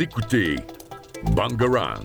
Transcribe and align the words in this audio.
Écoutez 0.00 0.56
Bangarang. 1.36 2.04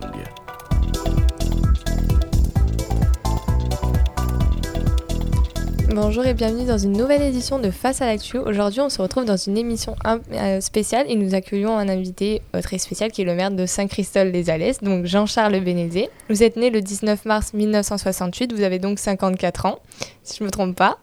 Bonjour 5.96 6.25
et 6.25 6.33
bienvenue 6.33 6.65
dans 6.65 6.78
une 6.78 6.92
nouvelle 6.92 7.21
édition 7.24 7.57
de 7.57 7.71
Face 7.71 8.02
à 8.02 8.06
l'actu. 8.06 8.38
Aujourd'hui, 8.38 8.81
on 8.81 8.89
se 8.89 9.02
retrouve 9.02 9.25
dans 9.25 9.38
une 9.38 9.57
émission 9.57 9.96
euh, 10.06 10.62
spéciale 10.62 11.06
et 11.10 11.15
nous 11.15 11.33
accueillons 11.33 11.78
un 11.78 11.89
invité 11.89 12.44
euh, 12.56 12.62
très 12.62 12.78
spécial 12.78 13.12
qui 13.12 13.24
est 13.24 13.25
le 13.25 13.33
maire 13.33 13.49
de 13.49 13.65
Saint-Christol-les-Alès, 13.65 14.83
donc 14.83 15.06
Jean-Charles 15.06 15.60
Bénézé. 15.62 16.09
Vous 16.30 16.44
êtes 16.44 16.58
né 16.58 16.70
le 16.70 16.81
19 16.81 17.26
mars 17.26 17.53
1968, 17.53 18.53
vous 18.53 18.62
avez 18.62 18.77
donc 18.77 18.99
54 18.99 19.65
ans, 19.65 19.79
si 20.23 20.37
je 20.37 20.43
ne 20.43 20.48
me 20.48 20.51
trompe 20.51 20.76
pas. 20.76 20.99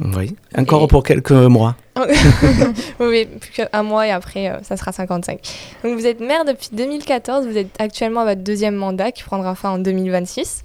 Oui, 0.00 0.34
encore 0.56 0.88
pour 0.88 1.02
quelques 1.02 1.30
mois. 1.30 1.76
oui, 3.00 3.26
plus 3.26 3.50
qu'un 3.52 3.82
mois 3.82 4.06
et 4.06 4.10
après, 4.10 4.50
euh, 4.50 4.58
ça 4.62 4.76
sera 4.76 4.92
55. 4.92 5.38
Donc 5.84 5.98
vous 5.98 6.06
êtes 6.06 6.20
maire 6.20 6.44
depuis 6.44 6.70
2014, 6.72 7.46
vous 7.46 7.56
êtes 7.56 7.68
actuellement 7.78 8.22
à 8.22 8.24
votre 8.24 8.42
deuxième 8.42 8.74
mandat 8.74 9.12
qui 9.12 9.22
prendra 9.22 9.54
fin 9.54 9.70
en 9.70 9.78
2026. 9.78 10.64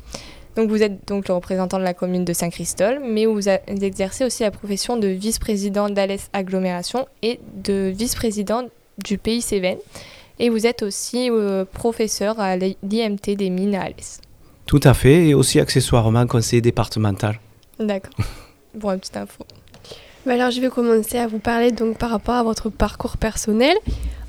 Donc 0.55 0.69
vous 0.69 0.81
êtes 0.81 1.07
donc 1.07 1.27
le 1.27 1.33
représentant 1.35 1.77
de 1.77 1.83
la 1.83 1.93
commune 1.93 2.25
de 2.25 2.33
Saint-Christol, 2.33 2.99
mais 3.05 3.25
vous, 3.25 3.47
exercez 3.47 4.25
aussi 4.25 4.43
la 4.43 4.52
profession 4.52 4.97
de 4.97 5.07
vice-président 5.07 5.89
d'Alès 5.89 6.30
Agglomération 6.33 7.07
et 7.21 7.39
de 7.63 7.93
vice-président 7.95 8.63
du 8.97 9.17
pays 9.17 9.41
Cévennes. 9.41 9.77
Et 10.39 10.49
vous 10.49 10.66
êtes 10.66 10.83
aussi 10.83 11.30
euh, 11.30 11.66
professeur 11.66 12.39
à 12.39 12.55
l'IMT 12.55 13.35
des 13.38 13.49
mines 13.49 13.75
à 13.75 13.83
Alès. 13.83 14.21
Tout 14.66 14.81
à 14.83 14.93
fait, 14.93 15.27
et 15.27 15.33
aussi 15.33 15.59
accessoirement 15.59 16.25
conseiller 16.27 16.61
départemental. 16.61 17.39
D'accord. 17.80 18.14
Bon, 18.75 18.92
une 18.92 19.00
petite 19.00 19.17
info. 19.17 19.45
Bah 20.25 20.34
alors 20.34 20.52
je 20.52 20.59
vais 20.59 20.70
commencer 20.70 21.17
à 21.17 21.28
vous 21.28 21.39
parler 21.39 21.72
donc 21.72 21.98
par 21.98 22.09
rapport 22.09 22.36
à 22.36 22.44
votre 22.44 22.70
parcours 22.70 23.16
personnel 23.16 23.76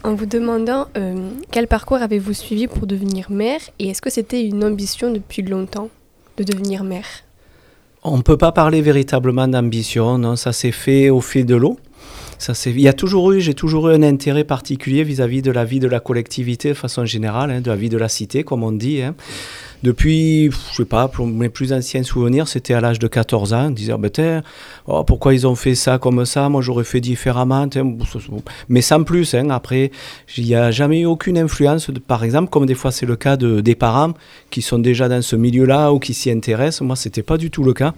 en 0.04 0.14
vous 0.14 0.24
demandant 0.24 0.86
euh, 0.96 1.30
quel 1.50 1.66
parcours 1.66 1.98
avez-vous 1.98 2.32
suivi 2.32 2.68
pour 2.68 2.86
devenir 2.86 3.30
maire 3.30 3.60
et 3.80 3.88
est-ce 3.88 4.00
que 4.00 4.08
c'était 4.08 4.44
une 4.44 4.64
ambition 4.64 5.12
depuis 5.12 5.42
longtemps 5.42 5.90
de 6.36 6.44
devenir 6.44 6.84
maire? 6.84 7.24
On 8.02 8.16
ne 8.16 8.22
peut 8.22 8.38
pas 8.38 8.52
parler 8.52 8.80
véritablement 8.80 9.48
d'ambition, 9.48 10.16
non, 10.16 10.36
ça 10.36 10.52
s'est 10.52 10.72
fait 10.72 11.10
au 11.10 11.20
fil 11.20 11.44
de 11.44 11.56
l'eau. 11.56 11.78
Ça 12.38 12.54
il 12.64 12.80
y 12.80 12.88
a 12.88 12.94
toujours 12.94 13.32
eu, 13.32 13.40
j'ai 13.42 13.52
toujours 13.52 13.90
eu 13.90 13.94
un 13.94 14.02
intérêt 14.02 14.44
particulier 14.44 15.04
vis-à-vis 15.04 15.42
de 15.42 15.50
la 15.50 15.66
vie 15.66 15.80
de 15.80 15.88
la 15.88 16.00
collectivité 16.00 16.70
de 16.70 16.74
façon 16.74 17.04
générale, 17.04 17.50
hein, 17.50 17.60
de 17.60 17.68
la 17.68 17.76
vie 17.76 17.90
de 17.90 17.98
la 17.98 18.08
cité, 18.08 18.44
comme 18.44 18.62
on 18.62 18.72
dit. 18.72 19.02
Hein. 19.02 19.14
Depuis, 19.82 20.50
je 20.50 20.76
sais 20.76 20.84
pas, 20.84 21.10
mes 21.24 21.48
plus 21.48 21.72
anciens 21.72 22.02
souvenirs, 22.02 22.48
c'était 22.48 22.74
à 22.74 22.80
l'âge 22.80 22.98
de 22.98 23.08
14 23.08 23.54
ans, 23.54 23.70
disait, 23.70 23.94
ben, 23.98 24.42
oh, 24.86 25.04
pourquoi 25.04 25.32
ils 25.32 25.46
ont 25.46 25.54
fait 25.54 25.74
ça 25.74 25.98
comme 25.98 26.26
ça, 26.26 26.50
moi 26.50 26.60
j'aurais 26.60 26.84
fait 26.84 27.00
différemment, 27.00 27.66
mais 28.68 28.82
sans 28.82 29.02
plus. 29.04 29.34
Hein, 29.34 29.48
après, 29.48 29.90
il 30.36 30.44
n'y 30.44 30.54
a 30.54 30.70
jamais 30.70 31.00
eu 31.00 31.06
aucune 31.06 31.38
influence, 31.38 31.90
par 32.06 32.24
exemple, 32.24 32.50
comme 32.50 32.66
des 32.66 32.74
fois 32.74 32.90
c'est 32.90 33.06
le 33.06 33.16
cas 33.16 33.38
de, 33.38 33.60
des 33.62 33.74
parents 33.74 34.12
qui 34.50 34.60
sont 34.60 34.78
déjà 34.78 35.08
dans 35.08 35.22
ce 35.22 35.34
milieu-là 35.34 35.92
ou 35.92 35.98
qui 35.98 36.12
s'y 36.12 36.30
intéressent. 36.30 36.82
Moi, 36.82 36.96
c'était 36.96 37.22
pas 37.22 37.38
du 37.38 37.50
tout 37.50 37.64
le 37.64 37.72
cas. 37.72 37.94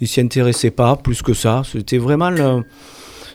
Ils 0.00 0.08
s'y 0.08 0.20
intéressaient 0.20 0.72
pas 0.72 0.96
plus 0.96 1.22
que 1.22 1.34
ça. 1.34 1.62
C'était 1.70 1.98
vraiment 1.98 2.32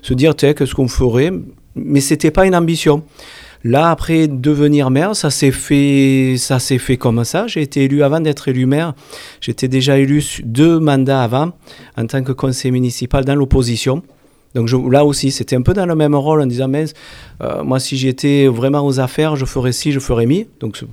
se 0.02 0.14
dire, 0.14 0.36
qu'est-ce 0.36 0.76
qu'on 0.76 0.90
ferait, 0.90 1.32
mais 1.76 2.02
c'était 2.02 2.32
pas 2.32 2.46
une 2.46 2.56
ambition. 2.56 3.04
Là, 3.64 3.90
après 3.90 4.28
devenir 4.28 4.90
maire, 4.90 5.16
ça 5.16 5.30
s'est 5.30 5.52
fait, 5.52 6.36
ça 6.38 6.60
s'est 6.60 6.78
fait 6.78 6.98
comme 6.98 7.24
ça. 7.24 7.48
J'ai 7.48 7.62
été 7.62 7.84
élu 7.86 8.04
avant 8.04 8.20
d'être 8.20 8.48
élu 8.48 8.66
maire. 8.66 8.94
J'étais 9.42 9.68
déjà 9.68 9.98
élu 9.98 10.24
deux 10.44 10.80
mandats 10.80 11.24
avant 11.24 11.52
en 11.98 12.06
tant 12.06 12.24
que 12.24 12.32
conseiller 12.32 12.72
municipal 12.72 13.26
dans 13.26 13.36
l'opposition. 13.36 14.04
Donc 14.56 14.72
là 14.92 15.06
aussi, 15.06 15.32
c'était 15.32 15.56
un 15.56 15.62
peu 15.62 15.74
dans 15.74 15.86
le 15.86 15.96
même 15.96 16.16
rôle 16.16 16.42
en 16.42 16.46
disant, 16.46 16.68
mais 16.68 16.86
euh, 17.42 17.64
moi, 17.64 17.80
si 17.80 17.98
j'étais 17.98 18.48
vraiment 18.48 18.86
aux 18.86 19.00
affaires, 19.00 19.36
je 19.36 19.46
ferais 19.46 19.72
ci, 19.72 19.92
je 19.92 20.00
ferais 20.00 20.26
mi. 20.26 20.48
Donc 20.60 20.84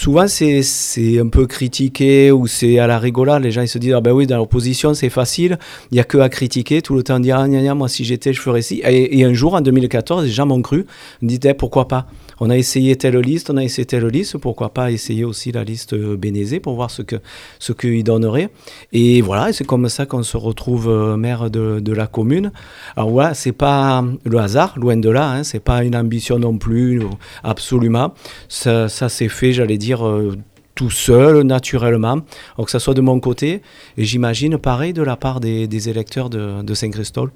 souvent 0.00 0.26
c'est 0.28 1.18
un 1.18 1.28
peu 1.28 1.46
critiqué 1.46 2.32
ou 2.32 2.46
c'est 2.46 2.78
à 2.78 2.86
la 2.86 2.98
rigolade. 2.98 3.42
Les 3.42 3.50
gens 3.50 3.66
se 3.66 3.76
disent 3.76 3.92
ah 3.92 4.00
ben 4.00 4.12
oui 4.12 4.26
dans 4.26 4.38
l'opposition 4.38 4.94
c'est 4.94 5.10
facile, 5.10 5.58
il 5.90 5.98
y 5.98 6.00
a 6.00 6.04
que 6.04 6.16
à 6.16 6.30
critiquer 6.30 6.80
tout 6.80 6.94
le 6.94 7.02
temps 7.02 7.20
dire 7.20 7.38
ah, 7.38 7.74
moi 7.74 7.88
si 7.88 8.04
j'étais 8.04 8.32
je 8.32 8.40
ferais 8.40 8.62
ci. 8.62 8.80
Et, 8.82 9.24
un 9.24 9.34
jour 9.34 9.54
en 9.54 9.60
2014 9.60 10.24
les 10.24 10.30
gens 10.30 10.46
m'ont 10.46 10.62
cru, 10.62 10.86
me 11.20 11.28
disaient 11.28 11.52
pourquoi 11.52 11.86
pas? 11.86 12.06
On 12.40 12.48
a 12.48 12.56
essayé 12.56 12.96
telle 12.96 13.18
liste, 13.18 13.50
on 13.50 13.56
a 13.58 13.62
essayé 13.62 13.84
telle 13.84 14.06
liste, 14.06 14.38
pourquoi 14.38 14.72
pas 14.72 14.90
essayer 14.90 15.24
aussi 15.24 15.52
la 15.52 15.62
liste 15.62 15.92
euh, 15.92 16.16
Bénézé 16.16 16.58
pour 16.58 16.74
voir 16.74 16.90
ce 16.90 17.02
que 17.02 17.16
ce 17.58 17.72
qu'il 17.72 18.02
donnerait. 18.02 18.50
Et 18.92 19.20
voilà, 19.20 19.52
c'est 19.52 19.66
comme 19.66 19.88
ça 19.90 20.06
qu'on 20.06 20.22
se 20.22 20.38
retrouve 20.38 20.88
euh, 20.88 21.16
maire 21.16 21.50
de, 21.50 21.92
la 21.92 22.06
commune. 22.06 22.50
Alors 22.96 23.10
voilà, 23.10 23.34
c'est 23.34 23.52
pas 23.52 24.02
le 24.24 24.38
hasard, 24.38 24.78
loin 24.78 24.96
de 24.96 25.10
là, 25.10 25.30
hein, 25.30 25.44
c'est 25.44 25.60
pas 25.60 25.84
une 25.84 25.94
ambition 25.94 26.38
non 26.38 26.56
plus, 26.56 27.02
absolument. 27.44 28.14
Ça, 28.48 28.88
ça 28.88 29.08
s'est 29.08 29.28
fait, 29.28 29.52
j'allais 29.52 29.78
dire 29.78 30.06
euh, 30.06 30.36
tout 30.74 30.90
seul, 30.90 31.42
naturellement, 31.42 32.20
alors 32.56 32.64
que 32.64 32.70
ça 32.70 32.78
soit 32.78 32.94
de 32.94 33.02
mon 33.02 33.20
côté, 33.20 33.60
et 33.98 34.04
j'imagine 34.04 34.56
pareil 34.56 34.94
de 34.94 35.02
la 35.02 35.16
part 35.16 35.40
des, 35.40 35.88
électeurs 35.90 36.30
de, 36.30 36.74
Saint-Christol. 36.74 37.30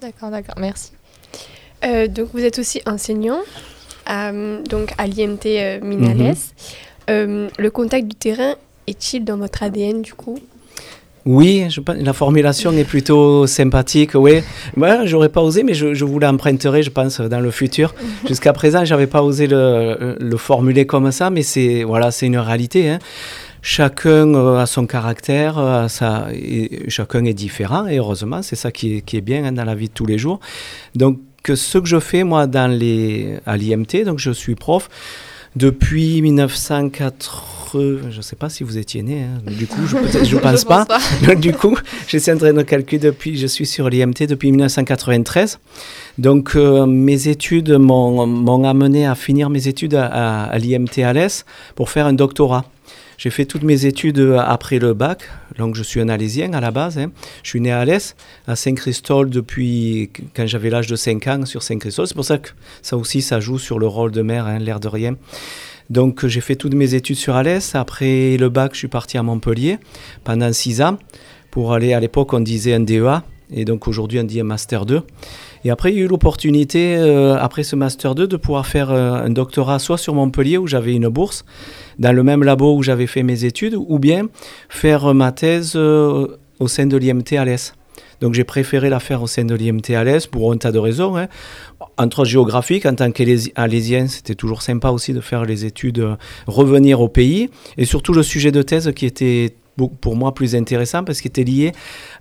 D'accord, 0.00 0.30
d'accord, 0.32 0.56
merci. 0.58 0.90
Euh, 1.84 2.08
donc 2.08 2.28
vous 2.32 2.44
êtes 2.44 2.58
aussi 2.58 2.80
enseignant 2.86 3.40
donc 4.68 4.92
à 4.98 5.06
l'IMT 5.06 5.46
euh, 5.46 5.80
Minales. 5.80 6.34
Mhm. 7.08 7.48
le 7.58 7.70
contact 7.70 8.08
du 8.08 8.16
terrain 8.16 8.54
est-il 8.86 9.24
dans 9.24 9.36
votre 9.36 9.62
ADN 9.62 10.02
du 10.02 10.14
coup? 10.14 10.38
Oui, 11.24 11.66
je, 11.68 11.80
la 11.94 12.12
formulation 12.12 12.72
est 12.72 12.84
plutôt 12.84 13.46
sympathique, 13.46 14.10
oui. 14.14 14.40
Moi, 14.76 15.06
j'aurais 15.06 15.28
pas 15.28 15.40
osé, 15.40 15.62
mais 15.62 15.72
je, 15.72 16.04
vous 16.04 16.18
l'emprunterai, 16.18 16.82
je 16.82 16.90
pense, 16.90 17.20
dans 17.20 17.38
le 17.38 17.52
futur. 17.52 17.94
Jusqu'à 18.26 18.52
présent, 18.52 18.84
j'avais 18.84 19.06
pas 19.06 19.22
osé 19.22 19.46
le, 19.46 20.16
le, 20.18 20.36
formuler 20.36 20.84
comme 20.84 21.12
ça, 21.12 21.30
mais 21.30 21.42
c'est 21.42 21.84
voilà, 21.84 22.10
c'est 22.10 22.26
une 22.26 22.38
réalité. 22.38 22.90
Hein. 22.90 22.98
Chacun 23.64 24.34
euh, 24.34 24.58
a 24.58 24.66
son 24.66 24.86
caractère, 24.86 25.56
euh, 25.56 25.86
et 26.32 26.90
chacun 26.90 27.24
est 27.24 27.34
différent, 27.34 27.86
et 27.86 27.98
heureusement, 27.98 28.42
c'est 28.42 28.56
ça 28.56 28.72
qui 28.72 28.96
est, 28.96 29.00
qui 29.02 29.16
est 29.16 29.20
bien 29.20 29.44
hein, 29.44 29.52
dans 29.52 29.64
la 29.64 29.76
vie 29.76 29.86
de 29.88 29.94
tous 29.94 30.06
les 30.06 30.18
jours. 30.18 30.40
Donc, 30.96 31.20
ce 31.46 31.78
que 31.78 31.86
je 31.86 32.00
fais, 32.00 32.24
moi, 32.24 32.46
dans 32.46 32.70
les, 32.70 33.38
à 33.46 33.56
l'IMT, 33.56 34.04
donc 34.04 34.18
je 34.18 34.30
suis 34.30 34.54
prof 34.54 34.88
depuis 35.56 36.22
1980 36.22 37.62
je 37.78 38.16
ne 38.16 38.22
sais 38.22 38.36
pas 38.36 38.48
si 38.48 38.64
vous 38.64 38.78
étiez 38.78 39.02
né, 39.02 39.22
hein. 39.24 39.40
du 39.46 39.66
coup, 39.66 39.86
je 39.86 39.96
ne 40.34 40.40
pense, 40.40 40.64
pas. 40.64 40.86
du 41.36 41.52
coup, 41.52 41.76
je 42.06 42.18
suis 42.18 42.32
en 42.32 42.36
train 42.36 42.52
de 42.52 42.62
calculer 42.62 42.98
depuis, 42.98 43.36
je 43.36 43.46
suis 43.46 43.66
sur 43.66 43.88
l'IMT 43.88 44.26
depuis 44.28 44.50
1993. 44.50 45.58
Donc, 46.18 46.52
euh, 46.54 46.86
mes 46.86 47.28
études 47.28 47.72
m'ont 47.72 48.64
amené 48.64 49.06
à 49.06 49.14
finir 49.14 49.50
mes 49.50 49.68
études 49.68 49.94
à, 49.94 50.44
à 50.44 50.58
l'IMT 50.58 51.02
Alès 51.04 51.44
pour 51.74 51.90
faire 51.90 52.06
un 52.06 52.12
doctorat. 52.12 52.64
J'ai 53.22 53.30
fait 53.30 53.44
toutes 53.44 53.62
mes 53.62 53.86
études 53.86 54.18
euh, 54.18 54.40
après 54.40 54.80
le 54.80 54.94
bac, 54.94 55.30
donc 55.56 55.76
je 55.76 55.84
suis 55.84 56.00
un 56.00 56.08
Alésien 56.08 56.54
à 56.54 56.60
la 56.60 56.72
base. 56.72 56.98
Hein. 56.98 57.12
Je 57.44 57.50
suis 57.50 57.60
né 57.60 57.70
à 57.70 57.78
Alès, 57.78 58.16
à 58.48 58.56
Saint-Christol 58.56 59.30
depuis 59.30 60.10
quand 60.34 60.44
j'avais 60.48 60.70
l'âge 60.70 60.88
de 60.88 60.96
5 60.96 61.28
ans 61.28 61.46
sur 61.46 61.62
Saint-Christol. 61.62 62.08
C'est 62.08 62.16
pour 62.16 62.24
ça 62.24 62.38
que 62.38 62.48
ça 62.82 62.96
aussi, 62.96 63.22
ça 63.22 63.38
joue 63.38 63.60
sur 63.60 63.78
le 63.78 63.86
rôle 63.86 64.10
de 64.10 64.22
mère, 64.22 64.48
hein, 64.48 64.58
l'air 64.58 64.80
de 64.80 64.88
rien. 64.88 65.14
Donc 65.88 66.26
j'ai 66.26 66.40
fait 66.40 66.56
toutes 66.56 66.74
mes 66.74 66.96
études 66.96 67.14
sur 67.14 67.36
Alès. 67.36 67.76
Après 67.76 68.36
le 68.36 68.48
bac, 68.48 68.72
je 68.72 68.78
suis 68.78 68.88
parti 68.88 69.16
à 69.18 69.22
Montpellier 69.22 69.78
pendant 70.24 70.52
6 70.52 70.82
ans 70.82 70.98
pour 71.52 71.74
aller, 71.74 71.92
à 71.92 72.00
l'époque 72.00 72.32
on 72.32 72.40
disait 72.40 72.74
un 72.74 72.80
DEA, 72.80 73.22
et 73.52 73.64
donc 73.64 73.86
aujourd'hui 73.86 74.18
on 74.18 74.24
dit 74.24 74.40
un 74.40 74.44
Master 74.44 74.84
2. 74.84 75.00
Et 75.64 75.70
après, 75.70 75.92
il 75.92 75.98
y 75.98 76.00
a 76.00 76.04
eu 76.04 76.08
l'opportunité, 76.08 76.96
euh, 76.96 77.36
après 77.38 77.62
ce 77.62 77.76
Master 77.76 78.14
2, 78.14 78.26
de 78.26 78.36
pouvoir 78.36 78.66
faire 78.66 78.90
euh, 78.90 79.24
un 79.24 79.30
doctorat 79.30 79.78
soit 79.78 79.98
sur 79.98 80.14
Montpellier, 80.14 80.58
où 80.58 80.66
j'avais 80.66 80.94
une 80.94 81.08
bourse, 81.08 81.44
dans 81.98 82.12
le 82.12 82.22
même 82.22 82.42
labo 82.42 82.76
où 82.76 82.82
j'avais 82.82 83.06
fait 83.06 83.22
mes 83.22 83.44
études, 83.44 83.76
ou 83.76 83.98
bien 83.98 84.28
faire 84.68 85.14
ma 85.14 85.30
thèse 85.30 85.74
euh, 85.76 86.26
au 86.58 86.68
sein 86.68 86.86
de 86.86 86.96
l'IMT 86.96 87.36
Alès. 87.38 87.74
Donc 88.20 88.34
j'ai 88.34 88.44
préféré 88.44 88.88
la 88.88 89.00
faire 89.00 89.22
au 89.22 89.26
sein 89.26 89.44
de 89.44 89.54
l'IMT 89.54 89.94
Alès 89.96 90.26
pour 90.26 90.52
un 90.52 90.56
tas 90.56 90.72
de 90.72 90.78
raisons. 90.78 91.16
Hein. 91.16 91.26
Entre 91.96 92.24
géographique, 92.24 92.86
en 92.86 92.94
tant 92.94 93.10
qu'alésien, 93.10 94.06
c'était 94.06 94.36
toujours 94.36 94.62
sympa 94.62 94.90
aussi 94.90 95.12
de 95.12 95.20
faire 95.20 95.44
les 95.44 95.64
études, 95.64 96.16
revenir 96.46 97.00
au 97.00 97.08
pays, 97.08 97.50
et 97.76 97.84
surtout 97.84 98.12
le 98.12 98.22
sujet 98.22 98.52
de 98.52 98.62
thèse 98.62 98.92
qui 98.94 99.06
était 99.06 99.54
pour 99.76 100.16
moi 100.16 100.34
plus 100.34 100.54
intéressant 100.54 101.04
parce 101.04 101.20
qu'il 101.20 101.28
était 101.28 101.44
lié 101.44 101.72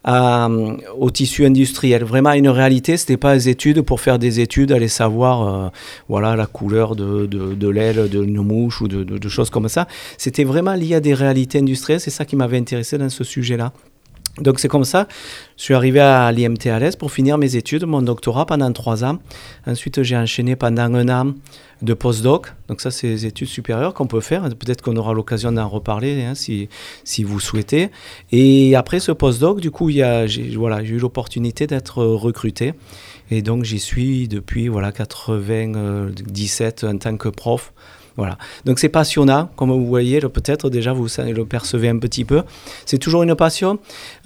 euh, 0.08 0.78
au 0.98 1.10
tissu 1.12 1.46
industriel. 1.46 2.04
Vraiment 2.04 2.32
une 2.34 2.50
réalité, 2.50 2.98
ce 2.98 3.04
n'était 3.04 3.18
pas 3.18 3.34
des 3.34 3.50
études 3.50 3.82
pour 3.82 4.00
faire 4.00 4.20
des 4.20 4.40
études, 4.40 4.72
aller 4.72 4.88
savoir 4.88 5.66
euh, 5.66 5.70
voilà, 6.08 6.36
la 6.36 6.46
couleur 6.46 6.96
de, 6.96 7.26
de, 7.26 7.54
de 7.54 7.68
l'aile 7.68 8.10
d'une 8.10 8.42
mouche 8.42 8.82
ou 8.82 8.88
de, 8.88 9.04
de, 9.04 9.30
choses 9.30 9.50
comme 9.50 9.68
ça. 9.68 9.88
C'était 10.18 10.44
vraiment 10.44 10.74
lié 10.74 10.96
à 10.96 11.00
des 11.00 11.14
réalités 11.14 11.60
industrielles, 11.60 12.00
c'est 12.00 12.10
ça 12.10 12.26
qui 12.26 12.36
m'avait 12.36 12.58
intéressé 12.58 12.98
dans 12.98 13.10
ce 13.10 13.24
sujet-là. 13.24 13.74
Donc 14.40 14.60
c'est 14.60 14.70
comme 14.70 14.86
ça, 14.86 15.08
je 15.62 15.66
suis 15.66 15.76
arrivé 15.76 16.00
à 16.00 16.32
l'IMT 16.32 16.66
l'Est 16.80 16.98
pour 16.98 17.12
finir 17.12 17.38
mes 17.38 17.56
études, 17.56 17.86
mon 17.86 18.02
doctorat 18.02 18.48
pendant 18.48 18.74
trois 18.74 19.04
ans. 19.04 19.20
Ensuite 19.68 20.02
j'ai 20.02 20.18
enchaîné 20.18 20.56
pendant 20.56 20.92
un 20.96 21.08
an 21.08 21.36
de 21.84 21.94
postdoc. 21.94 22.48
Donc 22.68 22.82
ça 22.82 22.90
c'est 22.90 23.10
des 23.10 23.28
études 23.28 23.48
supérieures 23.48 23.94
qu'on 23.94 24.08
peut 24.08 24.22
faire. 24.22 24.42
Peut-être 24.42 24.82
qu'on 24.82 24.96
aura 24.96 25.14
l'occasion 25.14 25.52
d'en 25.52 25.70
reparler 25.70 26.24
hein, 26.24 26.34
si, 26.34 26.68
si 27.04 27.24
vous 27.24 27.40
souhaitez. 27.40 27.92
Et 28.32 28.76
après 28.76 29.00
ce 29.00 29.12
postdoc, 29.12 29.62
du 29.62 29.70
coup, 29.70 29.92
j'ai 29.92 30.56
voilà, 30.58 30.82
eu 30.82 30.98
l'opportunité 30.98 31.68
d'être 31.68 32.04
recruté. 32.06 32.74
Et 33.30 33.44
donc 33.44 33.64
j'y 33.64 33.78
suis 33.78 34.28
depuis 34.28 34.68
voilà, 34.68 34.92
97 34.92 36.86
en 36.86 36.98
tant 36.98 37.18
que 37.18 37.30
prof 37.30 37.72
voilà. 38.22 38.38
Donc 38.66 38.78
c'est 38.78 38.90
passionnant, 38.90 39.50
comme 39.56 39.72
vous 39.72 39.88
voyez, 39.88 40.20
peut-être 40.20 40.70
déjà 40.70 40.94
vous 40.94 41.08
le 41.18 41.44
percevez 41.44 41.90
un 41.90 41.98
petit 41.98 42.24
peu. 42.24 42.44
C'est 42.86 43.00
toujours 43.00 43.24
une 43.24 43.34
passion, 43.34 43.80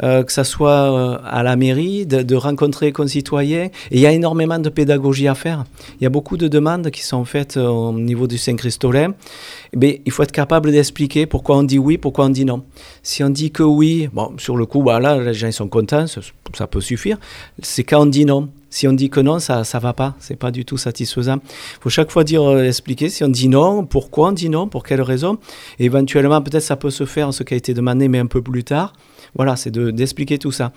euh, 0.04 0.22
que 0.22 0.34
ce 0.34 0.44
soit 0.44 0.70
euh, 0.92 1.18
à 1.24 1.44
la 1.44 1.56
mairie, 1.56 2.06
de, 2.06 2.36
rencontrer 2.36 2.88
les 2.88 2.92
concitoyens. 2.92 3.70
Et 3.92 3.96
il 3.96 4.00
y 4.02 4.06
a 4.06 4.12
énormément 4.12 4.60
de 4.60 4.68
pédagogie 4.68 5.30
à 5.30 5.34
faire. 5.34 5.64
Il 6.02 6.04
y 6.04 6.08
a 6.08 6.10
beaucoup 6.10 6.36
de 6.36 6.50
demandes 6.50 6.92
qui 6.92 7.04
sont 7.04 7.24
faites 7.24 7.56
euh, 7.56 7.68
au 7.68 7.94
niveau 7.94 8.28
du 8.28 8.38
Saint-Christolin. 8.38 9.14
Eh 9.82 10.02
il 10.06 10.12
faut 10.12 10.24
être 10.24 10.32
capable 10.32 10.72
d'expliquer 10.72 11.26
pourquoi 11.26 11.58
on 11.58 11.64
dit 11.64 11.80
oui, 11.80 11.98
pourquoi 11.98 12.26
on 12.26 12.30
dit 12.30 12.46
non. 12.46 12.64
Si 13.04 13.24
on 13.24 13.30
dit 13.30 13.52
que 13.52 13.64
oui, 13.64 14.10
bon, 14.14 14.34
sur 14.38 14.56
le 14.56 14.66
coup, 14.66 14.82
bah 14.82 15.00
là, 15.00 15.20
les 15.20 15.34
gens 15.34 15.52
sont 15.52 15.68
contents, 15.68 16.06
ça, 16.08 16.68
peut 16.68 16.82
suffire. 16.82 17.18
C'est 17.62 17.84
quand 17.84 18.02
on 18.02 18.06
dit 18.06 18.26
non. 18.26 18.50
Si 18.70 18.88
on 18.90 18.94
dit 18.94 19.10
que 19.10 19.22
non, 19.22 19.40
ça 19.40 19.62
ne 19.62 19.80
va 19.80 19.94
pas, 19.94 20.16
c'est 20.20 20.36
pas 20.36 20.52
du 20.52 20.66
tout 20.66 20.78
satisfaisant. 20.78 21.38
Il 21.46 21.82
faut 21.82 21.90
chaque 21.90 22.12
fois 22.12 22.26
dire, 22.26 22.44
euh, 22.44 22.66
expliquer 22.66 23.08
si 23.08 23.24
on 23.24 23.30
dit 23.30 23.48
non, 23.48 23.86
pourquoi 23.86 24.30
on 24.30 24.32
dit 24.34 24.50
non, 24.50 24.68
pour 24.68 24.84
quelle 24.84 25.02
raison. 25.02 25.38
éventuellement, 25.80 26.42
peut-être 26.42 26.64
ça 26.64 26.76
peut 26.76 26.90
se 26.90 27.06
faire, 27.06 27.34
ce 27.34 27.44
qui 27.44 27.54
a 27.54 27.58
été 27.58 27.74
demandé, 27.74 28.10
mais 28.10 28.20
un 28.20 28.26
peu 28.26 28.42
plus 28.42 28.66
tard. 28.66 28.94
Voilà, 29.36 29.58
c'est 29.58 29.72
d'expliquer 29.72 30.38
tout 30.38 30.52
ça. 30.52 30.72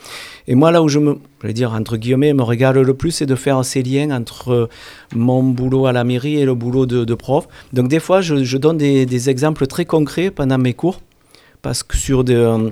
Et 0.49 0.55
moi, 0.55 0.73
là 0.73 0.83
où 0.83 0.89
je 0.89 0.99
me, 0.99 1.19
je 1.43 1.47
vais 1.47 1.53
dire, 1.53 1.73
entre 1.73 1.97
guillemets, 1.97 2.35
me 2.35 2.43
régale 2.43 2.81
le 2.81 2.95
plus, 2.95 3.13
c'est 3.13 3.27
de 3.27 3.37
faire 3.37 3.65
ces 3.65 3.83
liens 3.83 4.11
entre 4.11 4.69
mon 5.15 5.43
boulot 5.45 5.87
à 5.87 5.93
la 5.93 6.03
mairie 6.03 6.39
et 6.39 6.45
le 6.45 6.55
boulot 6.55 6.85
de, 6.87 7.15
prof. 7.15 7.47
Donc, 7.73 7.89
des 7.89 8.01
fois, 8.01 8.21
je, 8.21 8.57
donne 8.57 8.77
des, 8.77 9.07
des, 9.07 9.31
exemples 9.31 9.67
très 9.67 9.85
concrets 9.85 10.31
pendant 10.31 10.59
mes 10.59 10.75
cours, 10.75 11.01
parce 11.63 11.83
que 11.83 11.97
sur 11.97 12.25
des 12.25 12.35
euh, 12.35 12.71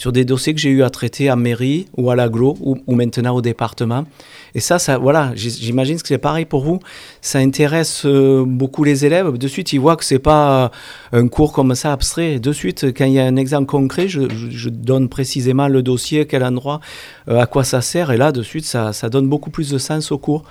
sur 0.00 0.12
des 0.12 0.24
dossiers 0.24 0.54
que 0.54 0.60
j'ai 0.60 0.70
eu 0.70 0.82
à 0.82 0.88
traiter 0.88 1.28
à 1.28 1.36
mairie 1.36 1.86
ou 1.94 2.10
à 2.10 2.16
l'aglo 2.16 2.56
ou, 2.60 2.78
ou, 2.86 2.94
maintenant 2.94 3.36
au 3.36 3.42
département. 3.42 4.06
Et 4.54 4.60
ça, 4.60 4.78
voilà, 4.96 5.32
j'imagine 5.34 6.00
que 6.00 6.08
c'est 6.08 6.16
pareil 6.16 6.46
pour 6.46 6.64
vous. 6.64 6.80
Ça 7.20 7.38
intéresse 7.38 8.06
euh, 8.06 8.42
beaucoup 8.46 8.82
les 8.82 9.04
élèves. 9.04 9.36
De 9.36 9.46
suite, 9.46 9.74
ils 9.74 9.78
voient 9.78 9.96
que 9.96 10.04
c'est 10.06 10.18
pas 10.18 10.70
un 11.12 11.28
cours 11.28 11.52
comme 11.52 11.74
ça 11.74 11.92
abstrait. 11.92 12.38
De 12.38 12.50
suite, 12.50 12.86
quand 12.96 13.04
il 13.04 13.12
y 13.12 13.20
a 13.20 13.26
un 13.26 13.36
exemple 13.36 13.66
concret, 13.66 14.08
je, 14.08 14.68
donne 14.70 15.10
précisément 15.10 15.68
le 15.68 15.82
dossier, 15.82 16.26
quel 16.26 16.44
endroit, 16.44 16.80
euh, 17.28 17.38
à 17.38 17.44
quoi 17.44 17.62
ça 17.62 17.82
sert. 17.82 18.10
Et 18.10 18.16
là, 18.16 18.32
de 18.32 18.42
suite, 18.42 18.64
ça, 18.64 18.94
ça 18.94 19.10
donne 19.10 19.28
beaucoup 19.28 19.50
plus 19.50 19.68
de 19.68 19.76
sens 19.76 20.10
au 20.12 20.18
cours. 20.18 20.44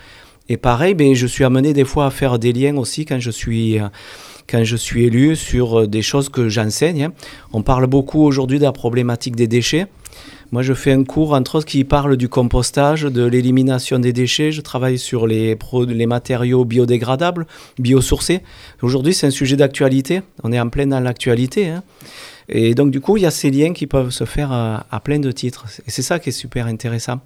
Et 0.47 0.57
pareil, 0.57 0.93
ben, 0.93 1.15
je 1.15 1.25
suis 1.25 1.43
amené 1.43 1.73
des 1.73 1.85
fois 1.85 2.05
à 2.05 2.11
faire 2.11 2.37
des 2.37 2.53
liens 2.53 2.77
aussi 2.77 3.03
quand 3.03 3.19
je 3.19 3.31
suis... 3.31 3.79
Euh, 4.49 4.59
quand 4.59 4.63
je 4.63 4.75
suis 4.75 5.05
élu 5.05 5.35
sur 5.35 5.81
euh, 5.81 5.87
des 5.87 6.01
choses 6.01 6.29
que 6.29 6.49
j'enseigne. 6.49 7.05
Hein. 7.05 7.13
On 7.53 7.61
parle 7.61 7.87
beaucoup 7.87 8.23
aujourd'hui 8.23 8.59
de 8.59 8.63
la 8.63 8.71
problématique 8.71 9.35
des 9.35 9.47
déchets. 9.47 9.87
Moi, 10.51 10.63
je 10.63 10.73
fais 10.73 10.91
un 10.91 11.03
cours, 11.03 11.33
entre 11.33 11.55
autres, 11.55 11.67
qui 11.67 11.83
parle 11.83 12.17
du 12.17 12.27
compostage, 12.27 13.03
de 13.03 13.23
l'élimination 13.23 13.99
des 13.99 14.13
déchets. 14.13 14.51
Je 14.51 14.61
travaille 14.61 14.97
sur 14.97 15.27
les, 15.27 15.55
les 15.87 16.05
matériaux 16.07 16.65
biodégradables, 16.65 17.45
biosourcés. 17.77 18.41
Aujourd'hui, 18.81 19.13
c'est 19.13 19.27
un 19.27 19.31
sujet 19.31 19.55
d'actualité. 19.55 20.21
On 20.43 20.51
est 20.51 20.59
en 20.59 20.69
plein 20.69 20.87
dans 20.87 20.99
l'actualité. 20.99 21.67
Hein. 21.67 21.83
Et 22.47 22.73
donc, 22.73 22.89
du 22.89 22.99
coup, 22.99 23.17
il 23.17 23.23
y 23.23 23.27
a 23.27 23.31
ces 23.31 23.51
liens 23.51 23.73
qui 23.73 23.85
peuvent 23.85 24.09
se 24.09 24.25
faire 24.25 24.51
à, 24.51 24.87
à 24.89 24.99
plein 24.99 25.19
de 25.19 25.31
titres. 25.31 25.65
Et 25.85 25.91
c'est 25.91 26.01
ça 26.01 26.17
qui 26.17 26.29
est 26.29 26.31
super 26.31 26.65
intéressant. 26.65 27.19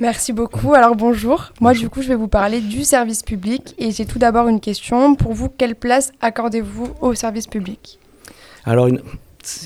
Merci 0.00 0.32
beaucoup. 0.32 0.74
Alors 0.74 0.94
bonjour. 0.94 1.52
Moi 1.60 1.74
du 1.74 1.88
coup 1.88 2.02
je 2.02 2.08
vais 2.08 2.14
vous 2.14 2.28
parler 2.28 2.60
du 2.60 2.84
service 2.84 3.22
public 3.22 3.74
et 3.78 3.90
j'ai 3.90 4.06
tout 4.06 4.20
d'abord 4.20 4.46
une 4.46 4.60
question. 4.60 5.16
Pour 5.16 5.32
vous, 5.32 5.48
quelle 5.48 5.74
place 5.74 6.12
accordez-vous 6.20 6.88
au 7.00 7.14
service 7.14 7.48
public? 7.48 7.98
Alors 8.64 8.86
une, 8.86 9.00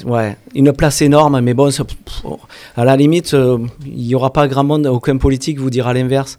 ouais, 0.06 0.36
une 0.54 0.72
place 0.72 1.02
énorme, 1.02 1.40
mais 1.40 1.52
bon, 1.52 1.70
à 2.76 2.84
la 2.84 2.96
limite, 2.96 3.34
euh, 3.34 3.58
il 3.84 4.06
n'y 4.06 4.14
aura 4.14 4.32
pas 4.32 4.48
grand 4.48 4.64
monde, 4.64 4.86
aucun 4.86 5.18
politique 5.18 5.58
vous 5.58 5.70
dira 5.70 5.92
l'inverse 5.92 6.38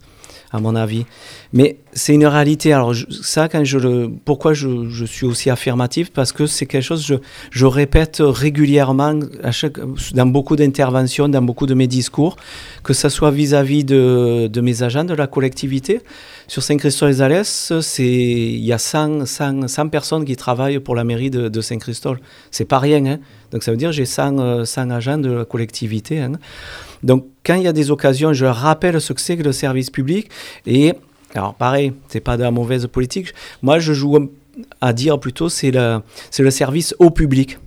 à 0.53 0.59
mon 0.59 0.75
avis. 0.75 1.05
Mais 1.51 1.77
c'est 1.93 2.13
une 2.13 2.27
réalité. 2.27 2.71
Alors 2.73 2.93
ça, 3.09 3.49
quand 3.49 3.63
je 3.63 3.79
le, 3.79 4.11
pourquoi 4.23 4.53
je, 4.53 5.05
suis 5.05 5.25
aussi 5.25 5.49
affirmatif? 5.49 6.11
Parce 6.11 6.31
que 6.31 6.45
c'est 6.45 6.67
quelque 6.67 6.83
chose 6.83 7.01
que 7.01 7.15
je, 7.15 7.19
je 7.49 7.65
répète 7.65 8.17
régulièrement 8.21 9.19
dans 10.13 10.25
beaucoup 10.27 10.55
d'interventions, 10.55 11.27
dans 11.27 11.41
beaucoup 11.41 11.65
de 11.65 11.73
mes 11.73 11.87
discours, 11.87 12.37
que 12.83 12.93
ce 12.93 13.09
soit 13.09 13.31
vis-à-vis 13.31 13.83
de, 13.83 14.47
de, 14.47 14.61
mes 14.61 14.83
agents 14.83 15.03
de 15.03 15.15
la 15.15 15.27
collectivité. 15.27 16.01
Sur 16.47 16.61
Saint-Christol-les-Alès, 16.61 17.73
il 17.97 18.63
y 18.63 18.73
a 18.73 18.77
100, 18.77 19.25
100, 19.25 19.67
100, 19.67 19.89
personnes 19.89 20.25
qui 20.25 20.35
travaillent 20.35 20.79
pour 20.79 20.95
la 20.95 21.03
mairie 21.03 21.31
de, 21.31 21.49
de 21.49 21.61
Saint-Christol. 21.61 22.19
C'est 22.51 22.65
pas 22.65 22.79
rien. 22.79 23.05
Hein 23.05 23.19
Donc 23.51 23.63
ça 23.63 23.71
veut 23.71 23.77
dire 23.77 23.91
j'ai 23.91 24.05
100, 24.05 24.65
100 24.65 24.89
agents 24.91 25.17
de 25.17 25.31
la 25.31 25.45
collectivité. 25.45 26.19
Hein 26.19 26.33
donc, 27.03 27.25
quand 27.45 27.55
il 27.55 27.63
y 27.63 27.67
a 27.67 27.73
des 27.73 27.91
occasions, 27.91 28.33
je 28.33 28.45
rappelle 28.45 28.99
ce 28.99 29.13
que 29.13 29.21
c'est 29.21 29.37
que 29.37 29.43
le 29.43 29.51
service 29.51 29.89
public. 29.89 30.29
Et, 30.65 30.93
alors, 31.35 31.53
pareil, 31.53 31.93
c'est 32.07 32.21
pas 32.21 32.37
de 32.37 32.43
la 32.43 32.51
mauvaise 32.51 32.87
politique. 32.87 33.33
Moi, 33.61 33.79
je 33.79 33.93
joue 33.93 34.29
à 34.81 34.93
dire 34.93 35.19
plutôt, 35.19 35.49
c'est 35.49 35.71
le, 35.71 35.99
le 36.39 36.51
service 36.51 36.95
au 36.99 37.09
public. 37.09 37.57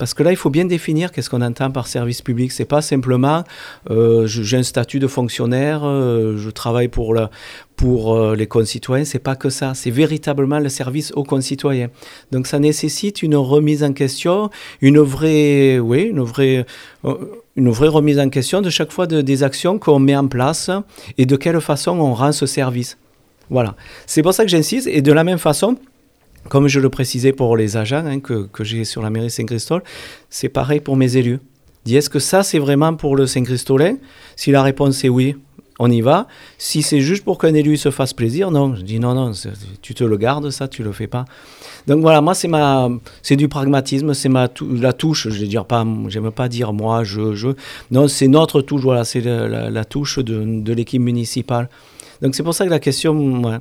Parce 0.00 0.14
que 0.14 0.22
là, 0.22 0.30
il 0.30 0.36
faut 0.36 0.48
bien 0.48 0.64
définir 0.64 1.12
qu'est-ce 1.12 1.28
qu'on 1.28 1.42
entend 1.42 1.70
par 1.70 1.86
service 1.86 2.22
public. 2.22 2.52
C'est 2.52 2.64
pas 2.64 2.80
simplement 2.80 3.44
euh, 3.90 4.26
j'ai 4.26 4.56
un 4.56 4.62
statut 4.62 4.98
de 4.98 5.06
fonctionnaire, 5.06 5.82
euh, 5.84 6.38
je 6.38 6.48
travaille 6.48 6.88
pour, 6.88 7.12
la, 7.12 7.30
pour 7.76 8.14
euh, 8.14 8.34
les 8.34 8.46
concitoyens. 8.46 9.04
C'est 9.04 9.18
pas 9.18 9.36
que 9.36 9.50
ça. 9.50 9.74
C'est 9.74 9.90
véritablement 9.90 10.58
le 10.58 10.70
service 10.70 11.12
aux 11.16 11.22
concitoyens. 11.22 11.90
Donc 12.32 12.46
ça 12.46 12.58
nécessite 12.58 13.22
une 13.22 13.36
remise 13.36 13.84
en 13.84 13.92
question, 13.92 14.48
une 14.80 15.00
vraie, 15.00 15.78
oui, 15.78 16.04
une 16.04 16.22
vraie, 16.22 16.64
une 17.60 17.70
vraie 17.70 17.88
remise 17.88 18.18
en 18.18 18.30
question 18.30 18.62
de 18.62 18.70
chaque 18.70 18.90
fois 18.90 19.06
de, 19.06 19.20
des 19.20 19.42
actions 19.42 19.78
qu'on 19.78 19.98
met 19.98 20.16
en 20.16 20.28
place 20.28 20.70
et 21.18 21.26
de 21.26 21.36
quelle 21.36 21.60
façon 21.60 21.92
on 21.92 22.14
rend 22.14 22.32
ce 22.32 22.46
service. 22.46 22.96
Voilà. 23.50 23.76
C'est 24.06 24.22
pour 24.22 24.32
ça 24.32 24.44
que 24.44 24.50
j'insiste. 24.50 24.86
Et 24.86 25.02
de 25.02 25.12
la 25.12 25.24
même 25.24 25.38
façon, 25.38 25.76
comme 26.48 26.68
je 26.68 26.80
le 26.80 26.88
précisais 26.88 27.32
pour 27.32 27.56
les 27.58 27.76
agents 27.76 28.04
hein, 28.06 28.20
que, 28.20 28.48
j'ai 28.60 28.84
sur 28.84 29.02
la 29.02 29.10
mairie 29.10 29.30
Saint-Christol, 29.30 29.82
c'est 30.30 30.48
pareil 30.48 30.80
pour 30.80 30.96
mes 30.96 31.18
élus. 31.18 31.38
Dis, 31.84 31.96
est-ce 31.96 32.08
que 32.08 32.18
ça, 32.18 32.42
c'est 32.42 32.58
vraiment 32.58 32.94
pour 32.94 33.14
le 33.14 33.26
Saint-Christolin 33.26 33.96
Si 34.36 34.50
la 34.50 34.62
réponse 34.62 35.04
est 35.04 35.08
oui, 35.10 35.36
on 35.80 35.90
y 35.90 36.02
va. 36.02 36.28
Si 36.58 36.82
c'est 36.82 37.00
juste 37.00 37.24
pour 37.24 37.38
qu'un 37.38 37.54
élu 37.54 37.78
se 37.78 37.90
fasse 37.90 38.12
plaisir, 38.12 38.50
non. 38.50 38.76
Je 38.76 38.82
dis 38.82 39.00
non, 39.00 39.14
non, 39.14 39.32
tu 39.80 39.94
te 39.94 40.04
le 40.04 40.16
gardes, 40.18 40.50
ça, 40.50 40.68
tu 40.68 40.82
le 40.82 40.92
fais 40.92 41.06
pas. 41.06 41.24
Donc 41.86 42.02
voilà, 42.02 42.20
moi, 42.20 42.34
c'est 42.34 42.48
ma, 42.48 42.90
c'est 43.22 43.36
du 43.36 43.48
pragmatisme, 43.48 44.12
c'est 44.12 44.28
ma 44.28 44.48
la 44.60 44.92
touche. 44.92 45.28
Je 45.30 45.40
vais 45.40 45.46
dire 45.46 45.64
pas, 45.64 45.86
j'aime 46.08 46.30
pas 46.30 46.48
dire 46.48 46.74
moi, 46.74 47.02
je, 47.02 47.34
je. 47.34 47.48
Non, 47.90 48.08
c'est 48.08 48.28
notre 48.28 48.60
touche. 48.60 48.82
Voilà, 48.82 49.04
c'est 49.04 49.22
la, 49.22 49.84
touche 49.86 50.18
de, 50.18 50.44
de 50.62 50.72
l'équipe 50.74 51.00
municipale. 51.00 51.70
Donc 52.20 52.34
c'est 52.34 52.42
pour 52.42 52.54
ça 52.54 52.66
que 52.66 52.70
la 52.70 52.78
question, 52.78 53.42
ouais, 53.42 53.58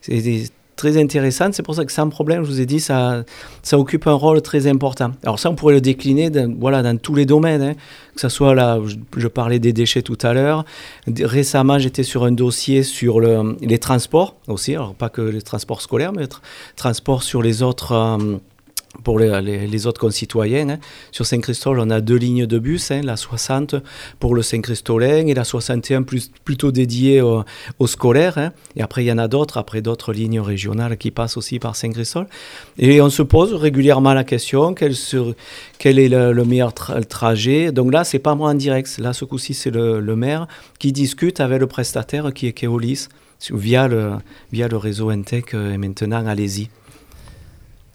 c'est 0.00 0.50
très 0.76 1.00
intéressante. 1.00 1.54
C'est 1.54 1.62
pour 1.62 1.74
ça 1.74 1.84
que 1.84 1.92
sans 1.92 2.08
problème, 2.08 2.44
je 2.44 2.48
vous 2.48 2.60
ai 2.60 2.66
dit, 2.66 2.80
ça, 2.80 3.24
ça 3.62 3.78
occupe 3.78 4.06
un 4.06 4.12
rôle 4.12 4.40
très 4.42 4.66
important. 4.66 5.12
Alors 5.22 5.38
ça, 5.38 5.50
on 5.50 5.54
pourrait 5.54 5.74
le 5.74 5.80
décliner 5.80 6.30
dans, 6.30 6.54
voilà, 6.58 6.82
dans 6.82 6.96
tous 6.98 7.14
les 7.14 7.26
domaines. 7.26 7.62
Hein. 7.62 7.74
Que 8.14 8.20
ce 8.20 8.28
soit 8.28 8.54
là, 8.54 8.78
je, 9.16 9.28
parlais 9.28 9.58
des 9.58 9.72
déchets 9.72 10.02
tout 10.02 10.18
à 10.22 10.34
l'heure. 10.34 10.64
Récemment, 11.06 11.78
j'étais 11.78 12.02
sur 12.02 12.24
un 12.24 12.32
dossier 12.32 12.82
sur 12.82 13.20
le, 13.20 13.56
les 13.60 13.78
transports 13.78 14.36
aussi. 14.48 14.74
Alors 14.74 14.94
pas 14.94 15.08
que 15.08 15.22
les 15.22 15.42
transports 15.42 15.80
scolaires, 15.80 16.12
mais 16.12 16.26
transports 16.76 17.22
sur 17.22 17.42
les 17.42 17.62
autres... 17.62 17.92
Euh, 17.92 18.38
pour 19.04 19.18
les, 19.18 19.86
autres 19.86 20.00
concitoyens. 20.00 20.68
Hein. 20.68 20.78
Sur 21.10 21.26
Saint-Christol, 21.26 21.80
on 21.80 21.90
a 21.90 22.00
deux 22.00 22.16
lignes 22.16 22.46
de 22.46 22.58
bus, 22.58 22.90
hein, 22.90 23.00
la 23.02 23.16
60 23.16 23.76
pour 24.20 24.34
le 24.34 24.42
Saint-Christolin 24.42 25.26
et 25.26 25.34
la 25.34 25.44
61 25.44 26.02
plus, 26.02 26.30
plutôt 26.44 26.72
dédiée 26.72 27.20
aux 27.20 27.86
scolaires. 27.86 28.38
Hein. 28.38 28.52
Et 28.76 28.82
après, 28.82 29.04
il 29.04 29.06
y 29.06 29.12
en 29.12 29.18
a 29.18 29.28
d'autres, 29.28 29.58
après 29.58 29.80
d'autres 29.80 30.12
lignes 30.12 30.40
régionales 30.40 30.96
qui 30.96 31.10
passent 31.10 31.36
aussi 31.36 31.58
par 31.58 31.76
Saint-Christol. 31.76 32.26
Et 32.78 33.00
on 33.00 33.10
se 33.10 33.22
pose 33.22 33.54
régulièrement 33.54 34.14
la 34.14 34.24
question, 34.24 34.74
quel 34.74 34.92
est 35.98 36.08
le, 36.08 36.44
meilleur 36.44 36.74
trajet 36.74 37.72
Donc 37.72 37.92
là, 37.92 38.04
c'est 38.04 38.18
pas 38.18 38.34
moi 38.34 38.50
en 38.50 38.54
direct. 38.54 38.98
Là, 38.98 39.12
ce 39.12 39.24
coup-ci, 39.24 39.54
c'est 39.54 39.70
le, 39.70 40.00
maire 40.16 40.46
qui 40.78 40.92
discute 40.92 41.40
avec 41.40 41.58
le 41.60 41.66
prestataire 41.66 42.32
qui 42.34 42.46
est 42.46 42.52
Keolis 42.52 43.08
via 43.50 43.88
le, 43.88 44.12
via 44.52 44.68
le 44.68 44.76
réseau 44.76 45.08
Intec 45.10 45.54
euh, 45.54 45.72
et 45.72 45.78
maintenant 45.78 46.26
allez-y. 46.26 46.68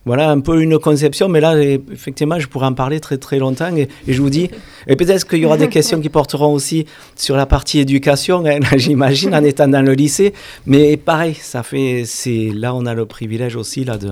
Voilà 0.08 0.30
un 0.30 0.40
peu 0.40 0.62
une 0.62 0.80
conception, 0.80 1.28
mais 1.28 1.42
là, 1.42 1.62
effectivement, 1.62 2.40
je 2.40 2.48
pourrais 2.48 2.68
en 2.68 2.74
parler 2.74 3.02
très 3.02 3.18
très 3.18 3.40
longtemps. 3.40 3.76
Et, 3.76 3.90
je 4.08 4.22
vous 4.22 4.30
dis, 4.30 4.50
et 4.88 4.96
peut-être 4.96 5.28
qu'il 5.28 5.40
y 5.40 5.46
aura 5.46 5.58
des 5.58 5.68
questions 5.68 6.00
qui 6.00 6.08
porteront 6.08 6.54
aussi 6.54 6.86
sur 7.18 7.36
la 7.36 7.46
partie 7.46 7.80
éducation, 7.80 8.42
hein, 8.46 8.60
j'imagine, 8.78 9.36
en 9.36 9.44
étant 9.44 9.68
dans 9.68 9.82
le 9.82 9.92
lycée. 9.92 10.34
Mais 10.66 10.96
pareil, 10.96 11.34
ça 11.34 11.62
fait, 11.62 12.04
c'est 12.06 12.52
là, 12.54 12.74
on 12.74 12.86
a 12.86 12.94
le 12.94 13.06
privilège 13.06 13.58
aussi 13.58 13.84
là 13.84 13.98
de 13.98 14.12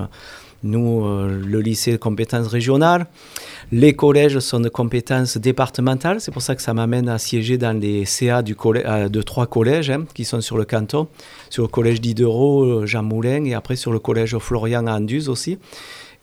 Nous, 0.65 1.05
euh, 1.05 1.39
le 1.45 1.61
lycée 1.61 1.91
de 1.91 1.97
compétences 1.97 2.47
régionales. 2.47 3.05
Les 3.71 3.93
collèges 3.93 4.39
sont 4.39 4.59
de 4.59 4.67
compétences 4.67 5.37
départementales. 5.37 6.19
C'est 6.19 6.31
pour 6.31 6.41
ça 6.41 6.55
que 6.55 6.61
ça 6.63 6.73
m'amène 6.73 7.07
à 7.07 7.19
siéger 7.19 7.59
dans 7.59 7.79
les 7.79 8.03
CA 8.05 8.41
euh, 8.41 9.07
de 9.07 9.21
trois 9.21 9.45
collèges 9.45 9.91
hein, 9.91 10.05
qui 10.15 10.25
sont 10.25 10.41
sur 10.41 10.57
le 10.57 10.65
canton. 10.65 11.07
Sur 11.51 11.61
le 11.61 11.67
collège 11.67 12.01
d'Idereau, 12.01 12.63
euh, 12.63 12.85
Jean 12.87 13.03
Moulin, 13.03 13.45
et 13.45 13.53
après 13.53 13.75
sur 13.75 13.91
le 13.91 13.99
collège 13.99 14.35
Florian 14.39 14.87
à 14.87 14.93
Anduze 14.93 15.29
aussi. 15.29 15.59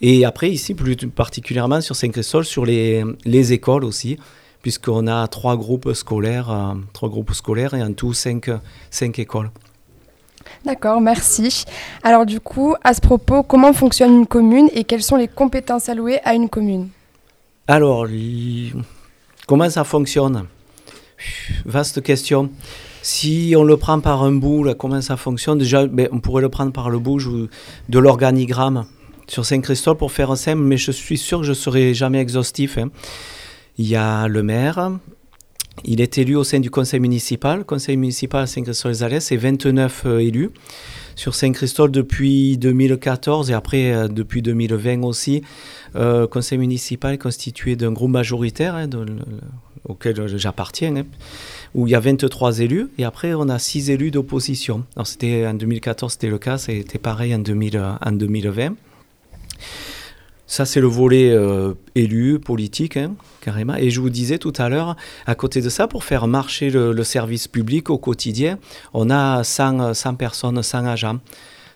Et 0.00 0.24
après, 0.24 0.50
ici, 0.50 0.74
plus 0.74 0.96
particulièrement 0.96 1.80
sur 1.80 1.94
Saint-Christophe, 1.94 2.46
sur 2.46 2.66
les, 2.66 3.04
les 3.24 3.52
écoles 3.52 3.84
aussi, 3.84 4.18
puisqu'on 4.60 5.06
a 5.06 5.28
trois 5.28 5.56
groupes 5.56 5.92
scolaires, 5.92 6.74
trois 6.92 7.08
groupes 7.08 7.32
scolaires 7.32 7.74
et 7.74 7.82
en 7.84 7.92
tout 7.92 8.12
cinq 8.12 8.50
écoles. 9.20 9.52
D'accord, 10.64 11.00
merci. 11.00 11.64
Alors 12.02 12.24
du 12.24 12.38
coup, 12.38 12.74
à 12.84 12.94
ce 12.94 13.00
propos, 13.00 13.42
comment 13.42 13.72
fonctionne 13.72 14.12
une 14.12 14.26
commune 14.26 14.68
et 14.74 14.84
quelles 14.84 15.02
sont 15.02 15.16
les 15.16 15.28
compétences 15.28 15.88
allouées 15.88 16.20
à 16.24 16.34
une 16.34 16.48
commune? 16.48 16.88
Alors, 17.66 18.06
comment 19.46 19.68
ça 19.70 19.84
fonctionne? 19.84 20.46
Vaste 21.64 22.02
question. 22.02 22.50
Si 23.02 23.54
on 23.56 23.64
le 23.64 23.76
prend 23.76 23.98
par 23.98 24.22
un 24.22 24.32
bout, 24.32 24.72
comment 24.78 25.00
ça 25.00 25.16
fonctionne? 25.16 25.58
Déjà, 25.58 25.86
ben, 25.86 26.08
on 26.12 26.20
pourrait 26.20 26.42
le 26.42 26.48
prendre 26.48 26.72
par 26.72 26.90
le 26.90 27.00
bout 27.00 27.20
de 27.88 27.98
l'organigramme 27.98 28.84
sur 29.26 29.44
Saint-Christophe 29.44 29.98
pour 29.98 30.12
faire 30.12 30.30
un 30.30 30.36
simple, 30.36 30.62
mais 30.62 30.76
je 30.76 30.92
suis 30.92 31.18
sûr 31.18 31.38
que 31.38 31.44
je 31.44 31.50
ne 31.50 31.54
serai 31.56 31.94
jamais 31.94 32.20
exhaustif. 32.20 32.78
Hein. 32.78 32.90
Il 33.78 33.88
y 33.88 33.96
a 33.96 34.28
le 34.28 34.42
maire, 34.42 34.92
il 35.84 36.00
est 36.00 36.18
élu 36.18 36.36
au 36.36 36.44
sein 36.44 36.60
du 36.60 36.70
conseil 36.70 37.00
municipal. 37.00 37.58
Le 37.58 37.64
conseil 37.64 37.96
municipal 37.96 38.46
Saint-Christophe-les-Alès, 38.46 39.24
c'est 39.24 39.36
29 39.36 40.02
euh, 40.06 40.18
élus. 40.18 40.50
Sur 41.14 41.34
Saint-Christophe 41.34 41.90
depuis 41.90 42.56
2014 42.56 43.50
et 43.50 43.54
après 43.54 43.92
euh, 43.92 44.08
depuis 44.08 44.42
2020 44.42 45.02
aussi, 45.02 45.42
euh, 45.96 46.26
conseil 46.26 46.58
municipal 46.58 47.14
est 47.14 47.18
constitué 47.18 47.76
d'un 47.76 47.92
groupe 47.92 48.10
majoritaire 48.10 48.74
hein, 48.74 48.88
auquel 49.84 50.26
j'appartiens, 50.38 50.96
hein, 50.96 51.04
où 51.74 51.86
il 51.86 51.90
y 51.90 51.94
a 51.94 52.00
23 52.00 52.60
élus 52.60 52.88
et 52.98 53.04
après 53.04 53.34
on 53.34 53.48
a 53.48 53.58
6 53.58 53.90
élus 53.90 54.10
d'opposition. 54.10 54.84
En 54.96 55.04
2014 55.54 56.12
c'était 56.12 56.28
le 56.28 56.38
cas, 56.38 56.58
c'était 56.58 56.98
pareil 56.98 57.34
en, 57.34 57.40
2000, 57.40 57.98
en 58.00 58.12
2020. 58.12 58.74
Ça, 60.46 60.66
c'est 60.66 60.80
le 60.80 60.86
volet 60.86 61.30
euh, 61.30 61.74
élu, 61.94 62.38
politique, 62.38 62.96
hein, 62.96 63.14
carrément. 63.40 63.76
Et 63.76 63.90
je 63.90 64.00
vous 64.00 64.10
disais 64.10 64.38
tout 64.38 64.52
à 64.58 64.68
l'heure, 64.68 64.96
à 65.26 65.34
côté 65.34 65.62
de 65.62 65.68
ça, 65.68 65.86
pour 65.86 66.04
faire 66.04 66.26
marcher 66.26 66.68
le, 66.70 67.04
service 67.04 67.48
public 67.48 67.90
au 67.90 67.98
quotidien, 67.98 68.58
on 68.92 69.08
a 69.08 69.44
100, 69.44 69.94
100, 69.94 70.14
personnes, 70.16 70.62
100 70.62 70.86
agents. 70.86 71.18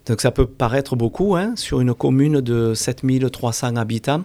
Donc 0.06 0.20
ça 0.20 0.30
peut 0.30 0.46
paraître 0.46 0.94
beaucoup 0.94 1.36
hein, 1.36 1.54
sur 1.56 1.80
une 1.80 1.94
commune 1.94 2.40
de 2.40 2.74
7300 2.74 3.76
habitants. 3.76 4.24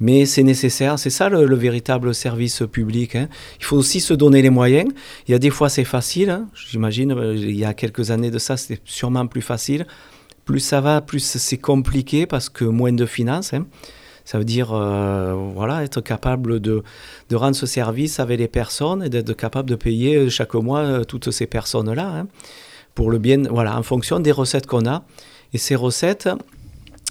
Mais 0.00 0.26
c'est 0.26 0.42
nécessaire, 0.42 0.98
c'est 0.98 1.10
ça 1.10 1.28
le, 1.28 1.54
véritable 1.54 2.14
service 2.14 2.62
public. 2.70 3.14
Hein. 3.14 3.28
Il 3.60 3.64
faut 3.64 3.76
aussi 3.76 4.00
se 4.00 4.12
donner 4.12 4.42
les 4.42 4.50
moyens. 4.50 4.90
Il 5.28 5.32
y 5.32 5.34
a 5.34 5.38
des 5.38 5.50
fois 5.50 5.68
c'est 5.68 5.84
facile, 5.84 6.44
j'imagine, 6.54 7.12
euh, 7.12 7.36
il 7.36 7.56
y 7.56 7.64
a 7.64 7.74
quelques 7.74 8.10
années 8.10 8.30
de 8.30 8.38
ça 8.38 8.56
c'était 8.56 8.80
sûrement 8.84 9.26
plus 9.26 9.42
facile 9.42 9.86
plus 10.44 10.60
ça 10.60 10.80
va, 10.80 11.00
plus 11.00 11.20
c'est 11.20 11.58
compliqué 11.58 12.26
parce 12.26 12.48
que 12.48 12.64
moins 12.64 12.92
de 12.92 13.06
finances. 13.06 13.54
Hein. 13.54 13.66
Ça 14.24 14.38
veut 14.38 14.44
dire 14.44 14.72
euh, 14.72 15.34
voilà, 15.54 15.84
être 15.84 16.00
capable 16.00 16.60
de, 16.60 16.82
de, 17.28 17.36
rendre 17.36 17.56
ce 17.56 17.66
service 17.66 18.20
avec 18.20 18.38
les 18.38 18.48
personnes 18.48 19.02
et 19.02 19.10
d'être 19.10 19.34
capable 19.34 19.68
de 19.68 19.74
payer 19.74 20.30
chaque 20.30 20.54
mois 20.54 20.80
euh, 20.80 21.04
toutes 21.04 21.30
ces 21.30 21.46
personnes-là 21.46 22.06
hein, 22.06 22.26
pour 22.94 23.10
le 23.10 23.18
bien, 23.18 23.42
voilà, 23.50 23.78
en 23.78 23.82
fonction 23.82 24.20
des 24.20 24.32
recettes 24.32 24.66
qu'on 24.66 24.86
a. 24.86 25.02
Et 25.52 25.58
ces 25.58 25.74
recettes, 25.74 26.30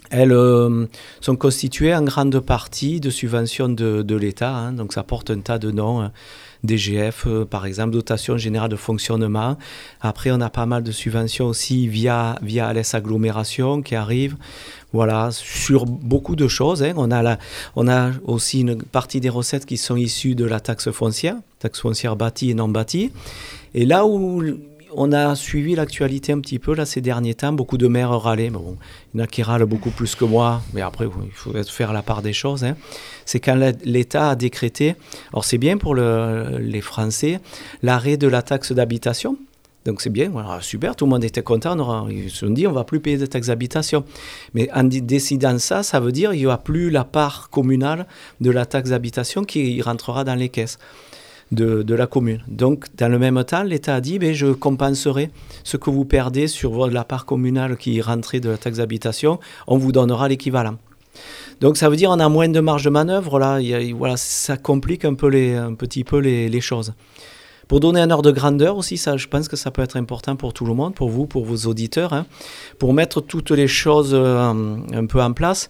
elles 0.10 0.32
euh, 0.32 0.88
sont 1.22 1.36
constituées 1.36 1.94
en 1.94 2.04
grande 2.04 2.40
partie 2.40 3.00
de 3.00 3.12
subventions 3.12 3.70
de, 3.70 4.16
l'État. 4.16 4.56
Hein, 4.56 4.74
donc 4.74 4.94
ça 4.94 5.04
porte 5.04 5.30
un 5.30 5.42
tas 5.42 5.60
de 5.60 5.70
noms. 5.70 6.10
DGF, 6.64 7.26
euh, 7.28 7.46
par 7.46 7.66
exemple, 7.66 7.92
dotation 7.92 8.38
générale 8.38 8.70
de 8.70 8.76
fonctionnement. 8.76 9.58
Après, 10.02 10.32
on 10.32 10.40
a 10.42 10.50
pas 10.50 10.66
mal 10.66 10.84
de 10.84 10.92
subventions 10.92 11.48
aussi 11.48 11.88
via, 11.88 12.38
via 12.42 12.68
Alès 12.68 12.94
Agglomération 12.94 13.82
qui 13.82 13.96
arrivent. 13.96 14.38
Voilà, 14.94 15.30
sur 15.32 15.86
beaucoup 15.86 16.36
de 16.36 16.48
choses. 16.48 16.84
Hein. 16.84 16.94
On, 16.96 17.12
a 17.12 17.38
on 17.76 17.88
a 17.88 18.12
aussi 18.26 18.62
une 18.62 18.78
partie 18.78 19.20
des 19.20 19.30
recettes 19.30 19.66
qui 19.66 19.78
sont 19.78 19.96
issues 19.96 20.36
de 20.36 20.46
la 20.46 20.60
taxe 20.60 20.92
foncière, 20.92 21.36
taxe 21.60 21.82
foncière 21.82 22.16
bâtie 22.16 22.52
et 22.52 22.54
non 22.54 22.70
bâtie. 22.70 23.12
Et 23.74 23.86
là 23.86 24.06
où 24.06 24.44
on 24.96 25.12
a 25.12 25.36
suivi 25.36 25.76
l'actualité 25.76 26.34
un 26.34 26.40
petit 26.40 26.60
peu 26.60 26.74
là 26.76 26.86
ces 26.86 27.02
derniers 27.02 27.34
temps. 27.34 27.54
Beaucoup 27.54 27.78
de 27.78 27.88
maires 27.88 28.12
râlaient. 28.12 28.50
Bon, 28.50 28.78
il 29.14 29.20
y 29.20 29.22
en 29.22 29.26
a 29.26 29.28
qui 29.28 29.44
râlent 29.44 29.66
beaucoup 29.66 29.92
plus 29.92 30.16
que 30.16 30.26
moi, 30.26 30.62
mais 30.74 30.82
après, 30.82 31.06
il 31.06 31.32
faut 31.32 31.54
faire 31.64 31.94
la 31.94 32.02
part 32.02 32.22
des 32.22 32.34
choses. 32.34 32.64
Hein. 32.64 32.76
C'est 33.26 33.40
quand 33.40 33.60
l'État 33.84 34.32
a 34.32 34.36
décrété, 34.36 34.96
alors 35.32 35.46
c'est 35.46 35.58
bien 35.58 35.78
pour 35.78 35.96
les 35.96 36.82
Français, 36.82 37.40
l'arrêt 37.82 38.18
de 38.18 38.28
la 38.28 38.42
taxe 38.42 38.72
d'habitation. 38.72 39.38
Donc 39.86 40.02
c'est 40.02 40.10
bien, 40.10 40.32
super, 40.62 40.96
tout 40.96 41.06
le 41.06 41.10
monde 41.10 41.26
était 41.26 41.42
content. 41.42 41.78
On 41.78 42.08
ils 42.08 42.30
se 42.30 42.46
sont 42.46 42.50
dit, 42.50 42.66
on 42.68 42.72
va 42.72 42.86
plus 42.86 43.02
payer 43.02 43.18
de 43.18 43.26
taxe 43.26 43.48
d'habitation. 43.48 44.06
Mais 44.54 44.70
en 44.74 44.84
décidant 44.86 45.60
ça, 45.60 45.84
ça 45.84 46.00
veut 46.00 46.14
dire 46.14 46.32
qu'il 46.32 46.40
n'y 46.40 46.46
aura 46.46 46.58
plus 46.58 46.90
la 46.90 47.04
part 47.04 47.50
communale 47.50 48.08
de 48.40 48.50
la 48.50 48.66
taxe 48.66 48.92
d'habitation 48.92 49.44
qui 49.44 49.82
rentrera 49.82 50.24
dans 50.24 50.36
les 50.36 50.48
caisses 50.48 50.78
de, 51.56 51.94
la 51.94 52.08
commune. 52.08 52.42
Donc, 52.48 52.86
dans 52.98 53.10
le 53.10 53.20
même 53.20 53.44
temps, 53.44 53.64
l'État 53.64 53.96
a 53.96 54.02
dit 54.02 54.20
ben, 54.20 54.34
je 54.34 54.48
compenserai 54.48 55.30
ce 55.64 55.78
que 55.78 55.90
vous 55.90 56.06
perdez 56.06 56.48
sur 56.48 56.90
la 56.90 57.04
part 57.04 57.26
communale 57.26 57.78
qui 57.78 58.02
rentrait 58.02 58.40
de 58.40 58.50
la 58.50 58.58
taxe 58.58 58.78
d'habitation, 58.78 59.40
on 59.68 59.78
vous 59.78 59.92
donnera 59.92 60.28
l'équivalent. 60.28 60.78
Donc 61.62 61.78
ça 61.78 61.90
veut 61.90 61.96
dire 61.96 62.10
on 62.10 62.20
a 62.20 62.30
moins 62.30 62.50
de 62.50 62.60
marge 62.60 62.84
de 62.84 62.90
manœuvre, 62.90 63.40
là, 63.40 63.60
voilà, 63.96 64.18
ça 64.18 64.58
complique 64.58 65.06
un, 65.06 65.14
peu 65.14 65.28
les, 65.28 65.56
un 65.56 65.74
petit 65.76 66.04
peu 66.04 66.18
les, 66.18 66.62
choses. 66.62 66.94
Pour 67.68 67.80
donner 67.80 68.02
un 68.02 68.12
ordre 68.12 68.32
de 68.32 68.36
grandeur 68.36 68.78
aussi, 68.78 68.98
ça, 68.98 69.16
je 69.16 69.28
pense 69.28 69.48
que 69.48 69.56
ça 69.56 69.72
peut 69.72 69.82
être 69.82 69.96
important 69.96 70.36
pour 70.36 70.54
tout 70.54 70.66
le 70.66 70.74
monde, 70.74 70.94
pour 70.94 71.10
vous, 71.10 71.26
pour 71.26 71.46
vos 71.46 71.70
auditeurs, 71.70 72.14
hein, 72.14 72.26
pour 72.80 72.94
mettre 72.94 73.22
toutes 73.22 73.52
les 73.52 73.68
choses 73.68 74.12
euh, 74.14 74.54
un 74.94 75.06
peu 75.06 75.22
en 75.22 75.32
place. 75.32 75.70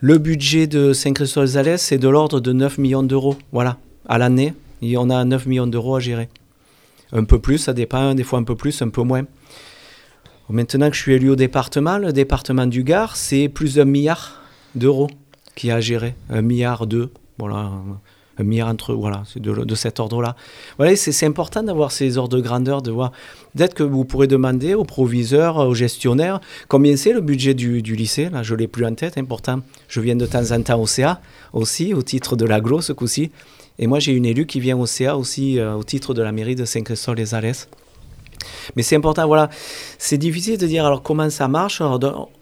Le 0.00 0.18
budget 0.18 0.66
de 0.66 0.92
Saint-Christophe-Zalès, 0.92 1.80
c'est 1.80 1.98
de 1.98 2.08
l'ordre 2.08 2.40
de 2.40 2.52
9 2.52 2.78
millions 2.78 3.02
d'euros, 3.02 3.36
voilà, 3.52 3.76
à 4.08 4.18
l'année, 4.18 4.54
et 4.92 4.96
on 4.96 5.10
a 5.10 5.24
9 5.24 5.46
millions 5.46 5.66
d'euros 5.66 5.96
à 5.96 6.00
gérer. 6.00 6.28
Un 7.12 7.24
peu 7.24 7.38
plus, 7.38 7.58
ça 7.58 7.72
dépend, 7.72 8.14
des 8.14 8.24
fois 8.24 8.38
un 8.38 8.44
peu 8.44 8.56
plus, 8.56 8.82
un 8.82 8.88
peu 8.88 9.02
moins. 9.02 9.24
Maintenant 10.48 10.90
que 10.90 10.96
je 10.96 11.02
suis 11.02 11.14
élu 11.14 11.30
au 11.30 11.36
département, 11.36 11.98
le 11.98 12.12
département 12.12 12.66
du 12.66 12.84
Gard, 12.84 13.16
c'est 13.16 13.48
plus 13.48 13.74
d'un 13.76 13.84
milliard 13.84 14.42
d'euros 14.74 15.08
qui 15.56 15.70
a 15.70 15.80
géré. 15.80 16.14
Un 16.30 16.42
milliard 16.42 16.86
deux, 16.86 17.10
voilà, 17.38 17.72
un 18.38 18.44
milliard 18.44 18.68
entre 18.68 18.94
voilà, 18.94 19.22
c'est 19.26 19.40
de, 19.40 19.74
cet 19.74 19.98
ordre-là. 19.98 20.36
Voilà, 20.76 20.94
c'est 20.94 21.26
important 21.26 21.62
d'avoir 21.62 21.90
ces 21.90 22.18
ordres 22.18 22.36
de 22.36 22.42
grandeur, 22.42 22.82
de 22.82 22.90
voir. 22.90 23.12
Peut-être 23.56 23.74
que 23.74 23.82
vous 23.82 24.04
pourrez 24.04 24.26
demander 24.26 24.74
au 24.74 24.84
proviseur, 24.84 25.56
au 25.56 25.74
gestionnaire, 25.74 26.40
combien 26.68 26.96
c'est 26.96 27.12
le 27.12 27.20
budget 27.20 27.54
du, 27.54 27.80
lycée. 27.80 28.28
Là, 28.30 28.42
je 28.42 28.54
l'ai 28.54 28.68
plus 28.68 28.84
en 28.84 28.94
tête. 28.94 29.18
Important. 29.18 29.60
Je 29.88 30.00
viens 30.00 30.16
de 30.16 30.26
temps 30.26 30.52
en 30.52 30.62
temps 30.62 30.80
au 30.80 30.86
CA 30.86 31.20
aussi, 31.52 31.94
au 31.94 32.02
titre 32.02 32.36
de 32.36 32.44
l'aglo 32.44 32.80
ce 32.80 32.92
coup-ci. 32.92 33.30
Et 33.78 33.86
moi, 33.86 33.98
j'ai 33.98 34.12
une 34.12 34.24
élue 34.24 34.46
qui 34.46 34.60
vient 34.60 34.76
au 34.78 34.86
CA 34.86 35.16
aussi 35.16 35.58
euh, 35.58 35.74
au 35.74 35.84
titre 35.84 36.14
de 36.14 36.22
la 36.22 36.32
mairie 36.32 36.54
de 36.54 36.64
Saint-Christophe-les-Alès. 36.64 37.68
Mais 38.74 38.82
c'est 38.82 38.96
important, 38.96 39.26
voilà. 39.26 39.50
C'est 39.98 40.18
difficile 40.18 40.58
de 40.58 40.66
dire 40.66 40.84
alors 40.86 41.02
comment 41.02 41.30
ça 41.30 41.48
marche. 41.48 41.80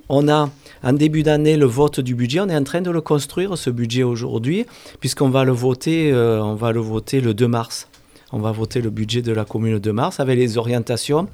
on 0.08 0.28
a 0.28 0.50
en 0.82 0.92
début 0.92 1.22
d'année 1.22 1.56
le 1.56 1.66
vote 1.66 2.00
du 2.00 2.14
budget. 2.14 2.40
On 2.40 2.48
est 2.48 2.56
en 2.56 2.64
train 2.64 2.80
de 2.80 2.90
le 2.90 3.00
construire, 3.00 3.56
ce 3.56 3.70
budget 3.70 4.02
aujourd'hui, 4.02 4.66
puisqu'on 5.00 5.28
va 5.28 5.44
le 5.44 5.52
voter, 5.52 6.12
euh, 6.12 6.54
va 6.54 6.72
le 6.72 6.80
voter 6.80 7.20
le 7.20 7.34
2 7.34 7.48
mars. 7.48 7.88
On 8.32 8.38
va 8.38 8.52
voter 8.52 8.80
le 8.80 8.90
budget 8.90 9.22
de 9.22 9.32
la 9.32 9.44
commune 9.44 9.78
de 9.78 9.90
mars 9.90 10.20
avec 10.20 10.38
les 10.38 10.58
orientations. 10.58 11.28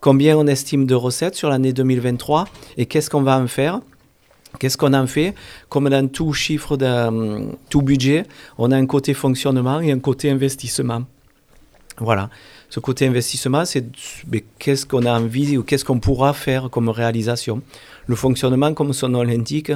Combien 0.00 0.36
on 0.36 0.46
estime 0.46 0.86
de 0.86 0.94
recettes 0.94 1.34
sur 1.34 1.48
l'année 1.48 1.72
2023 1.72 2.46
et 2.76 2.86
qu'est-ce 2.86 3.10
qu'on 3.10 3.22
va 3.22 3.38
en 3.38 3.48
faire? 3.48 3.80
Qu'est-ce 4.58 4.76
qu'on 4.76 4.94
en 4.94 5.06
fait? 5.06 5.34
Comme 5.68 5.88
dans 5.88 6.08
tout 6.08 6.32
chiffre, 6.32 6.76
tout 7.68 7.82
budget, 7.82 8.24
on 8.56 8.70
a 8.70 8.76
un 8.76 8.86
côté 8.86 9.14
fonctionnement 9.14 9.80
et 9.80 9.92
un 9.92 9.98
côté 9.98 10.30
investissement. 10.30 11.02
Voilà. 11.98 12.30
Ce 12.70 12.80
côté 12.80 13.06
investissement, 13.06 13.64
c'est 13.64 13.86
qu'est-ce 14.58 14.86
qu'on 14.86 15.04
a 15.04 15.18
envie 15.18 15.56
ou 15.56 15.62
qu'est-ce 15.62 15.84
qu'on 15.84 16.00
pourra 16.00 16.32
faire 16.32 16.70
comme 16.70 16.88
réalisation? 16.88 17.62
Le 18.06 18.14
fonctionnement, 18.14 18.72
comme 18.74 18.92
son 18.92 19.08
nom 19.08 19.22
l'indique, 19.22 19.72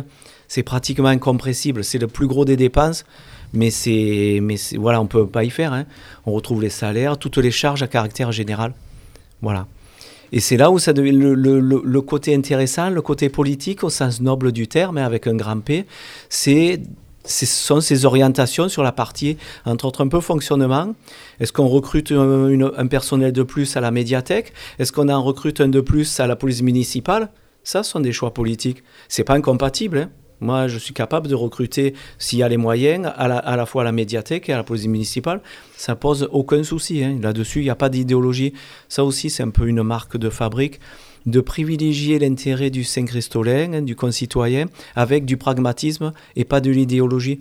c'est 0.49 0.63
pratiquement 0.63 1.09
incompressible. 1.09 1.85
C'est 1.85 1.99
le 1.99 2.07
plus 2.07 2.27
gros 2.27 2.45
des 2.45 2.57
dépenses, 2.57 3.05
mais 3.53 3.71
c'est, 3.71 4.41
mais 4.43 4.57
voilà, 4.77 5.01
on 5.01 5.07
peut 5.07 5.27
pas 5.27 5.45
y 5.45 5.51
faire. 5.51 5.73
Hein. 5.73 5.85
On 6.27 6.33
retrouve 6.33 6.63
les 6.63 6.71
salaires, 6.71 7.19
toutes 7.19 7.39
les 7.39 7.51
charges 7.51 7.83
à 7.83 7.89
caractère 7.89 8.31
général. 8.33 8.73
Voilà. 9.41 9.67
Et 10.33 10.41
c'est 10.41 10.57
là 10.57 10.71
où 10.71 10.79
ça 10.79 10.93
devient 10.93 11.13
le, 11.13 11.35
le, 11.35 11.61
le, 11.61 12.01
côté 12.01 12.35
intéressant, 12.35 12.91
le 12.91 13.03
côté 13.03 13.29
politique 13.29 13.85
au 13.85 13.91
sens 13.91 14.21
noble 14.21 14.51
du 14.51 14.67
terme, 14.67 14.97
avec 14.97 15.27
un 15.27 15.35
grand 15.35 15.61
P, 15.61 15.85
c'est 16.29 16.81
ce 17.25 17.47
sont 17.47 17.81
ces 17.81 18.05
orientations 18.05 18.69
sur 18.69 18.83
la 18.83 18.91
partie, 18.91 19.37
entre 19.65 19.85
autres, 19.85 20.05
un 20.05 20.09
peu 20.09 20.21
fonctionnement. 20.21 20.95
Est-ce 21.39 21.53
qu'on 21.53 21.69
recrute 21.69 22.13
un, 22.13 22.87
personnel 22.89 23.33
de 23.33 23.43
plus 23.45 23.77
à 23.77 23.81
la 23.81 23.91
médiathèque? 23.91 24.53
Est-ce 24.79 24.91
qu'on 24.91 25.09
en 25.09 25.23
recrute 25.23 25.61
un 25.61 25.69
de 25.69 25.81
plus 25.81 26.19
à 26.19 26.27
la 26.27 26.35
police 26.35 26.63
municipale? 26.63 27.31
Ça, 27.63 27.85
ce 27.85 27.93
sont 27.93 28.01
des 28.01 28.13
choix 28.13 28.35
politiques. 28.35 28.83
C'est 29.09 29.23
pas 29.23 29.35
incompatible. 29.35 29.99
hein. 29.99 30.11
Moi, 30.43 30.69
je 30.69 30.77
suis 30.77 30.93
capable 30.93 31.29
de 31.29 31.35
recruter, 31.35 31.95
s'il 32.19 32.41
y 32.41 32.43
a 32.43 32.49
les 32.49 32.57
moyens, 32.57 33.11
à 33.17 33.29
la, 33.29 33.39
à 33.39 33.57
la 33.57 33.65
fois 33.65 33.83
à 33.83 33.85
la 33.85 33.93
médiathèque 33.93 34.49
et 34.49 34.53
à 34.53 34.57
la 34.57 34.65
police 34.65 34.87
municipale. 34.87 35.41
Ça 35.77 35.95
pose 35.95 36.29
aucun 36.33 36.65
souci. 36.65 37.03
hein. 37.05 37.17
Là-dessus, 37.23 37.61
il 37.61 37.65
n'y 37.65 37.71
a 37.71 37.77
pas 37.77 37.89
d'idéologie. 37.89 38.53
Ça 38.89 39.05
aussi, 39.05 39.31
c'est 39.31 39.45
un 39.45 39.51
peu 39.51 39.69
une 39.69 39.83
marque 39.83 40.17
de 40.17 40.29
fabrique 40.29 40.81
de 41.25 41.41
privilégier 41.41 42.19
l'intérêt 42.19 42.71
du 42.71 42.83
Saint-Christolin, 42.83 43.75
hein, 43.75 43.83
du 43.83 43.95
concitoyen, 43.95 44.67
avec 44.97 45.25
du 45.25 45.37
pragmatisme 45.37 46.13
et 46.35 46.45
pas 46.45 46.61
de 46.61 46.71
l'idéologie. 46.71 47.41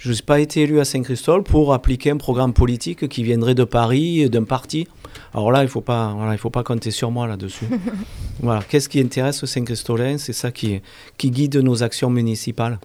Je 0.00 0.12
n'ai 0.12 0.22
pas 0.24 0.38
été 0.38 0.62
élu 0.62 0.78
à 0.78 0.84
Saint-Christol 0.84 1.42
pour 1.42 1.74
appliquer 1.74 2.10
un 2.12 2.18
programme 2.18 2.52
politique 2.52 3.08
qui 3.08 3.24
viendrait 3.24 3.56
de 3.56 3.64
Paris, 3.64 4.30
d'un 4.30 4.44
parti. 4.44 4.86
Alors 5.34 5.50
là, 5.50 5.62
il 5.62 5.64
ne 5.64 5.68
faut, 5.70 5.80
pas- 5.80 6.12
voilà, 6.16 6.32
il 6.32 6.38
faut 6.38 6.50
pas 6.50 6.62
compter 6.62 6.92
sur 6.92 7.10
moi 7.10 7.26
là-dessus. 7.26 7.66
voilà. 8.40 8.62
Qu'est-ce 8.68 8.88
qui 8.88 9.00
intéresse 9.00 9.44
Saint-Christolin 9.44 10.16
C'est 10.18 10.32
ça 10.32 10.52
qui, 10.52 10.80
qui 11.16 11.32
guide 11.32 11.56
nos 11.56 11.82
actions 11.82 12.10
municipales. 12.10 12.78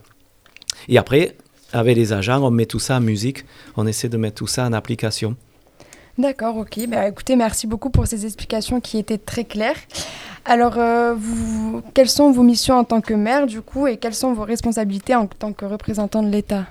Et 0.89 0.97
après, 0.97 1.35
avec 1.71 1.95
les 1.95 2.13
agents, 2.13 2.41
on 2.43 2.49
met 2.49 2.65
tout 2.65 2.79
ça 2.79 2.97
en 2.97 3.01
musique. 3.01 3.45
On 3.77 3.85
essaie 3.85 4.09
de 4.09 4.17
mettre 4.17 4.37
tout 4.37 4.47
ça 4.47 4.65
en 4.65 4.73
application. 4.73 5.35
D'accord, 6.17 6.57
ok. 6.57 6.79
Bah, 6.89 7.07
écoutez, 7.07 7.35
merci 7.35 7.67
beaucoup 7.67 7.91
pour 7.91 8.07
ces 8.07 8.25
explications 8.25 8.81
qui 8.81 8.97
étaient 8.97 9.19
très 9.19 9.45
claires. 9.45 9.77
Alors, 10.45 10.77
euh, 10.77 11.13
vous, 11.15 11.83
quelles 11.93 12.09
sont 12.09 12.31
vos 12.31 12.43
missions 12.43 12.75
en 12.79 12.83
tant 12.83 13.01
que 13.01 13.13
maire, 13.13 13.45
du 13.45 13.61
coup, 13.61 13.85
et 13.85 13.97
quelles 13.97 14.13
sont 14.15 14.33
vos 14.33 14.43
responsabilités 14.43 15.13
en 15.15 15.27
tant 15.27 15.53
que 15.53 15.65
représentant 15.65 16.23
de 16.23 16.29
l'État? 16.29 16.65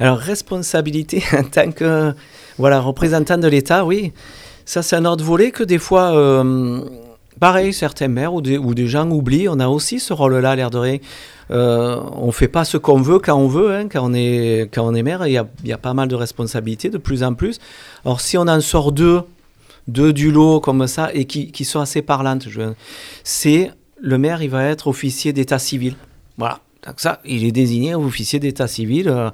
Alors, 0.00 0.18
responsabilité 0.18 1.22
en 1.38 1.44
tant 1.44 1.70
que 1.70 2.12
voilà, 2.58 2.80
représentant 2.80 3.38
de 3.38 3.46
l'État, 3.46 3.84
oui, 3.84 4.12
ça 4.64 4.82
c'est 4.82 4.96
un 4.96 5.04
autre 5.04 5.24
volet 5.24 5.50
que 5.50 5.62
des 5.62 5.78
fois, 5.78 6.14
euh, 6.14 6.80
pareil, 7.38 7.72
certains 7.72 8.08
maires 8.08 8.34
ou 8.34 8.40
des, 8.40 8.86
gens 8.86 9.08
oublient, 9.10 9.48
on 9.48 9.60
a 9.60 9.68
aussi 9.68 10.00
ce 10.00 10.12
rôle-là, 10.12 10.56
l'air 10.56 10.70
de 10.70 10.78
rien. 10.78 10.98
Euh, 11.50 12.00
on 12.16 12.28
ne 12.28 12.32
fait 12.32 12.48
pas 12.48 12.64
ce 12.64 12.76
qu'on 12.76 13.00
veut 13.00 13.18
quand 13.18 13.36
on 13.36 13.48
veut, 13.48 13.74
hein, 13.74 13.88
quand, 13.88 14.08
on 14.08 14.14
est, 14.14 14.70
quand 14.72 14.86
on 14.86 14.94
est 14.94 15.02
maire, 15.02 15.26
il 15.26 15.32
y 15.32 15.38
a, 15.38 15.46
y 15.64 15.72
a 15.72 15.78
pas 15.78 15.94
mal 15.94 16.08
de 16.08 16.14
responsabilités 16.14 16.88
de 16.88 16.98
plus 16.98 17.22
en 17.22 17.34
plus. 17.34 17.58
Alors, 18.04 18.20
si 18.20 18.38
on 18.38 18.42
en 18.42 18.60
sort 18.60 18.92
deux, 18.92 19.22
deux 19.86 20.12
du 20.12 20.30
lot 20.30 20.60
comme 20.60 20.86
ça, 20.86 21.10
et 21.12 21.26
qui, 21.26 21.52
qui 21.52 21.64
sont 21.64 21.80
assez 21.80 22.00
parlantes, 22.00 22.46
c'est 23.24 23.70
le 24.00 24.16
maire, 24.16 24.42
il 24.42 24.50
va 24.50 24.64
être 24.64 24.86
officier 24.86 25.32
d'état 25.32 25.58
civil. 25.58 25.94
Voilà. 26.38 26.60
Donc 26.86 26.94
ça, 26.98 27.20
il 27.26 27.44
est 27.44 27.52
désigné 27.52 27.94
officier 27.94 28.38
d'état 28.38 28.66
civil, 28.66 29.08
euh, 29.08 29.30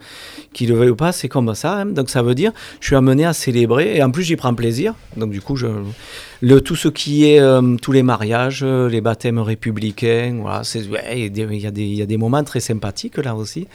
qu'il 0.52 0.68
le 0.70 0.74
veuille 0.74 0.90
ou 0.90 0.96
pas, 0.96 1.12
c'est 1.12 1.28
comme 1.28 1.54
ça. 1.54 1.80
hein. 1.80 1.86
Donc 1.86 2.10
ça 2.10 2.22
veut 2.22 2.34
dire, 2.34 2.52
je 2.80 2.86
suis 2.86 2.96
amené 2.96 3.24
à 3.24 3.32
célébrer, 3.32 3.96
et 3.96 4.02
en 4.02 4.10
plus 4.10 4.24
j'y 4.24 4.34
prends 4.36 4.54
plaisir. 4.54 4.94
Donc 5.16 5.30
du 5.30 5.40
coup, 5.40 5.54
je, 5.54 5.68
le, 6.42 6.60
tout 6.60 6.76
ce 6.76 6.88
qui 6.88 7.24
est 7.30 7.40
euh, 7.40 7.76
tous 7.80 7.92
les 7.92 8.02
mariages, 8.02 8.60
euh, 8.62 8.88
les 8.88 9.00
baptêmes 9.00 9.38
républicains, 9.38 10.38
voilà, 10.40 10.64
c'est, 10.64 10.86
ouais, 10.88 11.02
il 11.14 11.20
y 11.22 11.24
a 11.26 11.28
des- 11.28 11.42
il 11.56 11.60
y, 11.60 11.66
a 11.66 11.70
des- 11.70 11.82
il 12.12 12.18
moments 12.18 12.44
très 12.44 12.60
sympathiques 12.60 13.18
là 13.18 13.34
aussi. 13.34 13.66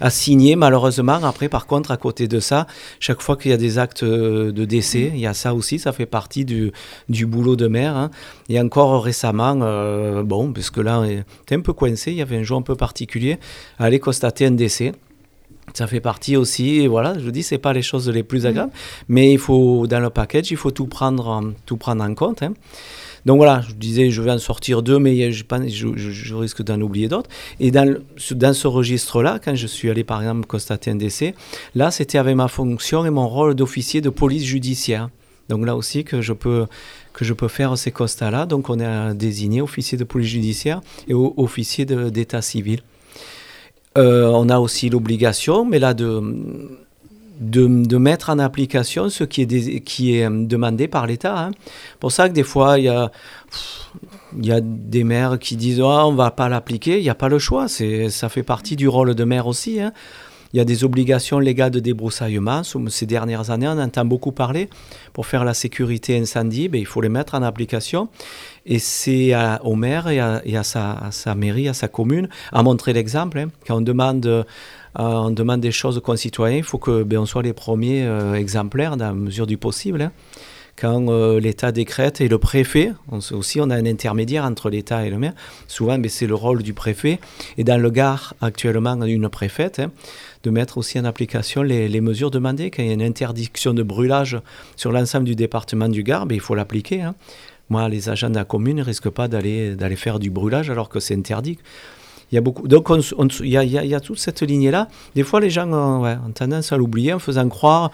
À 0.00 0.10
signer, 0.10 0.56
malheureusement, 0.56 1.20
après 1.24 1.48
par 1.48 1.66
contre, 1.66 1.90
à 1.90 1.96
côté 1.96 2.28
de 2.28 2.40
ça, 2.40 2.66
chaque 3.00 3.20
fois 3.20 3.36
qu'il 3.36 3.50
y 3.50 3.54
a 3.54 3.58
des 3.58 3.78
actes 3.78 4.02
euh, 4.02 4.52
de 4.52 4.64
décès, 4.64 5.10
il 5.14 5.20
y 5.20 5.26
a 5.26 5.34
ça 5.34 5.54
aussi, 5.54 5.78
ça 5.78 5.92
fait 5.92 6.06
partie 6.06 6.44
du, 6.44 6.72
du 7.08 7.26
boulot 7.26 7.56
de 7.56 7.66
maire. 7.68 7.96
hein. 7.96 8.10
Et 8.48 8.60
encore 8.60 9.02
récemment, 9.04 9.54
bon, 10.22 10.52
parce 10.52 10.70
que 10.70 10.80
là, 10.80 11.04
était 11.06 11.54
un 11.54 11.60
peu 11.60 11.72
coincé, 11.72 12.10
il 12.12 12.16
y 12.18 12.22
avait 12.22 12.36
un 12.36 12.42
jour 12.42 12.58
un 12.58 12.62
peu 12.62 12.74
particulier, 12.74 13.38
aller 13.78 13.98
constater 14.00 14.46
un 14.46 14.50
décès. 14.52 14.92
Ça 15.74 15.86
fait 15.86 16.00
partie 16.00 16.36
aussi, 16.36 16.80
et 16.80 16.88
voilà, 16.88 17.14
je 17.18 17.30
dis, 17.30 17.42
c'est 17.42 17.58
pas 17.58 17.72
les 17.72 17.82
choses 17.82 18.08
les 18.08 18.22
plus 18.22 18.44
agréables, 18.46 18.72
mais 19.08 19.32
il 19.32 19.38
faut, 19.38 19.86
dans 19.86 20.00
le 20.00 20.10
package, 20.10 20.50
il 20.50 20.56
faut 20.56 20.70
tout 20.70 20.86
prendre, 20.86 21.28
en- 21.28 21.52
tout 21.66 21.76
prendre 21.76 22.02
en 22.04 22.14
compte. 22.14 22.42
hein. 22.42 22.54
Donc 23.26 23.36
voilà, 23.36 23.60
je 23.68 23.74
disais, 23.74 24.10
je 24.10 24.22
vais 24.22 24.30
en 24.30 24.38
sortir 24.38 24.82
deux, 24.82 24.98
mais 24.98 25.30
je, 25.30 25.44
je, 25.68 25.88
je- 25.96 26.34
risque 26.34 26.62
d'en 26.62 26.80
oublier 26.80 27.06
d'autres. 27.06 27.28
Et 27.60 27.70
dans, 27.70 27.96
ce- 28.16 28.34
registre-là, 28.66 29.38
quand 29.44 29.54
je 29.54 29.66
suis 29.66 29.90
allé 29.90 30.04
par 30.04 30.20
exemple 30.22 30.46
constater 30.46 30.90
un 30.90 30.94
décès, 30.96 31.34
là 31.74 31.90
c'était 31.90 32.16
avec 32.16 32.34
ma 32.34 32.48
fonction 32.48 33.04
et 33.04 33.10
mon 33.10 33.28
rôle 33.28 33.54
d'officier 33.54 34.00
de 34.00 34.08
police 34.08 34.44
judiciaire. 34.44 35.10
Donc 35.50 35.66
là 35.66 35.76
aussi 35.76 36.02
que 36.04 36.22
je 36.22 36.32
peux, 36.32 36.66
que 37.12 37.24
je 37.26 37.34
peux 37.34 37.48
faire 37.48 37.76
ces 37.76 37.90
constats-là. 37.90 38.46
Donc 38.46 38.70
on 38.70 38.78
est 38.80 38.84
euh, 38.86 39.12
désigné 39.12 39.60
officier 39.60 39.98
de 39.98 40.04
police 40.04 40.28
judiciaire 40.30 40.80
et 41.06 41.12
officier 41.14 41.84
d'état 41.84 42.40
civil. 42.40 42.80
Euh, 43.98 44.30
on 44.32 44.48
a 44.48 44.58
aussi 44.58 44.88
l'obligation, 44.88 45.64
mais 45.64 45.78
là, 45.80 45.94
de, 45.94 46.22
de, 47.40 47.96
mettre 47.96 48.30
en 48.30 48.38
application 48.38 49.08
ce 49.08 49.24
qui 49.24 49.42
est, 49.42 49.80
qui 49.80 50.16
est 50.16 50.24
euh, 50.26 50.44
demandé 50.46 50.86
par 50.88 51.06
l'État. 51.06 51.46
hein. 51.46 51.50
pour 51.98 52.12
ça 52.12 52.28
que 52.28 52.34
des 52.34 52.42
fois, 52.44 52.78
il 52.78 52.84
y 52.84 52.88
a, 52.88 53.10
y 54.40 54.52
a 54.52 54.60
des 54.60 55.02
maires 55.04 55.38
qui 55.40 55.56
disent 55.56 55.80
Ah, 55.80 56.06
on 56.06 56.12
ne 56.12 56.16
va 56.16 56.30
pas 56.30 56.48
l'appliquer. 56.48 56.98
Il 56.98 57.02
n'y 57.02 57.10
a 57.10 57.14
pas 57.14 57.28
le 57.28 57.38
choix. 57.38 57.66
Ça 57.68 58.28
fait 58.28 58.42
partie 58.44 58.76
du 58.76 58.86
rôle 58.88 59.14
de 59.14 59.24
maire 59.24 59.46
aussi. 59.46 59.80
hein. 59.80 59.92
Il 60.52 60.56
y 60.56 60.60
a 60.60 60.64
des 60.64 60.82
obligations 60.82 61.38
légales 61.38 61.70
de 61.70 61.78
débroussaillement. 61.78 62.62
Ces 62.88 63.06
dernières 63.06 63.50
années, 63.50 63.68
on 63.68 63.78
entend 63.78 64.04
beaucoup 64.04 64.32
parler. 64.32 64.68
Pour 65.12 65.26
faire 65.26 65.44
la 65.44 65.54
sécurité 65.54 66.18
incendie, 66.18 66.68
ben, 66.68 66.80
il 66.80 66.86
faut 66.86 67.00
les 67.00 67.08
mettre 67.08 67.34
en 67.34 67.42
application. 67.42 68.08
Et 68.66 68.78
c'est 68.80 69.32
au 69.62 69.76
maire 69.76 70.08
et, 70.08 70.18
à, 70.18 70.62
sa, 70.64 71.34
mairie, 71.36 71.68
à 71.68 71.74
sa 71.74 71.88
commune, 71.88 72.28
à 72.52 72.62
montrer 72.62 72.92
l'exemple. 72.92 73.38
hein. 73.38 73.48
Quand 73.66 73.76
on 73.76 73.80
demande, 73.80 74.26
euh, 74.26 74.42
on 74.96 75.30
demande 75.30 75.60
des 75.60 75.72
choses 75.72 75.98
aux 75.98 76.02
concitoyens, 76.02 76.56
il 76.58 76.64
faut 76.64 76.78
que 76.78 77.04
ben, 77.04 77.18
on 77.18 77.26
soit 77.26 77.42
les 77.42 77.52
premiers 77.52 78.04
euh, 78.04 78.34
exemplaires 78.34 78.96
dans 78.96 79.06
la 79.06 79.14
mesure 79.14 79.46
du 79.46 79.56
possible. 79.56 80.02
hein. 80.02 80.12
Quand 80.76 81.08
euh, 81.10 81.40
l'État 81.40 81.72
décrète 81.72 82.22
et 82.22 82.28
le 82.28 82.38
préfet, 82.38 82.92
aussi 83.32 83.60
on 83.60 83.68
a 83.68 83.76
un 83.76 83.84
intermédiaire 83.84 84.44
entre 84.44 84.70
l'État 84.70 85.04
et 85.04 85.10
le 85.10 85.18
maire, 85.18 85.34
souvent 85.68 85.98
ben, 85.98 86.08
c'est 86.08 86.26
le 86.26 86.34
rôle 86.34 86.62
du 86.62 86.72
préfet. 86.72 87.20
Et 87.58 87.64
dans 87.64 87.76
le 87.76 87.90
Gard, 87.90 88.34
actuellement, 88.40 89.00
une 89.02 89.28
préfète, 89.28 89.78
hein, 89.78 89.90
de 90.42 90.50
mettre 90.50 90.78
aussi 90.78 90.98
en 90.98 91.04
application 91.04 91.62
les, 91.62 92.00
mesures 92.00 92.30
demandées. 92.30 92.70
Quand 92.70 92.82
il 92.82 92.88
y 92.88 92.90
a 92.90 92.94
une 92.94 93.02
interdiction 93.02 93.74
de 93.74 93.82
brûlage 93.82 94.38
sur 94.76 94.92
l'ensemble 94.92 95.24
du 95.24 95.36
département 95.36 95.88
du 95.88 96.02
Gard, 96.02 96.26
ben, 96.26 96.34
il 96.34 96.40
faut 96.40 96.54
l'appliquer. 96.54 97.02
hein. 97.02 97.14
Moi, 97.68 97.88
les 97.88 98.08
agents 98.08 98.30
de 98.30 98.34
la 98.34 98.44
commune 98.44 98.78
ne 98.78 98.82
risquent 98.82 99.10
pas 99.10 99.28
d'aller 99.28 99.76
faire 99.96 100.18
du 100.18 100.30
brûlage 100.30 100.70
alors 100.70 100.88
que 100.88 100.98
c'est 100.98 101.14
interdit. 101.14 101.58
Il 102.32 102.34
y 102.34 102.38
a 102.38 102.40
beaucoup. 102.40 102.66
Donc, 102.68 102.88
il, 103.40 103.48
y 103.48 103.94
a, 103.94 104.00
toute 104.00 104.18
cette 104.18 104.42
lignée-là. 104.42 104.88
Des 105.14 105.22
fois, 105.22 105.40
les 105.40 105.50
gens 105.50 105.70
ont, 105.72 106.04
ont 106.04 106.32
tendance 106.32 106.72
à 106.72 106.76
l'oublier 106.76 107.12
en 107.12 107.18
faisant 107.18 107.48
croire 107.48 107.90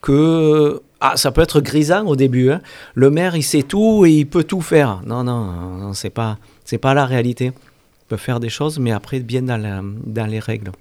que 0.00 0.80
ah, 1.00 1.16
ça 1.16 1.32
peut 1.32 1.42
être 1.42 1.60
grisant 1.60 2.06
au 2.06 2.16
début. 2.16 2.50
hein. 2.50 2.60
Le 2.94 3.10
maire, 3.10 3.36
il 3.36 3.42
sait 3.42 3.62
tout 3.62 4.04
et 4.04 4.10
il 4.10 4.26
peut 4.26 4.44
tout 4.44 4.60
faire. 4.60 5.00
Non, 5.06 5.24
non, 5.24 5.44
non 5.78 5.92
c'est 5.92 6.10
pas, 6.10 6.38
pas 6.80 6.94
la 6.94 7.06
réalité. 7.06 7.46
Il 7.46 8.06
peut 8.08 8.16
faire 8.16 8.40
des 8.40 8.48
choses, 8.48 8.78
mais 8.78 8.92
après, 8.92 9.20
bien 9.20 9.42
dans 9.42 10.26
les 10.26 10.40
règles. 10.40 10.72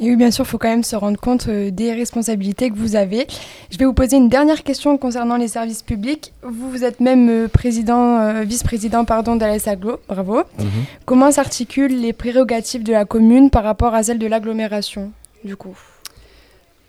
Et 0.00 0.08
oui, 0.10 0.16
bien 0.16 0.30
sûr, 0.30 0.44
il 0.44 0.48
faut 0.48 0.58
quand 0.58 0.68
même 0.68 0.84
se 0.84 0.94
rendre 0.94 1.18
compte 1.18 1.48
euh, 1.48 1.70
des 1.72 1.92
responsabilités 1.92 2.70
que 2.70 2.76
vous 2.76 2.94
avez. 2.94 3.26
Je 3.70 3.78
vais 3.78 3.84
vous 3.84 3.92
poser 3.94 4.16
une 4.16 4.28
dernière 4.28 4.62
question 4.62 4.96
concernant 4.96 5.36
les 5.36 5.48
services 5.48 5.82
publics. 5.82 6.32
Vous, 6.42 6.70
vous 6.70 6.84
êtes 6.84 7.00
même 7.00 7.28
euh, 7.28 7.48
président, 7.48 8.20
euh, 8.20 8.42
vice-président 8.42 9.04
pardon, 9.04 9.34
d'Alès 9.34 9.66
Aglo. 9.66 9.98
Bravo. 10.08 10.42
Comment 11.04 11.32
s'articulent 11.32 12.00
les 12.00 12.12
prérogatives 12.12 12.84
de 12.84 12.92
la 12.92 13.04
commune 13.04 13.50
par 13.50 13.64
rapport 13.64 13.94
à 13.94 14.04
celles 14.04 14.20
de 14.20 14.26
l'agglomération, 14.28 15.10
du 15.44 15.56
coup? 15.56 15.76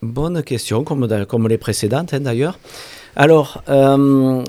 Bonne 0.04 0.44
question, 0.44 0.84
comme, 0.84 1.08
les 1.48 1.58
précédentes 1.58 2.14
hein, 2.14 2.20
d'ailleurs. 2.20 2.60
Alors, 3.16 3.64
euh, 3.70 4.44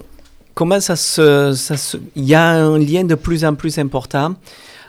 comment 0.54 0.80
ça 0.80 0.96
se, 0.96 1.54
ça 1.54 1.76
se- 1.78 1.96
Il 2.14 2.24
y 2.24 2.34
a 2.34 2.46
un 2.50 2.78
lien 2.78 3.04
de 3.04 3.14
plus 3.14 3.44
en 3.44 3.54
plus 3.54 3.78
important 3.78 4.34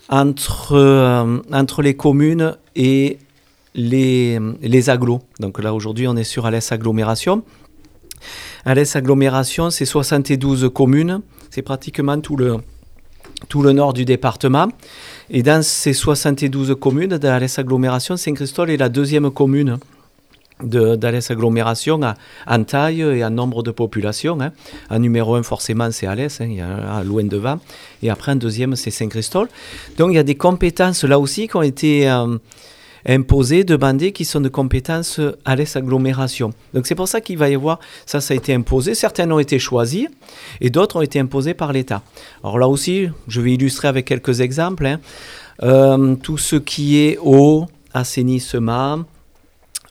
entre, 0.09 0.73
euh, 0.75 1.37
entre 1.53 1.81
les 1.81 1.95
communes 1.95 2.55
et 2.75 3.17
les, 3.75 4.39
les 4.61 4.89
agglos. 4.89 5.21
Donc 5.39 5.61
là, 5.61 5.73
aujourd'hui, 5.73 6.07
on 6.07 6.15
est 6.15 6.23
sur 6.23 6.45
Alès 6.45 6.71
Agglomération. 6.71 7.43
Alès 8.65 8.95
Agglomération, 8.95 9.69
c'est 9.69 9.85
72 9.85 10.69
communes. 10.73 11.21
C'est 11.49 11.61
pratiquement 11.61 12.19
tout 12.19 12.35
le, 12.37 12.57
tout 13.49 13.61
le 13.61 13.71
nord 13.71 13.93
du 13.93 14.05
département. 14.05 14.67
Et 15.29 15.43
dans 15.43 15.63
ces 15.63 15.93
72 15.93 16.75
communes 16.79 17.17
d'Alès 17.17 17.57
Agglomération, 17.59 18.17
Saint-Christol 18.17 18.69
est 18.69 18.77
la 18.77 18.89
deuxième 18.89 19.31
commune 19.31 19.77
d'Alès 20.63 21.31
Agglomération 21.31 21.99
en 22.45 22.63
taille 22.63 23.01
et 23.01 23.25
en 23.25 23.31
nombre 23.31 23.63
de 23.63 23.71
population. 23.71 24.39
hein. 24.41 24.51
En 24.91 24.99
numéro 24.99 25.33
un, 25.35 25.41
forcément, 25.41 25.89
c'est 25.91 26.05
Alès, 26.05 26.39
hein, 26.39 26.45
il 26.47 26.57
y 26.57 26.61
a 26.61 27.03
loin 27.03 27.23
devant. 27.23 27.59
Et 28.03 28.11
après, 28.11 28.33
en 28.33 28.35
deuxième, 28.35 28.75
c'est 28.75 28.91
Saint-Christol. 28.91 29.47
Donc, 29.97 30.11
il 30.11 30.15
y 30.15 30.19
a 30.19 30.23
des 30.23 30.35
compétences 30.35 31.03
là 31.03 31.17
aussi 31.17 31.47
qui 31.47 31.55
ont 31.55 31.63
été 31.63 32.07
euh, 32.09 32.37
imposées, 33.05 33.63
demandées, 33.63 34.11
qui 34.11 34.25
sont 34.25 34.41
de 34.41 34.49
compétences 34.49 35.19
Alès 35.45 35.75
Agglomération. 35.75 36.51
Donc, 36.73 36.87
c'est 36.87 36.95
pour 36.95 37.07
ça 37.07 37.21
qu'il 37.21 37.37
va 37.37 37.49
y 37.49 37.55
avoir, 37.55 37.79
ça, 38.05 38.21
ça 38.21 38.33
a 38.33 38.37
été 38.37 38.53
imposé. 38.53 38.95
Certaines 38.95 39.31
ont 39.31 39.39
été 39.39 39.59
choisies 39.59 40.07
et 40.59 40.69
d'autres 40.69 40.97
ont 40.97 41.01
été 41.01 41.19
imposées 41.19 41.53
par 41.53 41.73
l'État. 41.73 42.01
Alors 42.43 42.59
là 42.59 42.67
aussi, 42.67 43.07
je 43.27 43.41
vais 43.41 43.53
illustrer 43.53 43.87
avec 43.87 44.05
quelques 44.05 44.41
exemples. 44.41 44.85
hein. 44.85 44.99
Euh, 45.63 46.15
tout 46.15 46.37
ce 46.37 46.55
qui 46.55 46.97
est 46.97 47.17
eau, 47.21 47.67
assainissement, 47.93 49.03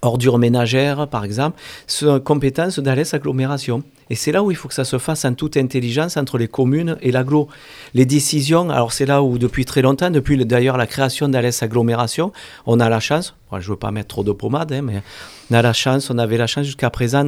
ordures 0.03 0.39
ménagères, 0.39 1.09
par 1.09 1.25
exemple, 1.25 1.59
sont 1.87 2.21
compétences 2.21 2.79
d'Alès 2.79 3.13
Agglomération. 3.15 3.83
Et 4.09 4.17
c'est 4.17 4.33
là 4.33 4.43
où 4.43 4.51
il 4.51 4.57
faut 4.57 4.67
que 4.67 4.75
ça 4.75 4.85
se 4.85 4.99
fasse 4.99 5.25
en 5.25 5.35
toute 5.35 5.57
intelligence 5.57 6.17
entre 6.17 6.37
les 6.37 6.49
communes 6.49 6.97
et 7.01 7.13
l'agglo. 7.13 7.49
Les 7.95 8.07
décisions, 8.07 8.69
alors 8.71 8.93
c'est 8.93 9.07
là 9.07 9.23
où 9.23 9.39
depuis 9.39 9.65
très 9.65 9.83
longtemps, 9.83 10.11
depuis 10.11 10.45
d'ailleurs 10.45 10.77
la 10.77 10.87
création 10.87 11.29
d'Alès 11.29 11.63
Agglomération, 11.63 12.33
on 12.67 12.81
a 12.81 12.89
la 12.89 12.99
chance, 12.99 13.37
je 13.53 13.57
ne 13.57 13.63
veux 13.63 13.77
pas 13.77 13.93
mettre 13.93 14.09
trop 14.09 14.25
de 14.25 14.33
pommade, 14.33 14.73
hein, 14.73 14.83
mais 14.83 15.03
on 15.51 15.55
a 15.55 15.63
la 15.63 15.73
chance, 15.73 16.11
on 16.11 16.19
avait 16.19 16.39
la 16.39 16.49
chance 16.49 16.67
jusqu'à 16.67 16.91
présent 16.91 17.25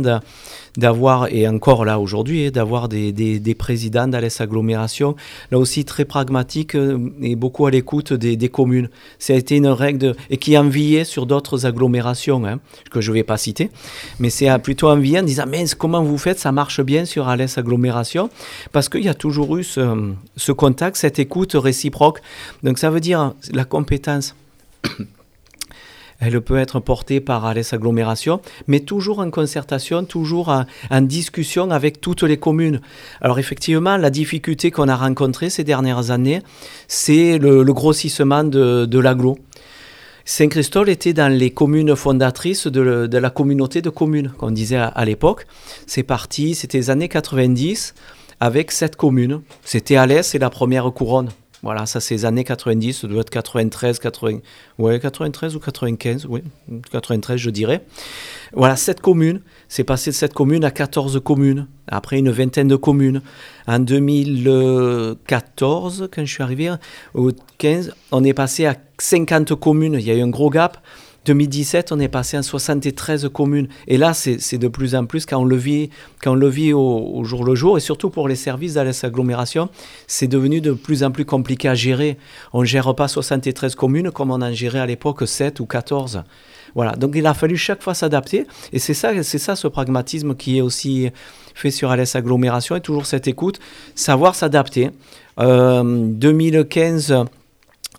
d'avoir, 0.77 1.33
et 1.33 1.47
encore 1.47 1.85
là 1.85 1.99
aujourd'hui, 1.99 2.47
hein, 2.47 2.51
d'avoir 2.51 2.89
des, 2.89 3.57
présidents 3.59 4.09
d'Alès 4.09 4.41
Agglomération, 4.41 5.15
là 5.51 5.59
aussi 5.59 5.85
très 5.85 6.05
pragmatiques 6.05 6.75
euh, 6.75 6.99
et 7.21 7.37
beaucoup 7.37 7.67
à 7.67 7.71
l'écoute 7.71 8.13
des, 8.13 8.49
communes. 8.49 8.89
Ça 9.19 9.35
a 9.35 9.37
été 9.37 9.57
une 9.57 9.69
règle 9.69 10.15
et 10.31 10.37
qui 10.37 10.57
enviait 10.57 11.05
sur 11.05 11.27
d'autres 11.27 11.67
agglomérations, 11.67 12.45
hein, 12.45 12.61
que 12.91 13.01
je 13.01 13.11
ne 13.11 13.17
vais 13.17 13.23
pas 13.23 13.37
citer, 13.37 13.71
mais 14.19 14.31
c'est 14.31 14.51
plutôt 14.59 14.89
envié 14.89 15.21
en 15.21 15.23
disant, 15.23 15.45
mais 15.49 15.65
comment 15.79 16.03
vous 16.03 16.19
faites, 16.19 16.39
ça 16.39 16.53
marche 16.53 16.81
bien 16.81 17.05
sur 17.05 17.29
Alès 17.29 17.57
Agglomération, 17.59 18.31
parce 18.73 18.89
qu'il 18.89 19.05
y 19.05 19.09
a 19.09 19.15
toujours 19.15 19.57
eu 19.57 19.65
ce, 19.65 20.13
ce 20.37 20.53
contact, 20.53 20.97
cette 20.97 21.19
écoute 21.19 21.53
réciproque. 21.55 22.21
Donc 22.63 22.79
ça 22.79 22.91
veut 22.91 23.01
dire 23.01 23.35
la 23.53 23.65
compétence 23.65 24.35
elle 26.23 26.41
peut 26.41 26.57
être 26.57 26.79
portée 26.79 27.21
par 27.21 27.45
Alès 27.45 27.73
Agglomération, 27.73 28.41
mais 28.69 28.79
toujours 28.79 29.19
en 29.19 29.31
concertation, 29.31 30.05
toujours 30.05 30.49
en, 30.91 31.01
discussion 31.01 31.73
avec 31.73 32.01
toutes 32.01 32.23
les 32.23 32.37
communes. 32.37 32.81
Alors 33.21 33.41
effectivement, 33.41 33.97
la 33.97 34.09
difficulté 34.09 34.71
qu'on 34.71 34.89
a 34.89 34.95
rencontrée 34.95 35.51
ces 35.51 35.65
dernières 35.65 36.13
années, 36.13 36.41
c'est 36.87 37.39
le, 37.39 37.65
grossissement 37.73 38.45
de, 38.45 38.87
de. 38.87 39.03
Saint-Christol 40.25 40.89
était 40.89 41.13
dans 41.13 41.33
les 41.33 41.51
communes 41.51 41.97
fondatrices 41.97 42.69
de, 42.69 43.09
la 43.19 43.31
communauté 43.31 43.83
de 43.83 43.91
communes, 43.91 44.31
qu'on 44.39 44.53
disait 44.53 44.77
à, 44.77 44.87
à 44.87 45.05
l'époque. 45.05 45.47
C'est 45.89 46.05
parti, 46.05 46.55
c'était 46.55 46.79
les 46.79 46.91
années 46.91 47.09
90, 47.09 47.95
avec 48.39 48.71
sept 48.71 48.95
communes. 48.95 49.41
C'était 49.65 49.97
Alès, 49.97 50.25
c'est 50.25 50.39
la 50.39 50.51
première 50.51 50.85
couronne. 50.93 51.31
Voilà, 51.63 51.87
ça 51.87 52.01
c'est 52.01 52.15
les 52.15 52.25
années 52.25 52.43
90, 52.43 53.03
ça 53.03 53.07
doit 53.07 53.21
être 53.21 53.31
93, 53.31 54.01
80, 54.01 54.41
ouais, 54.79 54.99
93 54.99 55.55
ou 55.55 55.61
95, 55.61 56.27
oui, 56.29 56.43
93 56.91 57.39
je 57.39 57.51
dirais. 57.51 57.85
Voilà, 58.53 58.75
cette 58.75 59.01
communes, 59.01 59.41
c'est 59.69 59.85
passé 59.85 60.11
de 60.11 60.17
cette 60.17 60.35
commune 60.35 60.65
à 60.65 60.73
14 60.73 61.21
communes, 61.23 61.69
après 61.87 62.19
une 62.19 62.31
vingtaine 62.31 62.67
de 62.67 62.75
communes. 62.75 63.23
En 63.69 63.79
2014, 63.79 66.09
quand 66.13 66.25
je 66.25 66.33
suis 66.33 66.43
arrivé, 66.43 66.75
au 67.15 67.31
15, 67.59 67.95
on 68.11 68.25
est 68.25 68.35
passé 68.35 68.67
à 68.67 68.75
50 68.99 69.55
communes, 69.55 69.95
il 69.95 70.05
y 70.05 70.11
a 70.11 70.15
eu 70.15 70.23
un 70.23 70.31
gros 70.31 70.51
gap. 70.51 70.79
2017, 71.25 71.93
on 71.93 72.01
est 72.01 72.09
passé 72.09 72.37
à 72.37 72.43
73 72.43 73.29
communes. 73.33 73.69
Et 73.87 73.97
là, 73.97 74.13
c'est 74.15 74.59
de 74.59 74.69
plus 74.69 74.95
en 74.95 75.07
plus, 75.07 75.25
quand 75.27 75.41
on 75.41 75.45
le 75.45 75.57
vit, 75.57 75.91
quand 76.23 76.33
on 76.33 76.37
le 76.37 76.49
vit 76.49 76.73
au, 76.73 77.23
jour 77.25 77.45
le 77.45 77.55
jour, 77.55 77.77
et 77.77 77.81
surtout 77.81 78.11
pour 78.11 78.29
les 78.29 78.37
services 78.37 78.75
dans 78.75 78.85
les 78.85 78.93
c'est 80.07 80.27
devenu 80.29 80.61
de 80.61 80.73
plus 80.73 81.03
en 81.05 81.11
plus 81.11 81.25
compliqué 81.25 81.69
à 81.69 81.75
gérer. 81.75 82.19
On 82.53 82.61
ne 82.61 82.67
gère 82.67 82.95
pas 82.95 83.09
73 83.09 83.75
communes 83.75 84.11
comme 84.11 84.31
on 84.31 84.43
en 84.43 84.53
gérait 84.53 84.81
à 84.81 84.87
l'époque 84.87 85.27
7 85.27 85.61
ou 85.61 85.67
14. 85.67 86.23
Voilà, 86.75 86.93
donc 86.93 87.13
il 87.17 87.27
a 87.27 87.35
fallu 87.35 87.57
chaque 87.57 87.83
fois 87.83 87.95
s'adapter. 87.95 88.47
Et 88.73 88.79
c'est 88.79 88.95
ça, 88.95 89.11
c'est 89.23 89.39
ça 89.39 89.57
ce 89.57 89.69
pragmatisme 89.69 90.35
qui 90.35 90.59
est 90.59 90.61
aussi 90.61 91.11
fait 91.55 91.71
sur 91.71 91.91
Alès 91.91 92.15
Agglomération, 92.17 92.77
et 92.77 92.81
toujours 92.81 93.07
cette 93.07 93.29
écoute, 93.29 93.61
savoir 93.95 94.35
s'adapter. 94.35 94.91
Euh, 95.39 95.83
2015 95.83 97.25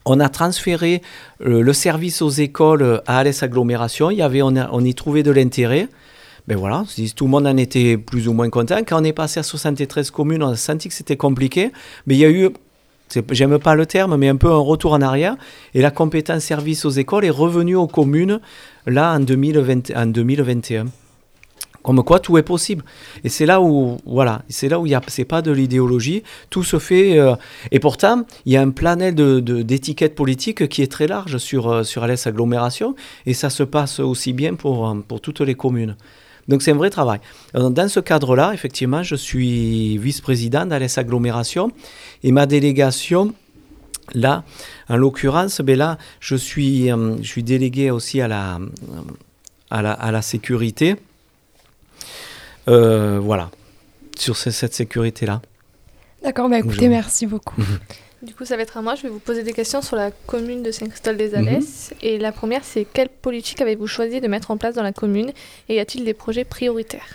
on 0.05 0.19
a 0.19 0.29
transféré 0.29 1.01
le, 1.39 1.61
le, 1.61 1.73
service 1.73 2.21
aux 2.21 2.29
écoles 2.29 3.01
à 3.07 3.19
Alès 3.19 3.43
Agglomération. 3.43 4.11
Il 4.11 4.21
on 4.23 4.83
y 4.83 4.93
trouvait 4.95 5.23
de 5.23 5.31
l'intérêt. 5.31 5.87
Ben 6.47 6.57
voilà, 6.57 6.83
tout 7.15 7.23
le 7.23 7.31
monde 7.31 7.47
en 7.47 7.55
était 7.55 7.97
plus 7.97 8.27
ou 8.27 8.33
moins 8.33 8.49
content. 8.49 8.79
Quand 8.85 8.99
on 8.99 9.03
est 9.05 9.13
passé 9.13 9.39
à 9.39 9.43
73 9.43 10.11
communes, 10.11 10.43
on 10.43 10.49
a 10.49 10.55
senti 10.57 10.89
que 10.89 10.93
c'était 10.93 11.15
compliqué. 11.15 11.71
Mais 12.05 12.15
il 12.15 12.19
y 12.19 12.25
a 12.25 12.29
eu, 12.29 12.49
j'aime 13.31 13.57
pas 13.59 13.75
le 13.75 13.85
terme, 13.85 14.17
mais 14.17 14.27
un 14.27 14.35
peu 14.35 14.51
un 14.51 14.57
retour 14.57 14.91
en 14.91 15.01
arrière. 15.01 15.37
Et 15.73 15.81
la 15.81 15.89
compétence 15.89 16.43
service 16.43 16.83
aux 16.83 16.89
écoles 16.89 17.23
est 17.23 17.29
revenue 17.29 17.77
aux 17.77 17.87
communes, 17.87 18.41
là, 18.85 19.13
en, 19.13 19.21
2020, 19.21 19.91
en 19.95 20.05
2021. 20.05 20.87
Comme 21.83 22.01
quoi 22.03 22.19
tout 22.19 22.37
est 22.37 22.43
possible. 22.43 22.83
Et 23.25 23.29
c'est 23.29 23.45
là 23.45 23.61
où, 23.61 23.97
voilà, 24.05 24.43
c'est 24.47 24.69
là 24.69 24.79
où 24.79 24.85
il 24.85 24.97
c'est 25.07 25.25
pas 25.25 25.41
de 25.41 25.51
l'idéologie, 25.51 26.23
tout 26.49 26.63
se 26.63 26.79
fait. 26.79 27.19
Euh, 27.19 27.35
et 27.71 27.79
pourtant, 27.79 28.23
il 28.45 28.53
y 28.53 28.57
a 28.57 28.61
un 28.61 28.69
planel 28.71 29.13
de, 29.13 29.39
d'étiquettes 29.39 30.15
politiques 30.15 30.67
qui 30.69 30.81
est 30.81 30.91
très 30.91 31.07
large 31.07 31.37
sur, 31.37 31.69
euh, 31.69 31.83
sur 31.83 32.03
Alès 32.03 32.25
Agglomération, 32.25 32.95
et 33.25 33.33
ça 33.33 33.49
se 33.49 33.63
passe 33.63 33.99
aussi 33.99 34.31
bien 34.31 34.55
pour, 34.55 34.95
pour 35.07 35.19
toutes 35.19 35.41
les 35.41 35.55
communes. 35.55 35.97
Donc 36.47 36.61
c'est 36.61 36.71
un 36.71 36.75
vrai 36.75 36.89
travail. 36.89 37.19
Dans 37.53 37.87
ce 37.87 37.99
cadre-là, 37.99 38.53
effectivement, 38.53 39.03
je 39.03 39.15
suis 39.15 39.97
vice-président 39.97 40.65
d'Alès 40.65 40.97
Agglomération, 40.97 41.71
et 42.23 42.31
ma 42.31 42.45
délégation, 42.45 43.33
là, 44.13 44.43
en 44.89 44.97
l'occurrence, 44.97 45.61
ben 45.61 45.77
là, 45.77 45.97
je 46.19 46.35
suis, 46.35 46.91
euh, 46.91 47.17
je 47.21 47.27
suis 47.27 47.43
délégué 47.43 47.91
aussi 47.91 48.21
à 48.21 48.27
la, 48.27 48.59
à 49.69 50.11
la 50.11 50.21
sécurité. 50.21 50.95
Euh, 52.67 53.19
voilà, 53.19 53.51
sur 54.17 54.37
cette 54.37 54.73
sécurité-là. 54.73 55.41
D'accord, 56.23 56.49
bah 56.49 56.59
écoutez, 56.59 56.87
merci 56.87 57.25
beaucoup. 57.25 57.61
Du 58.21 58.33
coup, 58.33 58.45
ça 58.45 58.55
va 58.55 58.61
être 58.61 58.77
à 58.77 58.81
moi. 58.81 58.95
Je 58.95 59.03
vais 59.03 59.09
vous 59.09 59.19
poser 59.19 59.43
des 59.43 59.51
questions 59.51 59.81
sur 59.81 59.97
la 59.97 60.09
commune 60.11 60.63
de 60.63 60.71
Saint-Christol-des-Alès. 60.71 61.59
Mm 61.59 61.59
-hmm. 61.59 62.07
Et 62.07 62.17
la 62.17 62.31
première, 62.31 62.63
c'est 62.63 62.85
quelle 62.85 63.09
politique 63.09 63.59
avez-vous 63.59 63.87
choisi 63.87 64.21
de 64.21 64.27
mettre 64.29 64.49
en 64.51 64.57
place 64.57 64.75
dans 64.75 64.83
la 64.83 64.93
commune 64.93 65.33
Et 65.67 65.75
y 65.75 65.79
a-t-il 65.79 66.05
des 66.05 66.13
projets 66.13 66.45
prioritaires? 66.45 67.09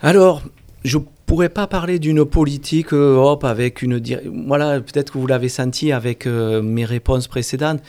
Alors, 0.00 0.42
je 0.84 0.98
pourrais 1.26 1.48
pas 1.48 1.66
parler 1.66 1.98
d'une 1.98 2.24
politique, 2.24 2.92
euh, 2.92 3.16
hop, 3.16 3.42
avec 3.44 3.82
une... 3.82 4.00
Voilà, 4.46 4.80
peut-être 4.80 5.12
que 5.12 5.18
vous 5.18 5.26
l'avez 5.26 5.48
senti 5.48 5.92
avec 5.92 6.26
euh, 6.26 6.62
mes 6.62 6.84
réponses 6.84 7.26
précédentes 7.28 7.82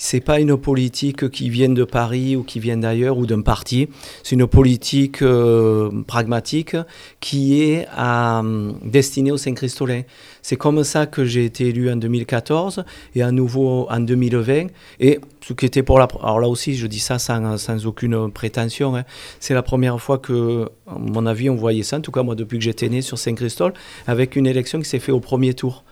c'est 0.00 0.20
pas 0.20 0.38
une 0.38 0.56
politique 0.56 1.28
qui 1.28 1.50
vient 1.50 1.68
de 1.68 1.82
Paris 1.82 2.36
ou 2.36 2.44
qui 2.44 2.60
vient 2.60 2.76
d'ailleurs 2.76 3.18
ou 3.18 3.26
d'un 3.26 3.42
parti. 3.42 3.88
C'est 4.22 4.36
une 4.36 4.46
politique 4.46 5.22
euh, 5.22 5.90
pragmatique 6.06 6.76
qui 7.20 7.60
est 7.60 7.86
à, 7.96 8.42
destinée 8.84 9.32
aux 9.32 9.36
Saint-Christolais. 9.36 10.06
C'est 10.40 10.56
comme 10.56 10.84
ça 10.84 11.06
que 11.06 11.24
j'ai 11.24 11.44
été 11.44 11.66
élu 11.66 11.90
en 11.90 11.96
2014 11.96 12.84
et 13.16 13.22
à 13.22 13.32
nouveau 13.32 13.88
en 13.90 13.98
2020. 13.98 14.68
Et 15.00 15.18
ce 15.40 15.52
qui 15.52 15.66
était 15.66 15.82
pour 15.82 15.98
la. 15.98 16.06
Alors 16.22 16.38
là 16.38 16.48
aussi, 16.48 16.76
je 16.76 16.86
dis 16.86 17.00
ça 17.00 17.18
sans, 17.18 17.84
aucune 17.84 18.30
prétention. 18.30 18.94
Hein. 18.94 19.04
C'est 19.40 19.54
la 19.54 19.62
première 19.62 20.00
fois 20.00 20.18
que, 20.18 20.68
à 20.86 20.96
mon 20.96 21.26
avis, 21.26 21.50
on 21.50 21.56
voyait 21.56 21.82
ça, 21.82 21.96
en 21.96 22.00
tout 22.00 22.12
cas 22.12 22.22
moi 22.22 22.36
depuis 22.36 22.58
que 22.58 22.64
j'étais 22.64 22.88
né 22.88 23.02
sur 23.02 23.18
Saint-Christol, 23.18 23.72
avec 24.06 24.36
une 24.36 24.46
élection 24.46 24.78
qui 24.78 24.88
s'est 24.88 25.00
faite 25.00 25.14
au 25.14 25.20
premier 25.20 25.54
tour. 25.54 25.82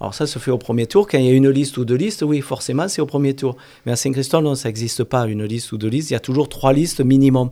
Alors 0.00 0.14
ça 0.14 0.26
se 0.26 0.38
fait 0.38 0.50
au 0.50 0.58
premier 0.58 0.86
tour. 0.86 1.06
Quand 1.06 1.18
il 1.18 1.24
y 1.24 1.28
a 1.28 1.32
une 1.32 1.50
liste 1.50 1.76
ou 1.76 1.84
deux 1.84 1.96
listes, 1.96 2.22
oui, 2.22 2.40
forcément, 2.40 2.88
c'est 2.88 3.02
au 3.02 3.06
premier 3.06 3.34
tour. 3.34 3.56
Mais 3.84 3.92
à 3.92 3.96
Saint-Christophe, 3.96 4.42
non, 4.42 4.54
ça 4.54 4.68
n'existe 4.68 5.04
pas, 5.04 5.26
une 5.26 5.44
liste 5.44 5.72
ou 5.72 5.78
deux 5.78 5.88
listes. 5.88 6.10
Il 6.10 6.12
y 6.12 6.16
a 6.16 6.20
toujours 6.20 6.48
trois 6.48 6.72
listes 6.72 7.00
minimum. 7.00 7.50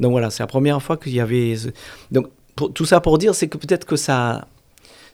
Donc 0.00 0.12
voilà, 0.12 0.30
c'est 0.30 0.42
la 0.42 0.46
première 0.46 0.82
fois 0.82 0.96
qu'il 0.96 1.14
y 1.14 1.20
avait... 1.20 1.56
Donc 2.10 2.28
pour, 2.56 2.72
tout 2.72 2.84
ça 2.84 3.00
pour 3.00 3.18
dire, 3.18 3.34
c'est 3.34 3.48
que 3.48 3.58
peut-être 3.58 3.84
que 3.84 3.96
ça... 3.96 4.46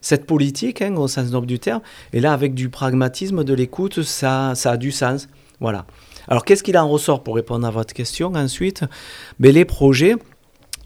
Cette 0.01 0.27
politique, 0.27 0.83
hein, 0.83 0.95
au 0.97 1.09
sens 1.09 1.31
noble 1.31 1.47
du 1.47 1.59
terme, 1.59 1.81
et 2.13 2.21
là, 2.21 2.35
avec 2.35 2.53
du 2.53 2.69
pragmatisme, 2.69 3.43
de 3.43 3.55
l'écoute, 3.55 4.03
ça, 4.03 4.55
ça 4.55 4.73
a 4.73 4.77
du 4.77 4.93
sens. 4.93 5.29
Voilà. 5.61 5.87
Alors, 6.29 6.45
qu'est-ce 6.45 6.63
qu'il 6.63 6.77
en 6.77 6.87
ressort 6.87 7.23
pour 7.23 7.37
répondre 7.37 7.67
à 7.67 7.71
votre 7.71 7.95
question 7.95 8.35
ensuite? 8.35 8.85
Mais 9.39 9.51
Les 9.51 9.65
projets, 9.65 10.17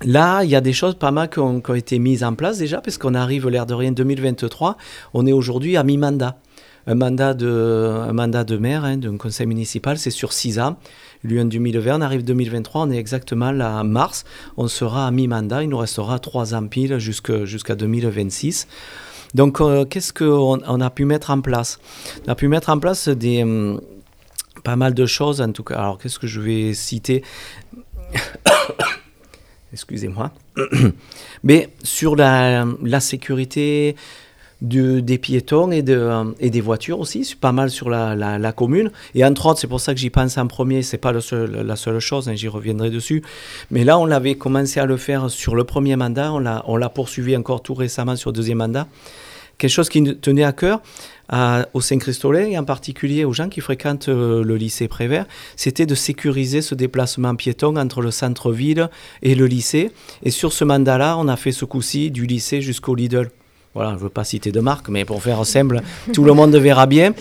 Là, 0.04 0.44
il 0.44 0.50
y 0.50 0.54
a 0.54 0.60
des 0.60 0.72
choses 0.72 0.94
pas 0.94 1.10
mal 1.10 1.28
qui 1.28 1.40
ont, 1.40 1.60
été 1.74 1.98
mises 1.98 2.22
en 2.22 2.34
place 2.34 2.58
déjà, 2.58 2.80
parce 2.80 2.98
qu'on 2.98 3.14
arrive, 3.14 3.48
l'air 3.48 3.66
de 3.66 3.74
rien, 3.74 3.90
2023. 3.90 4.76
On 5.14 5.26
est 5.26 5.32
aujourd'hui 5.32 5.76
à 5.76 5.82
mi-mandat. 5.82 6.38
Un 6.86 6.94
mandat 6.94 7.34
de, 7.34 8.10
mandat 8.12 8.44
de 8.44 8.56
maire 8.56 8.84
hein, 8.84 8.96
d'un 8.96 9.18
conseil 9.18 9.46
municipal, 9.46 9.98
c'est 9.98 10.10
sur 10.10 10.32
six 10.32 10.58
ans. 10.58 10.78
Lui, 11.22 11.40
en 11.40 11.44
2020, 11.44 11.98
on 11.98 12.00
arrive 12.00 12.24
2023, 12.24 12.82
on 12.82 12.90
est 12.90 12.96
exactement 12.96 13.50
là 13.50 13.80
en 13.80 13.84
mars. 13.84 14.24
On 14.56 14.68
sera 14.68 15.06
à 15.06 15.10
mi-mandat, 15.10 15.64
il 15.64 15.68
nous 15.68 15.76
restera 15.76 16.18
trois 16.18 16.54
ans 16.54 16.66
pile 16.66 16.98
jusqu'à 16.98 17.44
jusqu 17.44 17.72
2026. 17.72 18.68
Donc, 19.34 19.60
euh, 19.60 19.84
qu'est-ce 19.84 20.12
qu'on 20.12 20.60
on 20.66 20.80
a 20.80 20.90
pu 20.90 21.04
mettre 21.04 21.30
en 21.30 21.40
place? 21.40 21.78
On 22.26 22.30
a 22.30 22.34
pu 22.34 22.48
mettre 22.48 22.70
en 22.70 22.78
place 22.78 23.08
des, 23.08 23.42
hum, 23.42 23.80
pas 24.64 24.76
mal 24.76 24.94
de 24.94 25.06
choses, 25.06 25.40
en 25.42 25.52
tout 25.52 25.64
cas. 25.64 25.74
Alors, 25.74 25.98
qu'est-ce 25.98 26.18
que 26.18 26.26
je 26.26 26.40
vais 26.40 26.72
citer? 26.72 27.22
Excusez-moi, 29.72 30.32
mais 31.44 31.70
sur 31.82 32.16
la, 32.16 32.66
sécurité 33.00 33.96
de, 34.60 35.00
des 35.00 35.18
piétons 35.18 35.70
et, 35.70 35.82
de, 35.82 36.34
et 36.40 36.50
des 36.50 36.60
voitures 36.60 36.98
aussi, 37.00 37.36
pas 37.40 37.52
mal 37.52 37.70
sur 37.70 37.90
la 37.90 38.52
commune. 38.52 38.90
Et 39.14 39.24
entre 39.24 39.46
autres, 39.46 39.60
c'est 39.60 39.66
pour 39.66 39.80
ça 39.80 39.94
que 39.94 40.00
j'y 40.00 40.10
pense 40.10 40.38
en 40.38 40.46
premier, 40.46 40.82
c'est 40.82 40.98
pas 40.98 41.12
le 41.12 41.20
seul, 41.20 41.50
la 41.50 41.76
seule 41.76 42.00
chose, 42.00 42.28
hein, 42.28 42.34
j'y 42.34 42.48
reviendrai 42.48 42.90
dessus. 42.90 43.22
Mais 43.70 43.84
là, 43.84 43.98
on 43.98 44.06
l'avait 44.06 44.34
commencé 44.34 44.80
à 44.80 44.86
le 44.86 44.96
faire 44.96 45.30
sur 45.30 45.54
le 45.54 45.64
premier 45.64 45.96
mandat, 45.96 46.32
on 46.32 46.76
l'a 46.76 46.88
poursuivi 46.88 47.36
encore 47.36 47.62
tout 47.62 47.74
récemment 47.74 48.16
sur 48.16 48.30
le 48.30 48.36
deuxième 48.36 48.58
mandat. 48.58 48.86
Quelque 49.58 49.70
chose 49.70 49.88
qui 49.88 50.02
tenait 50.18 50.44
à 50.44 50.52
cœur 50.52 50.80
à, 51.28 51.66
au 51.74 51.80
Saint-Christolet 51.80 52.52
et 52.52 52.58
en 52.58 52.64
particulier 52.64 53.24
aux 53.24 53.32
gens 53.32 53.48
qui 53.48 53.60
fréquentent 53.60 54.08
euh, 54.08 54.42
le 54.42 54.56
lycée 54.56 54.88
Prévert, 54.88 55.26
c'était 55.56 55.84
de 55.84 55.94
sécuriser 55.94 56.62
ce 56.62 56.74
déplacement 56.74 57.34
piéton 57.34 57.76
entre 57.76 58.00
le 58.00 58.10
centre-ville 58.10 58.88
et 59.22 59.34
le 59.34 59.46
lycée. 59.46 59.90
Et 60.22 60.30
sur 60.30 60.52
ce 60.52 60.64
mandat-là, 60.64 61.16
on 61.18 61.28
a 61.28 61.36
fait 61.36 61.52
ce 61.52 61.64
coup-ci 61.64 62.10
du 62.10 62.24
lycée 62.24 62.62
jusqu'au 62.62 62.94
Lidl. 62.94 63.30
Voilà, 63.74 63.90
je 63.90 63.96
ne 63.96 64.00
veux 64.00 64.08
pas 64.08 64.24
citer 64.24 64.50
de 64.50 64.60
marque, 64.60 64.88
mais 64.88 65.04
pour 65.04 65.22
faire 65.22 65.44
simple, 65.44 65.80
tout 66.14 66.24
le 66.24 66.32
monde 66.32 66.56
verra 66.56 66.86
bien. 66.86 67.12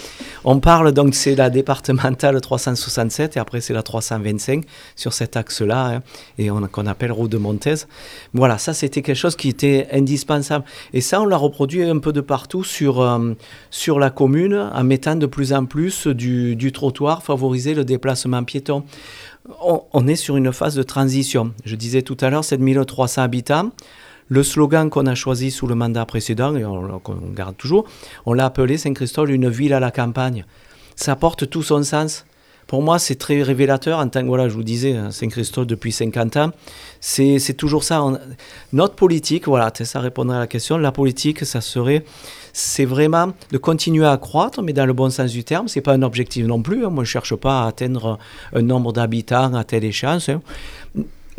On 0.46 0.60
parle 0.60 0.94
donc, 0.94 1.14
c'est 1.14 1.36
la 1.36 1.50
départementale 1.50 2.40
367 2.40 3.36
et 3.36 3.40
après 3.40 3.60
c'est 3.60 3.74
la 3.74 3.84
325 3.84 4.64
sur 4.96 5.12
cet 5.12 5.36
axe-là, 5.36 5.88
hein, 5.88 6.04
et 6.38 6.50
on, 6.50 6.62
qu'on 6.68 6.86
appelle 6.86 7.12
route 7.12 7.30
de 7.30 7.38
Montez. 7.38 7.76
Voilà, 8.34 8.58
ça 8.58 8.74
c'était 8.74 9.02
quelque 9.02 9.18
chose 9.18 9.36
qui 9.36 9.50
était 9.50 9.88
indispensable. 9.92 10.64
Et 10.94 11.02
ça, 11.02 11.22
on 11.22 11.26
l'a 11.26 11.38
reproduit 11.38 11.84
un 11.84 12.00
peu 12.00 12.14
de 12.14 12.22
partout 12.22 12.64
sur, 12.64 13.02
euh, 13.02 13.34
sur 13.70 14.00
la 14.00 14.10
commune 14.10 14.56
en 14.74 14.84
mettant 14.84 15.16
de 15.16 15.26
plus 15.26 15.52
en 15.52 15.66
plus 15.66 16.08
du, 16.08 16.56
du 16.56 16.72
trottoir, 16.72 17.24
favoriser 17.24 17.74
le 17.74 17.84
déplacement 17.84 18.44
piéton. 18.44 18.84
On, 19.62 19.82
on 19.94 20.08
est 20.08 20.16
sur 20.16 20.38
une 20.38 20.54
phase 20.54 20.76
de 20.76 20.84
transition. 20.84 21.52
Je 21.66 21.76
disais 21.76 22.02
tout 22.02 22.18
à 22.22 22.30
l'heure, 22.30 22.46
7300 22.46 23.22
habitants. 23.22 23.72
Le 24.30 24.44
slogan 24.44 24.90
qu'on 24.90 25.06
a 25.06 25.16
choisi 25.16 25.52
sous 25.52 25.68
le 25.68 25.76
mandat 25.76 26.06
précédent, 26.06 26.56
et 26.56 26.66
on, 26.66 27.00
qu'on 27.00 27.16
garde 27.34 27.56
toujours, 27.56 27.86
on 28.26 28.34
l'a 28.34 28.46
appelé 28.46 28.78
Saint-Christol 28.78 29.32
une 29.32 29.50
ville 29.50 29.74
à 29.74 29.80
la 29.80 29.92
campagne. 29.92 30.46
Ça 30.96 31.16
porte 31.16 31.50
tout 31.50 31.64
son 31.64 31.84
sens. 31.84 32.26
Pour 32.66 32.82
moi, 32.82 33.00
c'est 33.00 33.16
très 33.16 33.42
révélateur 33.44 34.00
en 34.00 34.10
tant 34.10 34.22
que, 34.22 34.28
voilà, 34.28 34.50
je 34.50 34.54
vous 34.54 34.64
disais, 34.64 34.92
hein, 34.94 35.10
Saint-Christol 35.12 35.66
depuis 35.66 35.94
50 35.94 36.36
ans. 36.36 36.52
C'est, 37.00 37.40
c'est 37.40 37.54
toujours 37.54 37.86
ça. 37.86 38.04
Notre 38.74 38.96
politique, 38.96 39.48
voilà, 39.48 39.72
ça 39.74 40.02
répondrait 40.02 40.36
à 40.36 40.40
la 40.42 40.48
question. 40.48 40.78
La 40.78 40.92
politique, 40.92 41.46
ça 41.46 41.62
serait, 41.62 42.04
c'est 42.52 42.84
vraiment 42.84 43.32
de 43.54 43.58
continuer 43.58 44.06
à 44.06 44.18
croître, 44.18 44.62
mais 44.62 44.74
dans 44.74 44.86
le 44.86 44.92
bon 44.92 45.10
sens 45.10 45.32
du 45.32 45.46
terme. 45.46 45.70
C'est 45.70 45.80
pas 45.80 45.94
un 45.94 46.02
objectif 46.02 46.46
non 46.46 46.62
plus. 46.62 46.86
hein. 46.86 46.90
Moi, 46.90 47.06
je 47.06 47.10
cherche 47.10 47.36
pas 47.36 47.64
à 47.64 47.68
atteindre 47.68 48.20
un 48.54 48.62
nombre 48.62 48.92
d'habitants 48.92 49.54
à 49.54 49.64
telle 49.64 49.86
échéance. 49.86 50.28
hein. 50.28 50.42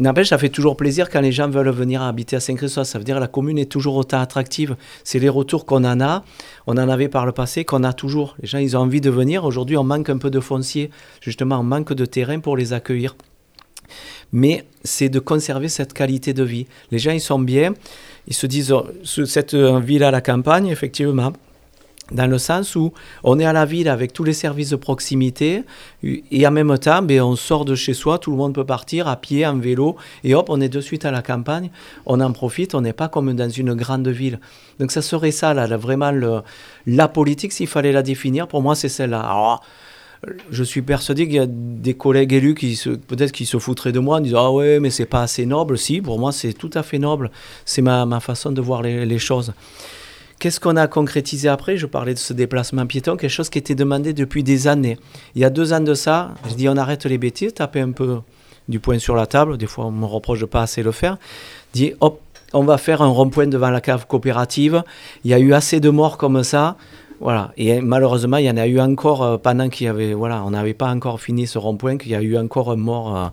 N'empêche, 0.00 0.28
ça 0.28 0.38
fait 0.38 0.48
toujours 0.48 0.76
plaisir 0.76 1.10
quand 1.10 1.20
les 1.20 1.32
gens 1.32 1.48
veulent 1.50 1.70
venir 1.70 2.02
habiter 2.02 2.36
à 2.36 2.40
Saint-Christophe. 2.40 2.86
Ça 2.86 2.98
veut 2.98 3.04
dire 3.04 3.16
que 3.16 3.20
la 3.20 3.26
commune 3.26 3.58
est 3.58 3.70
toujours 3.70 3.96
autant 3.96 4.20
attractive. 4.20 4.76
C'est 5.02 5.18
les 5.18 5.28
retours 5.28 5.66
qu'on 5.66 5.82
en 5.84 6.00
a, 6.00 6.24
on 6.68 6.74
en 6.78 6.88
avait 6.88 7.08
par 7.08 7.26
le 7.26 7.32
passé, 7.32 7.64
qu'on 7.64 7.82
a 7.82 7.92
toujours. 7.92 8.36
Les 8.40 8.46
gens, 8.46 8.58
ils 8.58 8.76
ont 8.76 8.80
envie 8.80 9.00
de 9.00 9.10
venir. 9.10 9.44
Aujourd'hui, 9.44 9.76
on 9.76 9.82
manque 9.82 10.08
un 10.08 10.18
peu 10.18 10.30
de 10.30 10.38
foncier. 10.38 10.90
Justement, 11.20 11.58
on 11.58 11.64
manque 11.64 11.92
de 11.94 12.04
terrain 12.04 12.38
pour 12.38 12.56
les 12.56 12.72
accueillir. 12.72 13.16
Mais 14.30 14.64
c'est 14.84 15.08
de 15.08 15.18
conserver 15.18 15.68
cette 15.68 15.92
qualité 15.94 16.32
de 16.32 16.44
vie. 16.44 16.66
Les 16.92 16.98
gens, 17.00 17.12
ils 17.12 17.20
sont 17.20 17.38
bien. 17.40 17.74
Ils 18.28 18.34
se 18.34 18.46
disent, 18.46 18.74
ce- 19.02 19.24
cette 19.24 19.54
euh, 19.54 19.80
ville 19.80 20.04
à 20.04 20.10
la 20.10 20.20
campagne, 20.20 20.66
effectivement, 20.68 21.32
dans 22.10 22.26
le 22.26 22.38
sens 22.38 22.74
où 22.74 22.92
on 23.22 23.38
est 23.38 23.44
à 23.44 23.52
la 23.52 23.64
ville 23.64 23.88
avec 23.88 24.12
tous 24.12 24.24
les 24.24 24.32
services 24.32 24.70
de 24.70 24.76
proximité 24.76 25.64
et 26.02 26.46
en 26.46 26.50
même 26.50 26.76
temps, 26.78 27.02
ben, 27.02 27.20
on 27.20 27.36
sort 27.36 27.64
de 27.64 27.74
chez 27.74 27.94
soi, 27.94 28.18
tout 28.18 28.30
le 28.30 28.36
monde 28.36 28.54
peut 28.54 28.64
partir 28.64 29.08
à 29.08 29.16
pied, 29.16 29.46
en 29.46 29.58
vélo, 29.58 29.96
et 30.24 30.34
hop, 30.34 30.46
on 30.48 30.60
est 30.60 30.68
de 30.68 30.80
suite 30.80 31.04
à 31.04 31.10
la 31.10 31.22
campagne, 31.22 31.70
on 32.06 32.20
en 32.20 32.32
profite, 32.32 32.74
on 32.74 32.80
n'est 32.80 32.92
pas 32.92 33.08
comme 33.08 33.34
dans 33.34 33.50
une 33.50 33.74
grande 33.74 34.08
ville. 34.08 34.40
Donc 34.78 34.90
ça 34.90 35.02
serait 35.02 35.32
ça, 35.32 35.54
là, 35.54 35.76
vraiment, 35.76 36.12
la 36.86 37.08
politique, 37.08 37.52
s'il 37.52 37.66
fallait 37.66 37.92
la 37.92 38.02
définir, 38.02 38.48
pour 38.48 38.62
moi, 38.62 38.74
c'est 38.74 38.88
celle-là. 38.88 39.60
Je 40.50 40.64
suis 40.64 40.82
persuadé 40.82 41.26
qu'il 41.26 41.36
y 41.36 41.38
a 41.38 41.46
des 41.46 41.94
collègues 41.94 42.32
élus 42.32 42.54
qui 42.54 42.80
peut-être 43.06 43.30
qui 43.30 43.46
se 43.46 43.58
foutraient 43.58 43.92
de 43.92 44.00
moi 44.00 44.16
en 44.16 44.20
disant 44.20 44.46
ah 44.46 44.50
ouais 44.50 44.80
mais 44.80 44.90
c'est 44.90 45.06
pas 45.06 45.22
assez 45.22 45.46
noble. 45.46 45.78
Si 45.78 46.00
pour 46.00 46.18
moi 46.18 46.32
c'est 46.32 46.54
tout 46.54 46.72
à 46.74 46.82
fait 46.82 46.98
noble. 46.98 47.30
C'est 47.64 47.82
ma, 47.82 48.04
ma 48.04 48.18
façon 48.18 48.50
de 48.50 48.60
voir 48.60 48.82
les 48.82 49.18
choses. 49.20 49.52
Qu'est-ce 50.38 50.60
qu'on 50.60 50.76
a 50.76 50.86
concrétisé 50.86 51.48
après? 51.48 51.76
Je 51.76 51.86
parlais 51.86 52.14
de 52.14 52.18
ce 52.18 52.32
déplacement 52.32 52.86
piéton, 52.86 53.16
quelque 53.16 53.28
chose 53.28 53.50
qui 53.50 53.58
était 53.58 53.74
demandé 53.74 54.12
depuis 54.12 54.44
des 54.44 54.68
années. 54.68 54.96
Il 55.34 55.42
y 55.42 55.44
a 55.44 55.50
deux 55.50 55.72
ans 55.72 55.80
de 55.80 55.94
ça, 55.94 56.34
je 56.48 56.54
dis 56.54 56.68
on 56.68 56.76
arrête 56.76 57.06
les 57.06 57.18
bêtises, 57.18 57.54
taper 57.54 57.80
un 57.80 57.90
peu 57.90 58.18
du 58.68 58.78
poing 58.78 59.00
sur 59.00 59.16
la 59.16 59.26
table. 59.26 59.56
Des 59.56 59.66
fois 59.66 59.86
on 59.86 59.90
me 59.90 60.06
reproche 60.06 60.38
de 60.40 60.44
pas 60.44 60.62
assez 60.62 60.84
le 60.84 60.92
faire. 60.92 61.18
Dit 61.72 61.94
hop, 62.00 62.20
on 62.52 62.62
va 62.62 62.78
faire 62.78 63.02
un 63.02 63.08
rond-point 63.08 63.48
devant 63.48 63.70
la 63.70 63.80
cave 63.80 64.06
coopérative. 64.06 64.84
Il 65.24 65.30
y 65.32 65.34
a 65.34 65.40
eu 65.40 65.52
assez 65.54 65.80
de 65.80 65.90
morts 65.90 66.18
comme 66.18 66.44
ça. 66.44 66.76
Voilà. 67.20 67.52
Et 67.56 67.80
malheureusement, 67.80 68.36
il 68.36 68.44
y 68.44 68.50
en 68.50 68.56
a 68.56 68.68
eu 68.68 68.78
encore 68.78 69.22
euh, 69.24 69.38
pendant 69.38 69.68
qu'il 69.68 69.86
y 69.86 69.88
avait, 69.88 70.14
voilà, 70.14 70.44
on 70.44 70.50
n'avait 70.50 70.72
pas 70.72 70.88
encore 70.88 71.20
fini 71.20 71.48
ce 71.48 71.58
rond-point, 71.58 71.98
qu'il 71.98 72.12
y 72.12 72.14
a 72.14 72.22
eu 72.22 72.38
encore 72.38 72.70
un 72.70 72.76
mort 72.76 73.16
euh, 73.16 73.28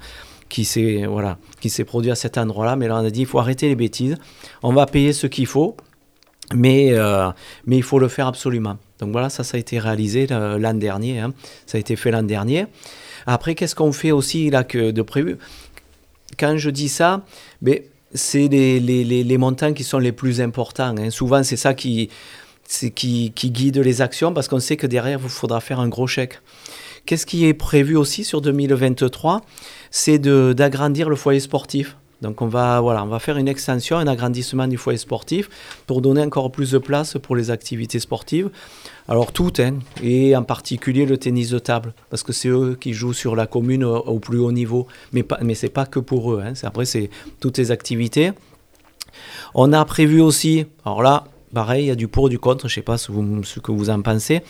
qui 0.50 0.66
s'est, 0.66 1.06
voilà, 1.06 1.38
qui 1.62 1.70
s'est 1.70 1.84
produit 1.84 2.10
à 2.10 2.16
cet 2.16 2.40
endroit-là. 2.40 2.76
Mais 2.76 2.88
là, 2.88 2.96
on 2.96 3.06
a 3.06 3.12
dit, 3.12 3.22
il 3.22 3.26
faut 3.28 3.38
arrêter 3.38 3.68
les 3.68 3.76
bêtises. 3.76 4.18
On 4.64 4.74
va 4.74 4.88
payer 4.88 5.14
ce 5.14 5.28
qu'il 5.28 5.46
faut, 5.46 5.78
mais, 6.54 6.90
euh, 6.94 7.30
mais 7.66 7.78
il 7.78 7.84
faut 7.84 8.00
le 8.00 8.08
faire 8.08 8.28
absolument. 8.28 8.78
Donc 9.00 9.12
voilà, 9.12 9.30
ça, 9.30 9.44
ça 9.44 9.58
a 9.58 9.60
été 9.60 9.80
réalisé 9.80 10.28
euh, 10.32 10.58
l'an 10.58 10.74
dernier. 10.74 11.20
hein. 11.20 11.34
Ça 11.66 11.78
a 11.78 11.82
été 11.82 11.96
fait 11.96 12.12
l'an 12.12 12.24
dernier. 12.24 12.66
Après, 13.26 13.56
qu'est-ce 13.56 13.76
qu'on 13.76 13.92
fait 13.92 14.12
aussi 14.12 14.50
là 14.50 14.64
que 14.64 14.92
de 14.92 15.02
prévu? 15.02 15.38
Quand 16.38 16.58
je 16.58 16.70
dis 16.70 16.90
ça, 16.90 17.26
ben, 17.62 17.80
c'est 18.14 18.48
les, 18.48 18.80
les, 18.80 19.04
les, 19.24 19.38
montants 19.38 19.74
qui 19.74 19.84
sont 19.84 20.00
les 20.00 20.12
plus 20.12 20.40
importants. 20.42 20.96
hein. 20.98 21.10
Souvent, 21.10 21.44
c'est 21.44 21.58
ça 21.58 21.74
qui, 21.74 22.10
qui, 22.94 23.32
qui 23.34 23.52
guide 23.52 23.78
les 23.78 24.02
actions 24.02 24.34
parce 24.34 24.48
qu'on 24.48 24.60
sait 24.60 24.78
que 24.78 24.88
derrière, 24.88 25.20
il 25.22 25.30
faudra 25.30 25.60
faire 25.60 25.80
un 25.80 25.90
gros 25.90 26.08
chèque. 26.08 26.40
Qu'est-ce 27.06 27.26
qui 27.26 27.46
est 27.46 27.54
prévu 27.54 27.96
aussi 27.98 28.24
sur 28.24 28.42
2023 28.42 29.42
C'est 29.92 30.18
d'agrandir 30.20 31.10
le 31.10 31.16
foyer 31.16 31.40
sportif. 31.40 31.98
Donc 32.26 32.42
on 32.42 32.48
va, 32.48 32.82
faire 33.20 33.38
une 33.38 33.48
extension, 33.48 33.98
un 33.98 34.08
agrandissement 34.08 34.68
du 34.68 34.78
foyer 34.78 34.98
sportif 34.98 35.48
pour 35.86 36.02
donner 36.02 36.22
encore 36.22 36.52
plus 36.52 36.72
de 36.72 36.80
place 36.80 37.18
pour 37.22 37.36
les 37.36 37.52
activités 37.52 38.00
sportives. 38.00 38.50
Alors 39.08 39.32
toutes, 39.32 39.60
hein, 39.60 39.76
et 40.02 40.36
en 40.36 40.42
particulier 40.42 41.06
le 41.06 41.18
tennis 41.18 41.52
de 41.52 41.60
table, 41.60 41.94
parce 42.10 42.24
que 42.24 42.34
c'est 42.34 42.50
eux 42.50 42.76
qui 42.82 42.94
jouent 42.94 43.14
sur 43.14 43.36
la 43.36 43.46
commune 43.46 43.84
au, 43.84 44.18
plus 44.18 44.40
haut 44.40 44.52
niveau. 44.52 44.88
Mais, 45.14 45.24
ce 45.54 45.66
n'est 45.66 45.72
pas 45.72 45.86
que 45.86 46.00
pour 46.00 46.34
eux, 46.34 46.42
hein, 46.44 46.54
après 46.64 46.86
c'est 46.86 47.12
toutes 47.40 47.60
les 47.60 47.70
activités. 47.70 48.32
On 49.54 49.72
a 49.72 49.86
prévu 49.86 50.20
aussi, 50.20 50.66
alors 50.84 51.04
là, 51.04 51.26
pareil, 51.56 51.86
il 51.86 51.88
y 51.88 51.92
a 51.92 51.96
du 51.96 52.08
pour, 52.08 52.30
du 52.30 52.38
contre, 52.38 52.68
je 52.68 52.74
ne 52.74 52.76
sais 52.76 52.82
pas 52.84 52.98
ce 53.00 53.08
que 53.60 53.72
vous 53.72 53.90
en 53.90 54.02
pensez. 54.02 54.42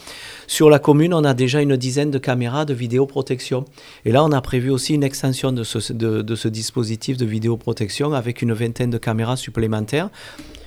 Sur 0.48 0.70
la 0.70 0.80
commune, 0.80 1.14
on 1.14 1.24
a 1.24 1.34
déjà 1.34 1.62
une 1.62 1.78
dizaine 1.78 2.12
de 2.12 2.18
caméras 2.18 2.66
de 2.66 2.74
vidéoprotection. 2.74 3.64
Et 4.04 4.12
là, 4.12 4.26
on 4.26 4.32
a 4.34 4.42
prévu 4.42 4.72
aussi 4.72 4.96
une 4.96 5.04
extension 5.04 5.54
de 5.54 5.64
ce, 5.64 5.94
de, 5.94 6.22
de 6.22 6.36
ce 6.36 6.50
dispositif 6.50 7.16
de 7.16 7.26
vidéoprotection 7.26 8.14
avec 8.14 8.42
une 8.42 8.54
vingtaine 8.54 8.90
de 8.90 8.98
caméras 8.98 9.38
supplémentaires. 9.38 10.10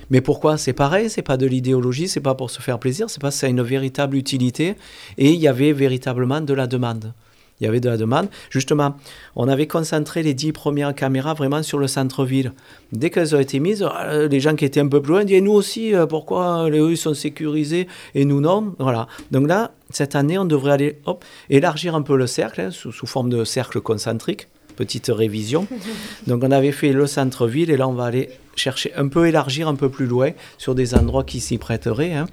Mais 0.09 0.21
pourquoi? 0.21 0.57
C'est 0.57 0.73
pareil, 0.73 1.09
c'est 1.09 1.21
pas 1.21 1.37
de 1.37 1.45
l'idéologie, 1.45 2.07
c'est 2.07 2.21
pas 2.21 2.33
pour 2.33 2.49
se 2.49 2.61
faire 2.61 2.79
plaisir, 2.79 3.09
c'est 3.09 3.21
parce 3.21 3.35
que 3.35 3.41
ça 3.41 3.47
a 3.47 3.49
une 3.49 3.61
véritable 3.61 4.17
utilité 4.17 4.75
et 5.17 5.31
il 5.31 5.39
y 5.39 5.47
avait 5.47 5.73
véritablement 5.73 6.41
de 6.41 6.53
la 6.53 6.65
demande. 6.65 7.13
Il 7.59 7.65
y 7.65 7.67
avait 7.67 7.79
de 7.79 7.89
la 7.89 7.97
demande. 7.97 8.27
Justement, 8.49 8.95
on 9.35 9.47
avait 9.47 9.67
concentré 9.67 10.23
les 10.23 10.33
dix 10.33 10.51
premières 10.51 10.95
caméras 10.95 11.33
vraiment 11.33 11.61
sur 11.61 11.77
le 11.77 11.87
centre-ville. 11.87 12.53
Dès 12.91 13.09
qu'elles 13.09 13.35
ont 13.35 13.39
été 13.39 13.59
mises, 13.59 13.85
euh, 14.05 14.27
les 14.27 14.39
gens 14.39 14.55
qui 14.55 14.65
étaient 14.65 14.79
un 14.79 14.87
peu 14.87 15.01
plus 15.01 15.11
loin 15.13 15.25
disaient 15.25 15.41
nous 15.41 15.51
aussi, 15.51 15.93
euh, 15.93 16.05
pourquoi 16.05 16.69
les 16.69 16.79
rues 16.79 16.95
sont 16.95 17.13
sécurisées 17.13 17.87
et 18.15 18.25
nous 18.25 18.39
non? 18.41 18.73
Voilà. 18.79 19.07
Donc 19.31 19.47
là, 19.47 19.71
cette 19.89 20.15
année, 20.15 20.37
on 20.37 20.45
devrait 20.45 20.71
aller 20.71 20.99
hop, 21.05 21.25
élargir 21.49 21.95
un 21.95 22.01
peu 22.01 22.15
le 22.15 22.27
cercle 22.27 22.61
hein, 22.61 22.71
sous, 22.71 22.91
sous 22.91 23.07
forme 23.07 23.29
de 23.29 23.43
cercle 23.43 23.81
concentrique. 23.81 24.47
Petite 24.75 25.11
révision. 25.13 25.67
Donc 26.27 26.41
on 26.43 26.51
avait 26.51 26.71
fait 26.71 26.93
le 26.93 27.05
centre-ville 27.05 27.69
et 27.69 27.75
là 27.75 27.89
on 27.89 27.93
va 27.93 28.05
aller 28.05 28.29
chercher 28.55 28.93
un 28.95 29.09
peu 29.09 29.27
élargir 29.27 29.67
un 29.67 29.75
peu 29.75 29.89
plus 29.89 30.05
loin 30.05 30.31
sur 30.57 30.73
des 30.73 30.95
endroits 30.95 31.25
qui 31.25 31.41
s'y 31.41 31.57
prêteraient. 31.57 32.13
hein. 32.13 32.27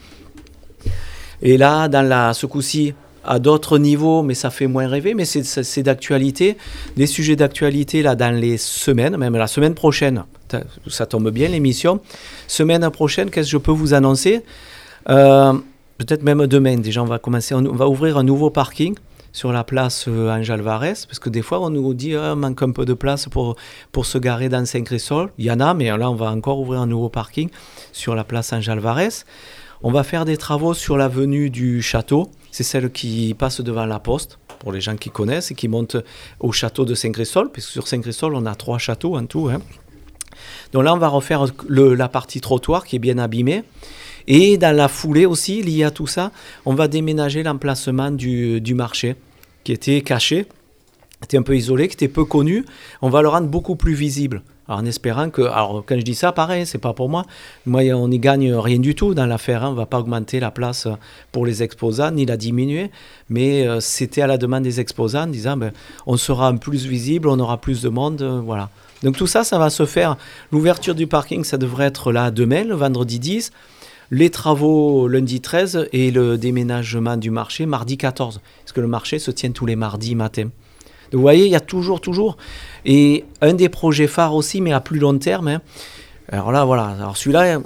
Et 1.43 1.57
là, 1.57 1.89
dans 1.89 2.07
la, 2.07 2.33
ce 2.35 2.47
coup-ci, 2.47 2.95
à 3.27 3.39
d'autres 3.39 3.79
niveaux, 3.79 4.23
mais 4.23 4.35
ça 4.35 4.51
fait 4.51 4.67
moins 4.67 4.87
rêver, 4.89 5.15
mais 5.15 5.25
c'est- 5.25 5.83
d'actualité. 5.83 6.57
Des 6.97 7.07
sujets 7.07 7.37
d'actualité, 7.37 8.03
là, 8.03 8.15
dans 8.15 8.35
les 8.35 8.57
semaines, 8.57 9.17
même 9.17 9.37
la 9.37 9.47
semaine 9.47 9.75
prochaine, 9.75 10.25
ça- 10.89 11.07
tombe 11.07 11.31
bien 11.31 11.49
l'émission. 11.49 12.01
Semaine 12.49 12.89
prochaine, 12.91 13.31
qu'est-ce 13.31 13.47
que 13.49 13.53
je 13.53 13.59
peux 13.59 13.73
vous 13.73 13.95
annoncer? 13.95 14.43
Euh, 15.09 15.53
Peut-être 15.99 16.23
même 16.23 16.47
demain, 16.47 16.77
déjà, 16.77 17.03
on 17.03 17.07
va 17.07 17.19
commencer, 17.19 17.55
on 17.55 17.63
va 17.73 17.89
ouvrir 17.89 18.19
un 18.19 18.23
nouveau 18.23 18.51
parking 18.51 18.95
sur 19.33 19.51
la 19.51 19.65
place 19.65 20.05
euh, 20.09 20.29
Ange 20.31 20.51
Alvarez, 20.51 20.93
parce 21.09 21.19
que 21.19 21.31
des 21.31 21.41
fois, 21.41 21.59
on 21.63 21.71
nous 21.71 21.95
dit, 21.95 22.15
ah, 22.15 22.35
manque 22.35 22.63
un 22.63 22.71
peu 22.71 22.85
de 22.85 22.93
place 22.93 23.31
pour, 23.31 23.57
pour 23.93 24.05
se 24.05 24.19
garer 24.19 24.51
dans 24.51 24.63
Saint-Christol. 24.67 25.31
Il 25.39 25.47
y 25.47 25.51
en 25.51 25.59
a, 25.59 25.73
mais 25.73 25.87
là, 25.97 26.11
on 26.11 26.15
va 26.15 26.31
encore 26.31 26.61
ouvrir 26.61 26.83
un 26.83 26.87
nouveau 26.87 27.09
parking 27.09 27.49
sur 27.93 28.15
la 28.15 28.25
place 28.25 28.53
Ange 28.53 28.69
Alvarez. 28.69 29.09
On 29.83 29.91
va 29.91 30.03
faire 30.03 30.27
des 30.27 30.37
travaux 30.37 30.75
sur 30.75 30.99
l'avenue 30.99 31.49
du 31.49 31.81
château. 31.81 32.31
C'est 32.57 32.65
celle 32.65 32.91
qui 32.91 33.35
passe 33.35 33.61
devant 33.61 33.85
la 33.85 33.99
poste, 33.99 34.39
pour 34.61 34.73
les 34.73 34.81
gens 34.81 34.97
qui 34.97 35.11
connaissent, 35.11 35.51
et 35.51 35.55
qui 35.55 35.69
monte 35.69 35.99
au 36.41 36.53
château 36.53 36.87
de 36.87 36.95
Saint-Christol, 36.95 37.51
puisque 37.53 37.69
sur 37.69 37.87
Saint-Christol, 37.87 38.35
on 38.35 38.47
a 38.47 38.55
trois 38.55 38.79
châteaux 38.79 39.15
en 39.15 39.27
tout. 39.27 39.51
hein. 39.51 39.61
Donc 40.73 40.83
là, 40.83 40.95
on 40.95 40.97
va 40.97 41.09
refaire 41.09 41.45
la 41.69 42.09
partie 42.09 42.41
trottoir 42.41 42.87
qui 42.87 42.97
est 42.97 42.99
bien 42.99 43.19
abîmée. 43.19 43.63
Et 44.27 44.57
dans 44.57 44.75
la 44.75 44.89
foulée 44.89 45.27
aussi, 45.27 45.63
lié 45.63 45.85
à 45.85 45.91
tout 45.91 46.07
ça, 46.07 46.33
on 46.65 46.73
va 46.73 46.89
déménager 46.89 47.43
l'emplacement 47.43 48.11
du, 48.11 48.63
du 48.63 48.73
marché, 48.73 49.17
qui 49.63 49.73
était 49.73 50.01
caché, 50.01 50.47
était 51.23 51.37
un 51.37 51.43
peu 51.43 51.59
isolé, 51.59 51.89
qui 51.89 51.95
était 51.95 52.09
peu 52.09 52.25
connu. 52.25 52.65
On 53.03 53.11
va 53.11 53.21
le 53.21 53.29
rendre 53.29 53.49
beaucoup 53.49 53.77
plus 53.77 53.93
visible. 53.93 54.41
En 54.69 54.85
espérant 54.85 55.31
que, 55.31 55.43
alors 55.43 55.85
quand 55.87 55.97
je 55.97 56.03
dis 56.03 56.15
ça, 56.15 56.33
pareil, 56.33 56.67
c'est 56.67 56.79
pas 56.79 56.93
pour 56.93 57.09
moi. 57.09 57.25
Moi, 57.67 57.83
on 57.93 58.09
n'y 58.09 58.19
gagne 58.19 58.53
rien 58.55 58.79
du 58.79 58.95
tout 58.95 59.15
dans 59.15 59.27
l'affaire. 59.27 59.65
Hein. 59.65 59.71
On 59.71 59.75
va 59.75 59.87
pas 59.87 59.99
augmenter 59.99 60.41
la 60.41 60.51
place 60.51 60.89
pour 61.33 61.47
les 61.47 61.63
exposants 61.63 62.11
ni 62.11 62.27
la 62.27 62.37
diminuer, 62.37 62.91
mais 63.29 63.67
euh, 63.67 63.81
c'était 63.81 64.23
à 64.23 64.27
la 64.27 64.39
demande 64.39 64.65
des 64.65 64.81
exposants, 64.81 65.25
en 65.25 65.29
disant, 65.29 65.57
ben, 65.57 65.73
on 66.07 66.17
sera 66.17 66.53
plus 66.55 66.87
visible, 66.87 67.29
on 67.29 67.39
aura 67.39 67.59
plus 67.59 67.83
de 67.83 67.89
monde, 67.89 68.23
euh, 68.23 68.41
voilà. 68.45 68.71
Donc 69.03 69.17
tout 69.17 69.27
ça, 69.27 69.45
ça 69.45 69.59
va 69.59 69.71
se 69.71 69.87
faire. 69.87 70.17
L'ouverture 70.51 70.95
du 70.95 71.07
parking, 71.07 71.45
ça 71.45 71.59
devrait 71.59 71.87
être 71.87 72.13
là 72.13 72.31
demain, 72.31 72.65
le 72.65 72.75
vendredi 72.75 73.19
10 73.19 73.53
les 74.13 74.31
travaux 74.31 75.09
lundi 75.09 75.41
13 75.41 75.89
et 75.93 76.11
le 76.11 76.39
déménagement 76.39 77.17
du 77.17 77.31
marché 77.31 77.67
mardi 77.67 77.99
14. 77.99 78.41
Parce 78.63 78.73
que 78.73 78.81
le 78.81 78.87
marché 78.87 79.19
se 79.19 79.31
tient 79.31 79.51
tous 79.51 79.67
les 79.67 79.77
mardis 79.77 80.15
matin. 80.15 80.51
Donc 81.11 81.19
vous 81.19 81.21
voyez, 81.21 81.47
il 81.47 81.53
y 81.53 81.57
a 81.57 81.61
toujours, 81.61 82.01
toujours. 82.01 82.37
Et 82.85 83.25
un 83.41 83.55
des 83.55 83.69
projets 83.69 84.07
phares 84.07 84.35
aussi, 84.35 84.61
mais 84.61 84.73
à 84.73 84.81
plus 84.81 84.99
long 84.99 85.19
terme. 85.19 85.49
Hein. 85.49 85.61
alors 86.31 86.53
là, 86.53 86.65
voilà. 86.65 86.95
Alors 86.99 87.17
celui-là, 87.17 87.61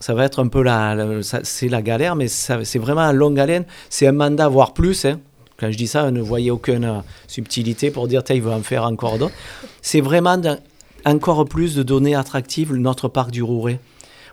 ça 0.00 0.14
va 0.14 0.24
être 0.24 0.42
un 0.42 0.48
peu 0.48 0.62
la, 0.62 0.96
c'est 1.22 1.68
la 1.68 1.82
galère, 1.82 2.16
mais 2.16 2.28
c'est 2.28 2.78
vraiment 2.78 3.02
un 3.02 3.12
longue 3.12 3.40
haleine. 3.40 3.64
C'est 3.90 4.06
un 4.06 4.12
mandat, 4.12 4.48
voire 4.48 4.72
plus. 4.74 5.04
Hein. 5.04 5.20
Quand 5.58 5.70
je 5.70 5.76
dis 5.76 5.86
ça, 5.86 6.10
ne 6.10 6.20
voyez 6.20 6.50
aucune 6.50 7.02
subtilité 7.26 7.90
pour 7.90 8.08
dire, 8.08 8.22
il 8.30 8.42
veut 8.42 8.52
en 8.52 8.62
faire 8.62 8.84
encore 8.84 9.18
d'autres. 9.18 9.34
C'est 9.80 10.02
vraiment 10.02 10.40
encore 11.04 11.44
plus 11.46 11.74
de 11.74 11.82
données 11.82 12.14
attractives 12.14 12.74
notre 12.74 13.08
parc 13.08 13.30
du 13.30 13.42
Rouret 13.42 13.80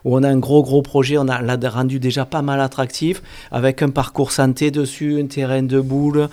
où 0.05 0.17
on 0.17 0.23
a 0.23 0.29
un 0.29 0.37
gros 0.37 0.63
gros 0.63 0.81
projet, 0.81 1.17
on 1.17 1.23
l'a 1.23 1.69
rendu 1.69 1.99
déjà 1.99 2.25
pas 2.25 2.41
mal 2.41 2.59
attractif, 2.59 3.21
avec 3.51 3.81
un 3.81 3.89
parcours 3.89 4.31
santé 4.31 4.71
dessus, 4.71 5.19
un 5.21 5.27
terrain 5.27 5.63
de 5.63 5.79
boules. 5.79 6.27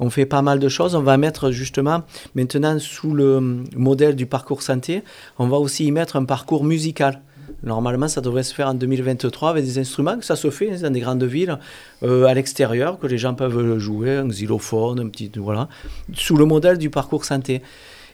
On 0.00 0.10
fait 0.10 0.26
pas 0.26 0.42
mal 0.42 0.58
de 0.58 0.68
choses. 0.68 0.94
On 0.94 1.02
va 1.02 1.16
mettre 1.16 1.50
justement 1.50 2.02
maintenant 2.34 2.78
sous 2.78 3.14
le 3.14 3.62
modèle 3.76 4.16
du 4.16 4.26
parcours 4.26 4.62
santé, 4.62 5.02
on 5.38 5.46
va 5.46 5.58
aussi 5.58 5.86
y 5.86 5.92
mettre 5.92 6.16
un 6.16 6.24
parcours 6.24 6.64
musical. 6.64 7.20
Normalement, 7.62 8.08
ça 8.08 8.20
devrait 8.20 8.42
se 8.42 8.54
faire 8.54 8.68
en 8.68 8.74
2023 8.74 9.50
avec 9.50 9.64
des 9.64 9.78
instruments, 9.78 10.18
que 10.18 10.24
ça 10.24 10.36
se 10.36 10.50
fait 10.50 10.76
dans 10.78 10.90
des 10.90 11.00
grandes 11.00 11.24
villes, 11.24 11.58
euh, 12.02 12.26
à 12.26 12.34
l'extérieur, 12.34 12.98
que 12.98 13.06
les 13.06 13.18
gens 13.18 13.34
peuvent 13.34 13.78
jouer, 13.78 14.16
un 14.16 14.28
xylophone, 14.28 15.00
un 15.00 15.08
petit. 15.08 15.30
Voilà, 15.36 15.68
sous 16.14 16.36
le 16.36 16.44
modèle 16.44 16.78
du 16.78 16.90
parcours 16.90 17.24
santé. 17.24 17.62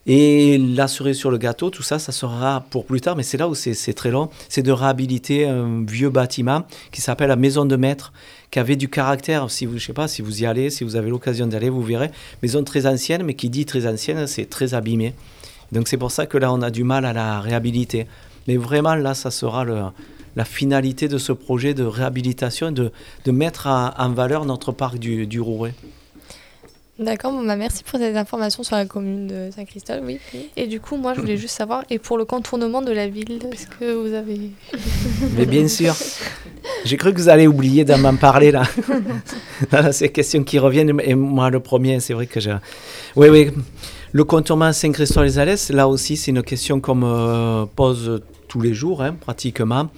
Et 0.06 0.56
la 0.56 0.88
sur 0.88 1.30
le 1.30 1.36
gâteau, 1.36 1.68
tout 1.68 1.82
ça, 1.82 1.98
ça 1.98 2.10
sera 2.10 2.64
pour 2.70 2.86
plus 2.86 3.02
tard, 3.02 3.16
mais 3.16 3.22
c'est 3.22 3.36
là 3.36 3.48
où 3.48 3.54
c'est 3.54 3.92
très 3.92 4.10
long, 4.10 4.30
c'est 4.48 4.62
de 4.62 4.72
réhabiliter 4.72 5.46
un 5.46 5.84
vieux 5.86 6.08
bâtiment 6.08 6.64
qui 6.90 7.02
s'appelle 7.02 7.28
la 7.28 7.36
Maison 7.36 7.66
de 7.66 7.76
Maître, 7.76 8.12
qui 8.50 8.58
avait 8.58 8.76
du 8.76 8.88
caractère. 8.88 9.50
Si 9.50 9.66
vous, 9.66 9.78
je 9.78 9.86
sais 9.86 9.92
pas, 9.92 10.08
si 10.08 10.22
vous 10.22 10.42
y 10.42 10.46
allez, 10.46 10.70
si 10.70 10.84
vous 10.84 10.96
avez 10.96 11.10
l'occasion 11.10 11.46
d'y 11.46 11.56
aller, 11.56 11.70
vous 11.70 11.82
verrez. 11.82 12.10
Maison 12.42 12.64
très 12.64 12.86
ancienne, 12.86 13.22
mais 13.22 13.34
qui 13.34 13.48
dit 13.50 13.64
très 13.64 13.86
ancienne, 13.86 14.26
c'est 14.26 14.48
très 14.48 14.74
abîmé. 14.74 15.14
Donc 15.72 15.88
c'est 15.88 15.96
pour 15.96 16.10
ça 16.10 16.26
que 16.26 16.38
là, 16.38 16.52
on 16.52 16.62
a 16.62 16.70
du 16.70 16.84
mal 16.84 17.04
à 17.04 17.12
la 17.12 17.40
réhabiliter. 17.40 18.06
Mais 18.48 18.56
vraiment, 18.56 18.94
là, 18.94 19.14
ça 19.14 19.30
sera 19.30 19.64
le, 19.64 19.82
la 20.36 20.44
finalité 20.44 21.06
de 21.08 21.18
ce 21.18 21.32
projet 21.32 21.74
de 21.74 21.84
réhabilitation, 21.84 22.72
de, 22.72 22.90
de 23.24 23.30
mettre 23.30 23.66
en 23.66 24.10
valeur 24.10 24.44
notre 24.44 24.72
parc 24.72 24.98
du, 24.98 25.26
du 25.26 25.40
Rouret. 25.40 25.74
D'accord, 27.00 27.32
bon, 27.32 27.42
bah 27.42 27.56
merci 27.56 27.82
pour 27.82 27.98
ces 27.98 28.14
informations 28.14 28.62
sur 28.62 28.76
la 28.76 28.84
commune 28.84 29.26
de 29.26 29.48
Saint-Christophe. 29.56 30.02
Oui. 30.04 30.18
Et 30.54 30.66
du 30.66 30.80
coup, 30.80 30.98
moi, 30.98 31.14
je 31.14 31.20
voulais 31.20 31.38
juste 31.38 31.56
savoir, 31.56 31.82
et 31.88 31.98
pour 31.98 32.18
le 32.18 32.26
contournement 32.26 32.82
de 32.82 32.92
la 32.92 33.08
ville, 33.08 33.40
est-ce 33.50 33.66
que 33.66 33.94
vous 33.94 34.12
avez. 34.12 34.38
Mais 35.36 35.46
bien 35.46 35.66
sûr. 35.66 35.96
J'ai 36.84 36.98
cru 36.98 37.14
que 37.14 37.18
vous 37.18 37.30
allez 37.30 37.46
oublier 37.46 37.86
de 37.86 37.94
m'en 37.94 38.16
parler 38.16 38.50
là. 39.72 39.92
ces 39.92 40.10
questions 40.10 40.44
qui 40.44 40.58
reviennent, 40.58 41.00
et 41.02 41.14
moi 41.14 41.48
le 41.48 41.60
premier, 41.60 42.00
c'est 42.00 42.12
vrai 42.12 42.26
que 42.26 42.38
j'ai. 42.38 42.54
Oui, 43.16 43.28
oui. 43.30 43.50
Le 44.12 44.24
contournement 44.24 44.72
Saint-Christophe-les-Alès, 44.72 45.70
là 45.70 45.88
aussi, 45.88 46.18
c'est 46.18 46.32
une 46.32 46.42
question 46.42 46.82
qu'on 46.82 46.96
me 46.96 47.64
pose 47.64 48.20
tous 48.46 48.60
les 48.60 48.74
jours, 48.74 49.02
hein, 49.02 49.16
pratiquement. 49.18 49.88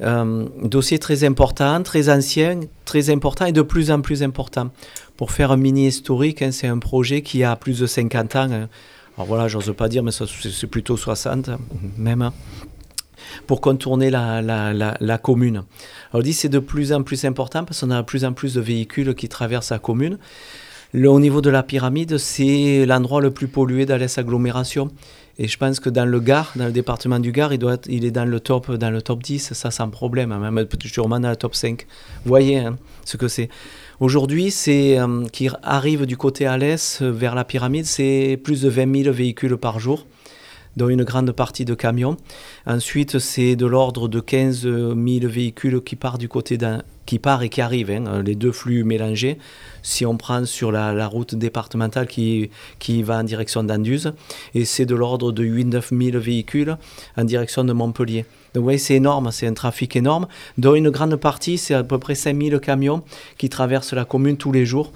Euh, 0.00 0.46
dossier 0.62 0.98
très 0.98 1.22
important, 1.24 1.82
très 1.82 2.08
ancien, 2.08 2.60
très 2.84 3.10
important 3.10 3.46
et 3.46 3.52
de 3.52 3.62
plus 3.62 3.90
en 3.90 4.00
plus 4.00 4.22
important. 4.22 4.70
Pour 5.16 5.30
faire 5.30 5.52
un 5.52 5.56
mini 5.56 5.86
historique, 5.86 6.42
hein, 6.42 6.50
c'est 6.50 6.66
un 6.66 6.78
projet 6.78 7.22
qui 7.22 7.44
a 7.44 7.54
plus 7.54 7.78
de 7.78 7.86
50 7.86 8.36
ans. 8.36 8.50
Hein. 8.50 8.68
Alors 9.16 9.26
voilà, 9.26 9.46
j'ose 9.46 9.72
pas 9.76 9.88
dire, 9.88 10.02
mais 10.02 10.10
c'est 10.10 10.66
plutôt 10.66 10.96
60 10.96 11.50
même. 11.96 12.22
Hein, 12.22 12.32
pour 13.46 13.60
contourner 13.60 14.10
la, 14.10 15.18
commune. 15.22 15.62
Alors 16.12 16.22
dit 16.22 16.32
c'est 16.32 16.48
de 16.48 16.58
plus 16.58 16.92
en 16.92 17.02
plus 17.02 17.24
important 17.24 17.64
parce 17.64 17.80
qu'on 17.80 17.90
a 17.90 17.98
de 17.98 18.06
plus 18.06 18.24
en 18.24 18.32
plus 18.32 18.54
de 18.54 18.60
véhicules 18.60 19.14
qui 19.14 19.28
traversent 19.28 19.70
la 19.70 19.78
commune. 19.78 20.18
Au 20.94 21.18
niveau 21.18 21.40
de 21.40 21.50
la 21.50 21.64
pyramide, 21.64 22.18
c'est 22.18 22.86
l'endroit 22.86 23.20
le 23.20 23.32
plus 23.32 23.48
pollué 23.48 23.84
d'Alès 23.84 24.16
Agglomération. 24.16 24.90
Et 25.38 25.48
je 25.48 25.58
pense 25.58 25.80
que 25.80 25.90
dans 25.90 26.04
le 26.04 26.20
Gard, 26.20 26.52
dans 26.54 26.66
le 26.66 26.72
département 26.72 27.18
du 27.18 27.32
Gard, 27.32 27.52
il, 27.52 27.58
doit 27.58 27.74
être, 27.74 27.88
il 27.88 28.04
est 28.04 28.12
dans 28.12 28.24
le 28.24 28.38
top, 28.38 28.70
dans 28.72 28.90
le 28.90 29.02
top 29.02 29.22
10, 29.22 29.52
ça 29.52 29.70
sans 29.70 29.90
problème, 29.90 30.30
hein, 30.30 30.50
même 30.50 30.66
sûrement 30.84 31.18
dans 31.18 31.30
le 31.30 31.36
top 31.36 31.54
5. 31.54 31.86
Vous 32.24 32.28
voyez 32.28 32.58
hein, 32.58 32.76
ce 33.04 33.16
que 33.16 33.26
c'est. 33.26 33.48
Aujourd'hui, 33.98 34.50
c'est 34.50 34.98
euh, 34.98 35.24
qui 35.32 35.48
arrive 35.62 36.06
du 36.06 36.16
côté 36.16 36.46
à 36.46 36.56
l'est 36.56 37.02
vers 37.02 37.34
la 37.34 37.44
pyramide, 37.44 37.86
c'est 37.86 38.38
plus 38.42 38.62
de 38.62 38.68
20 38.68 39.02
000 39.04 39.14
véhicules 39.14 39.56
par 39.56 39.80
jour 39.80 40.06
dont 40.76 40.88
une 40.88 41.04
grande 41.04 41.30
partie 41.32 41.64
de 41.64 41.74
camions. 41.74 42.16
Ensuite, 42.66 43.18
c'est 43.18 43.56
de 43.56 43.66
l'ordre 43.66 44.08
de 44.08 44.20
15 44.20 44.62
000 44.62 44.96
véhicules 44.96 45.80
qui 45.82 45.96
partent 45.96 46.20
du 46.20 46.28
côté 46.28 46.58
qui 47.06 47.18
part 47.18 47.42
et 47.42 47.48
qui 47.48 47.60
arrive, 47.60 47.90
hein, 47.90 48.22
les 48.24 48.34
deux 48.34 48.52
flux 48.52 48.84
mélangés. 48.84 49.38
Si 49.84 50.04
on 50.04 50.16
prend 50.16 50.44
sur 50.44 50.72
la, 50.72 51.06
route 51.06 51.36
départementale 51.36 52.08
qui, 52.08 52.50
qui 52.80 53.04
va 53.04 53.18
en 53.18 53.22
direction 53.22 53.62
d'Anduze, 53.62 54.14
et 54.54 54.64
c'est 54.64 54.86
de 54.86 54.96
l'ordre 54.96 55.30
de 55.30 55.44
8-9 55.44 56.10
000 56.10 56.18
véhicules 56.20 56.76
en 57.16 57.24
direction 57.24 57.62
de 57.62 57.72
Montpellier. 57.72 58.24
Donc 58.54 58.62
vous 58.62 58.64
voyez, 58.64 58.78
c'est 58.78 58.94
énorme, 58.94 59.30
c'est 59.30 59.46
un 59.46 59.54
trafic 59.54 59.94
énorme, 59.94 60.26
dont 60.58 60.74
une 60.74 60.90
grande 60.90 61.14
partie, 61.16 61.58
c'est 61.58 61.74
à 61.74 61.84
peu 61.84 61.98
près 61.98 62.16
5 62.16 62.42
000 62.42 62.58
camions 62.58 63.04
qui 63.38 63.48
traversent 63.48 63.92
la 63.92 64.04
commune 64.04 64.36
tous 64.36 64.50
les 64.50 64.66
jours 64.66 64.90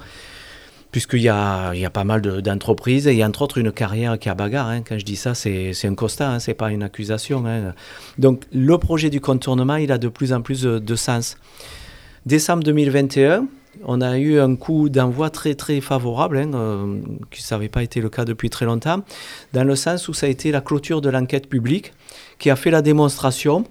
puisqu'il 0.91 1.21
y 1.21 1.29
a, 1.29 1.73
il 1.73 1.79
y 1.79 1.85
a 1.85 1.89
pas 1.89 2.03
mal 2.03 2.21
d'entreprises, 2.21 3.07
et 3.07 3.23
entre 3.23 3.43
autres 3.43 3.57
une 3.57 3.71
carrière 3.71 4.17
qui 4.17 4.29
a 4.29 4.33
bagarre. 4.33 4.67
Hein. 4.67 4.81
Quand 4.81 4.97
je 4.97 5.05
dis 5.05 5.15
ça, 5.15 5.35
c'est 5.35 5.73
un 5.85 5.95
constat, 5.95 6.31
hein, 6.31 6.39
c'est 6.39 6.53
pas 6.53 6.71
une 6.71 6.83
accusation. 6.83 7.45
Hein. 7.45 7.73
Donc 8.17 8.45
le 8.51 8.77
projet 8.77 9.09
du 9.09 9.21
contournement, 9.21 9.75
il 9.75 9.91
a 9.91 9.97
de 9.97 10.07
plus 10.07 10.33
en 10.33 10.41
plus 10.41 10.63
de, 10.63 10.95
sens. 10.95 11.37
Décembre 12.25 12.63
2021, 12.63 13.45
on 13.85 14.01
a 14.01 14.17
eu 14.17 14.39
un 14.39 14.55
coup 14.55 14.89
d'envoi 14.89 15.29
très 15.29 15.55
très 15.55 15.81
favorable, 15.81 16.41
euh, 16.53 16.99
qui 17.31 17.43
n'avait 17.51 17.69
pas 17.69 17.83
été 17.83 18.01
le 18.01 18.09
cas 18.09 18.25
depuis 18.25 18.49
très 18.49 18.65
longtemps, 18.65 19.03
dans 19.53 19.63
le 19.63 19.75
sens 19.75 20.07
où 20.07 20.13
ça 20.13 20.25
a 20.25 20.29
été 20.29 20.51
la 20.51 20.61
clôture 20.61 21.01
de 21.01 21.09
l'enquête 21.09 21.47
publique, 21.47 21.93
qui 22.37 22.49
a 22.49 22.55
fait 22.55 22.71
la 22.71 22.81
démonstration 22.81 23.65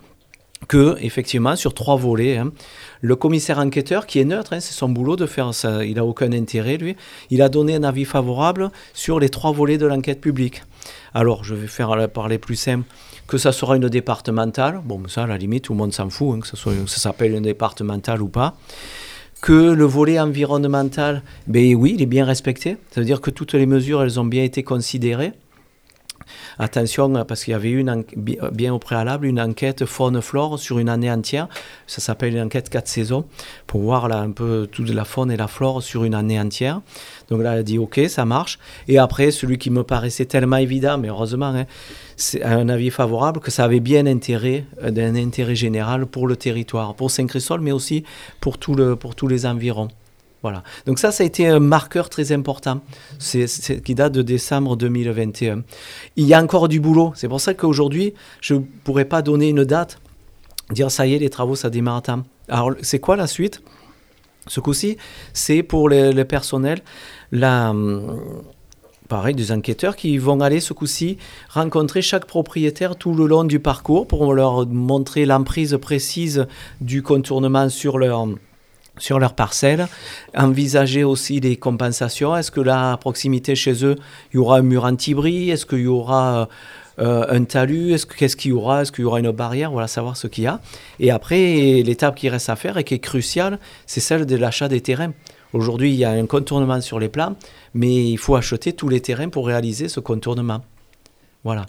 que, 0.67 0.97
effectivement, 1.01 1.55
sur 1.55 1.73
trois 1.73 1.97
volets, 1.97 2.41
le 3.01 3.17
commissaire 3.17 3.59
enquêteur, 3.59 4.07
qui 4.07 4.19
est 4.19 4.25
neutre, 4.25 4.55
hein, 4.55 4.61
c'est 4.61 4.75
son 4.75 4.89
boulot 4.89 5.15
de 5.15 5.27
faire 5.27 5.55
ça, 5.55 5.85
il 5.85 5.95
n'a 5.95 6.05
aucun 6.05 6.33
intérêt, 6.33 6.77
lui, 6.79 6.97
il 7.31 7.43
a 7.43 7.49
donné 7.49 7.77
un 7.77 7.85
avis 7.85 8.05
favorable 8.05 8.71
sur 8.93 9.21
les 9.21 9.29
trois 9.29 9.53
volets 9.53 9.79
de 9.79 9.87
l'enquête 9.87 10.21
publique. 10.21 10.63
Alors, 11.15 11.45
je 11.45 11.55
vais 11.55 11.69
faire 11.69 12.11
parler 12.11 12.39
plus 12.39 12.57
simple, 12.57 12.85
que 13.29 13.39
ça 13.39 13.53
sera 13.53 13.77
une 13.77 13.89
départementale, 13.89 14.81
bon, 14.85 15.07
ça, 15.07 15.25
à 15.25 15.27
la 15.27 15.39
limite, 15.39 15.65
tout 15.65 15.75
le 15.75 15.79
monde 15.79 15.93
s'en 15.93 16.11
fout, 16.11 16.37
hein, 16.37 16.41
que 16.41 16.49
ça 16.49 16.99
s'appelle 16.99 17.35
une 17.35 17.43
départementale 17.43 18.21
ou 18.21 18.29
pas. 18.29 18.57
Que 19.41 19.73
le 19.73 19.85
volet 19.85 20.19
environnemental, 20.19 21.23
ben 21.47 21.75
oui, 21.75 21.93
il 21.95 22.03
est 22.03 22.07
bien 22.07 22.25
respecté. 22.25 22.77
Ça 22.91 23.01
veut 23.01 23.07
dire 23.07 23.21
que 23.21 23.31
toutes 23.31 23.55
les 23.55 23.67
mesures, 23.67 24.03
elles 24.03 24.19
ont 24.19 24.25
bien 24.25 24.43
été 24.43 24.63
considérées. 24.63 25.33
Attention, 26.59 27.25
parce 27.25 27.45
qu'il 27.45 27.53
y 27.53 27.55
avait 27.55 27.71
eu 27.71 27.81
une 27.81 28.05
bien 28.53 28.75
au 28.75 28.79
préalable 28.79 29.27
une 29.27 29.41
enquête 29.41 29.85
faune-flore 29.85 30.59
sur 30.59 30.79
une 30.79 30.89
année 30.89 31.11
entière. 31.11 31.49
Ça 31.87 32.01
s'appelle 32.01 32.35
une 32.35 32.43
enquête 32.43 32.69
4 32.69 32.89
saisons 32.89 33.25
pour 33.67 33.81
voir 33.83 34.09
là 34.09 34.19
un 34.19 34.31
peu 34.31 34.69
toute 34.71 34.91
la 34.91 35.05
faune 35.05 35.31
et 35.31 35.37
la 35.37 35.49
flore 35.49 35.83
sur 35.83 36.05
une 36.05 36.15
année 36.15 36.41
entière. 36.41 36.81
Donc 37.31 37.43
là, 37.43 37.53
elle 37.53 37.61
a 37.61 37.63
dit 37.63 37.79
OK, 37.79 38.01
ça 38.09 38.25
marche. 38.25 38.59
Et 38.89 38.99
après, 38.99 39.31
celui 39.31 39.59
qui 39.59 39.71
me 39.71 39.83
paraissait 39.83 40.25
tellement 40.25 40.57
évident, 40.57 40.99
mais 40.99 41.09
heureusement, 41.09 41.47
hein, 41.47 41.67
c'est 42.17 42.43
un 42.43 42.69
avis 42.69 42.91
favorable 42.91 43.41
que 43.41 43.51
ça 43.51 43.65
avait 43.65 43.81
bien 43.81 44.07
intérêt, 44.07 44.65
euh, 44.83 44.91
d'un 44.91 45.15
intérêt 45.15 45.55
général 45.55 46.07
pour 46.07 46.27
le 46.27 46.37
territoire, 46.37 46.95
pour 46.95 47.11
Saint-Christol, 47.11 47.61
mais 47.61 47.73
aussi 47.73 48.05
pour, 48.41 48.59
tout 48.59 48.75
le, 48.75 48.97
pour 48.97 49.15
tous 49.15 49.29
les 49.29 49.47
environs. 49.47 49.89
Voilà. 50.43 50.63
Donc 50.87 50.99
ça, 50.99 51.11
ça 51.11 51.25
a 51.25 51.27
été 51.27 51.49
un 51.49 51.59
marqueur 51.59 52.09
très 52.09 52.33
important, 52.33 52.81
qui 53.21 53.95
date 53.95 54.13
de 54.13 54.23
décembre 54.23 54.77
2021. 54.77 55.63
Il 56.17 56.27
y 56.27 56.35
a 56.35 56.43
encore 56.43 56.69
du 56.69 56.81
boulot. 56.81 57.13
C'est 57.17 57.29
pour 57.29 57.41
ça 57.41 57.55
qu'aujourd'hui, 57.55 58.15
je 58.41 58.55
ne 58.55 58.61
pourrais 58.85 59.05
pas 59.05 59.23
donner 59.23 59.49
une 59.49 59.65
date, 59.65 60.01
dire 60.71 60.91
ça 60.91 61.07
y 61.07 61.15
est, 61.15 61.19
les 61.19 61.31
travaux, 61.31 61.57
ça 61.57 61.71
démarre 61.71 61.97
à 61.97 62.03
temps. 62.03 62.23
Alors, 62.49 62.73
c'est 62.83 63.01
quoi 63.01 63.17
la 63.17 63.27
suite? 63.27 63.63
Ce 64.47 64.61
coup-ci, 64.61 64.97
c'est 65.33 65.63
pour 65.63 65.89
le, 65.89 66.23
personnel, 66.23 66.81
la, 67.33 67.75
pareil, 69.09 69.35
des 69.35 69.53
enquêteurs 69.53 69.97
qui 69.97 70.17
vont 70.19 70.41
aller 70.41 70.61
ce 70.61 70.73
coup-ci 70.73 71.19
rencontrer 71.51 72.01
chaque 72.01 72.27
propriétaire 72.27 72.97
tout 72.97 73.13
le 73.13 73.27
long 73.27 73.45
du 73.45 73.59
parcours 73.59 74.07
pour 74.07 74.33
leur 74.33 74.67
montrer 74.67 75.27
l'emprise 75.27 75.77
précise 75.81 76.47
du 76.81 77.03
contournement 77.03 77.69
sur 77.69 77.99
leur 77.99 78.27
sur 78.99 79.19
leur 79.19 79.35
parcelle, 79.35 79.89
envisager 80.37 81.05
aussi 81.05 81.41
des 81.41 81.57
compensations. 81.57 82.37
Est-ce 82.37 82.51
que 82.51 82.61
là, 82.61 82.93
à 82.93 82.97
proximité 82.97 83.55
chez 83.55 83.85
eux, 83.85 83.97
il 84.33 84.37
y 84.37 84.39
aura 84.39 84.59
un 84.59 84.63
mur 84.63 84.85
anti-bris? 84.85 85.51
Est-ce 85.51 85.67
qu'il 85.67 85.81
y 85.81 85.87
aura 85.87 86.49
euh, 87.01 87.27
un 87.29 87.45
talus, 87.45 87.93
est-ce, 87.93 88.07
qu'est-ce 88.07 88.37
qu'il 88.37 88.51
y 88.51 88.55
aura, 88.55 88.83
est-ce 88.83 88.91
qu'il 88.91 89.05
y 89.05 89.07
aura 89.07 89.21
une 89.21 89.31
barrière, 89.31 89.71
voilà, 89.71 89.87
savoir 89.87 90.17
ce 90.17 90.27
qu'il 90.27 90.45
y 90.45 90.47
a. 90.49 90.61
Et 90.99 91.13
après, 91.13 91.83
l'étape 91.85 92.17
qui 92.17 92.29
reste 92.29 92.51
à 92.51 92.57
faire 92.57 92.77
et 92.77 92.83
qui 92.83 92.95
est 92.95 92.99
cruciale, 92.99 93.61
c'est 93.87 94.01
celle 94.01 94.27
de 94.27 94.37
l'achat 94.37 94.67
des 94.67 94.81
terrains. 94.81 95.13
Aujourd'hui, 95.53 95.91
il 95.91 95.97
y 95.97 96.05
a 96.05 96.11
un 96.11 96.27
contournement 96.27 96.81
sur 96.81 96.99
les 96.99 97.09
plans, 97.09 97.37
mais 97.73 98.11
il 98.11 98.19
faut 98.19 98.35
acheter 98.35 98.73
tous 98.73 98.89
les 98.89 99.01
terrains 99.01 99.29
pour 99.29 99.47
réaliser 99.47 99.89
ce 99.89 100.01
contournement. 100.01 100.63
Voilà. 101.45 101.67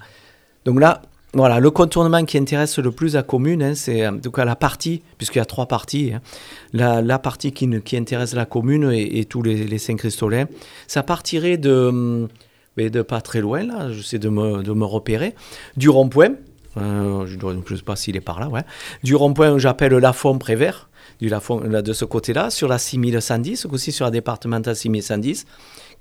Donc 0.65 0.79
là, 0.79 1.03
voilà, 1.33 1.59
le 1.59 1.69
contournement 1.69 2.25
qui 2.25 2.37
intéresse 2.37 2.79
le 2.79 2.91
plus 2.91 3.13
la 3.13 3.23
commune, 3.23 3.61
hein, 3.61 3.75
c'est 3.75 4.07
en 4.07 4.17
tout 4.17 4.31
cas 4.31 4.45
la 4.45 4.55
partie, 4.55 5.03
puisqu'il 5.17 5.37
y 5.37 5.41
a 5.41 5.45
trois 5.45 5.67
parties, 5.67 6.11
hein. 6.13 6.21
la, 6.73 7.19
partie 7.19 7.51
qui, 7.51 7.97
intéresse 7.97 8.33
la 8.33 8.45
commune 8.45 8.91
et, 8.91 9.25
tous 9.25 9.43
les, 9.43 9.77
Saint-Cristolins, 9.77 10.47
ça 10.87 11.03
partirait 11.03 11.57
de, 11.57 12.27
mais 12.77 12.89
de 12.89 13.03
pas 13.03 13.21
très 13.21 13.41
loin, 13.41 13.63
là, 13.63 13.91
j'essaie 13.91 14.17
de 14.17 14.29
me, 14.29 14.63
de 14.63 14.73
me 14.73 14.85
repérer, 14.85 15.35
du 15.77 15.89
rond-point, 15.89 16.31
euh, 16.77 17.27
je 17.27 17.37
ne 17.37 17.77
sais 17.77 17.83
pas 17.83 17.95
s'il 17.95 18.15
est 18.15 18.21
par 18.21 18.39
là, 18.39 18.47
ouais, 18.49 18.63
du 19.03 19.15
rond-point 19.15 19.59
j'appelle 19.59 19.93
Lafont-Prévert, 19.93 20.89
du 21.19 21.29
Lafont, 21.29 21.59
là, 21.59 21.83
de 21.83 21.93
ce 21.93 22.05
côté-là, 22.05 22.49
sur 22.49 22.67
la 22.67 22.79
6110, 22.79 23.67
aussi 23.67 23.91
sur 23.91 24.05
la 24.05 24.11
départementale 24.11 24.75
6110, 24.75 25.45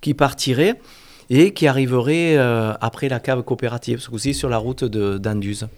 qui 0.01 0.14
partirait 0.14 0.81
et 1.31 1.53
qui 1.53 1.66
arriverait 1.66 2.37
euh, 2.37 2.72
après 2.81 3.09
la 3.09 3.20
cave 3.20 3.43
coopérative, 3.43 4.07
aussi 4.12 4.35
sur 4.35 4.49
la 4.49 4.59
route 4.59 4.85
d'Anduze. 4.85 5.68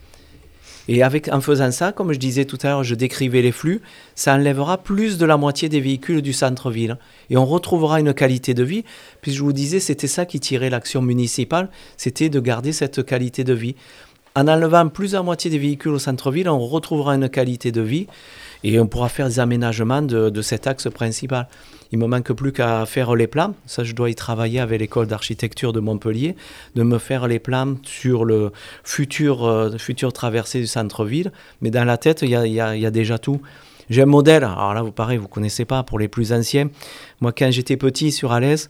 Et 0.89 1.03
avec, 1.05 1.29
en 1.29 1.41
faisant 1.41 1.71
ça, 1.71 1.93
comme 1.93 2.13
je 2.13 2.19
disais 2.19 2.47
tout 2.47 2.59
à 2.63 2.69
l'heure, 2.69 2.83
je 2.83 2.95
décrivais 2.97 3.43
les 3.43 3.53
flux, 3.53 3.81
ça 4.17 4.35
enlèvera 4.35 4.79
plus 4.79 5.19
de 5.19 5.27
la 5.27 5.37
moitié 5.37 5.69
des 5.69 5.81
véhicules 5.81 6.21
du 6.21 6.33
centre-ville. 6.33 6.99
Et 7.29 7.37
on 7.37 7.47
retrouvera 7.47 8.01
une 8.01 8.13
qualité 8.13 8.55
de 8.55 8.65
vie. 8.65 8.85
Puis 9.21 9.33
je 9.33 9.43
vous 9.43 9.53
disais, 9.53 9.79
c'était 9.79 10.09
ça 10.09 10.27
qui 10.27 10.41
tirait 10.41 10.71
l'action 10.71 11.01
municipale, 11.01 11.69
c'était 11.97 12.29
de 12.29 12.41
garder 12.41 12.73
cette 12.73 13.05
qualité 13.05 13.45
de 13.45 13.53
vie. 13.53 13.77
En 14.37 14.47
enlevant 14.47 14.89
plus 14.89 15.13
de 15.13 15.19
moitié 15.19 15.51
des 15.51 15.59
véhicules 15.59 15.91
au 15.91 15.99
centre-ville, 15.99 16.49
on 16.49 16.61
retrouvera 16.61 17.17
une 17.17 17.29
qualité 17.29 17.73
de 17.73 17.81
vie 17.81 18.07
et 18.63 18.79
on 18.79 18.87
pourra 18.87 19.09
faire 19.09 19.27
des 19.27 19.41
aménagements 19.41 20.03
de, 20.03 20.43
cet 20.43 20.69
axe 20.69 20.89
principal. 20.89 21.49
Il 21.91 21.99
me 21.99 22.07
manque 22.07 22.33
plus 22.33 22.53
qu'à 22.53 22.87
faire 22.87 23.17
les 23.17 23.27
plans. 23.27 23.55
Ça, 23.67 23.83
je 23.83 23.93
dois 23.93 24.09
y 24.09 24.15
travailler 24.15 24.61
avec 24.61 24.79
l'école 24.79 25.09
d'architecture 25.09 25.73
de 25.73 25.81
Montpellier, 25.81 26.37
de 26.77 26.85
me 26.85 26.99
faire 26.99 27.27
les 27.27 27.41
plans 27.41 27.75
sur 27.83 28.25
le 28.25 28.53
futur, 28.85 29.45
euh, 29.45 29.77
futur 29.79 30.13
traversée 30.13 30.61
du 30.61 30.69
centre-ville. 30.69 31.33
Mais 31.61 31.71
dans 31.71 31.85
la 31.85 31.97
tête, 31.97 32.23
il 32.23 32.31
y 32.31 32.61
a, 32.61 32.91
déjà 32.93 33.19
tout. 33.19 33.41
J'ai 33.89 34.03
un 34.03 34.07
modèle. 34.07 34.45
Alors 34.45 34.75
là, 34.75 34.83
vous 34.83 34.93
pareil, 34.93 35.19
vous 35.19 35.27
connaissez 35.27 35.65
pas 35.65 35.83
pour 35.83 35.99
les 35.99 36.07
plus 36.07 36.33
anciens. 36.33 36.69
Moi, 37.21 37.33
quand 37.33 37.51
j'étais 37.51 37.77
petit 37.77 38.13
sur 38.13 38.31
Alès, 38.31 38.69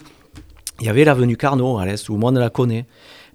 il 0.81 0.87
y 0.87 0.89
avait 0.89 1.05
l'avenue 1.05 1.37
Carnot 1.37 1.79
à 1.79 1.85
l'est, 1.85 2.03
tout 2.03 2.15
le 2.15 2.19
monde 2.19 2.39
la 2.39 2.49
connaît. 2.49 2.87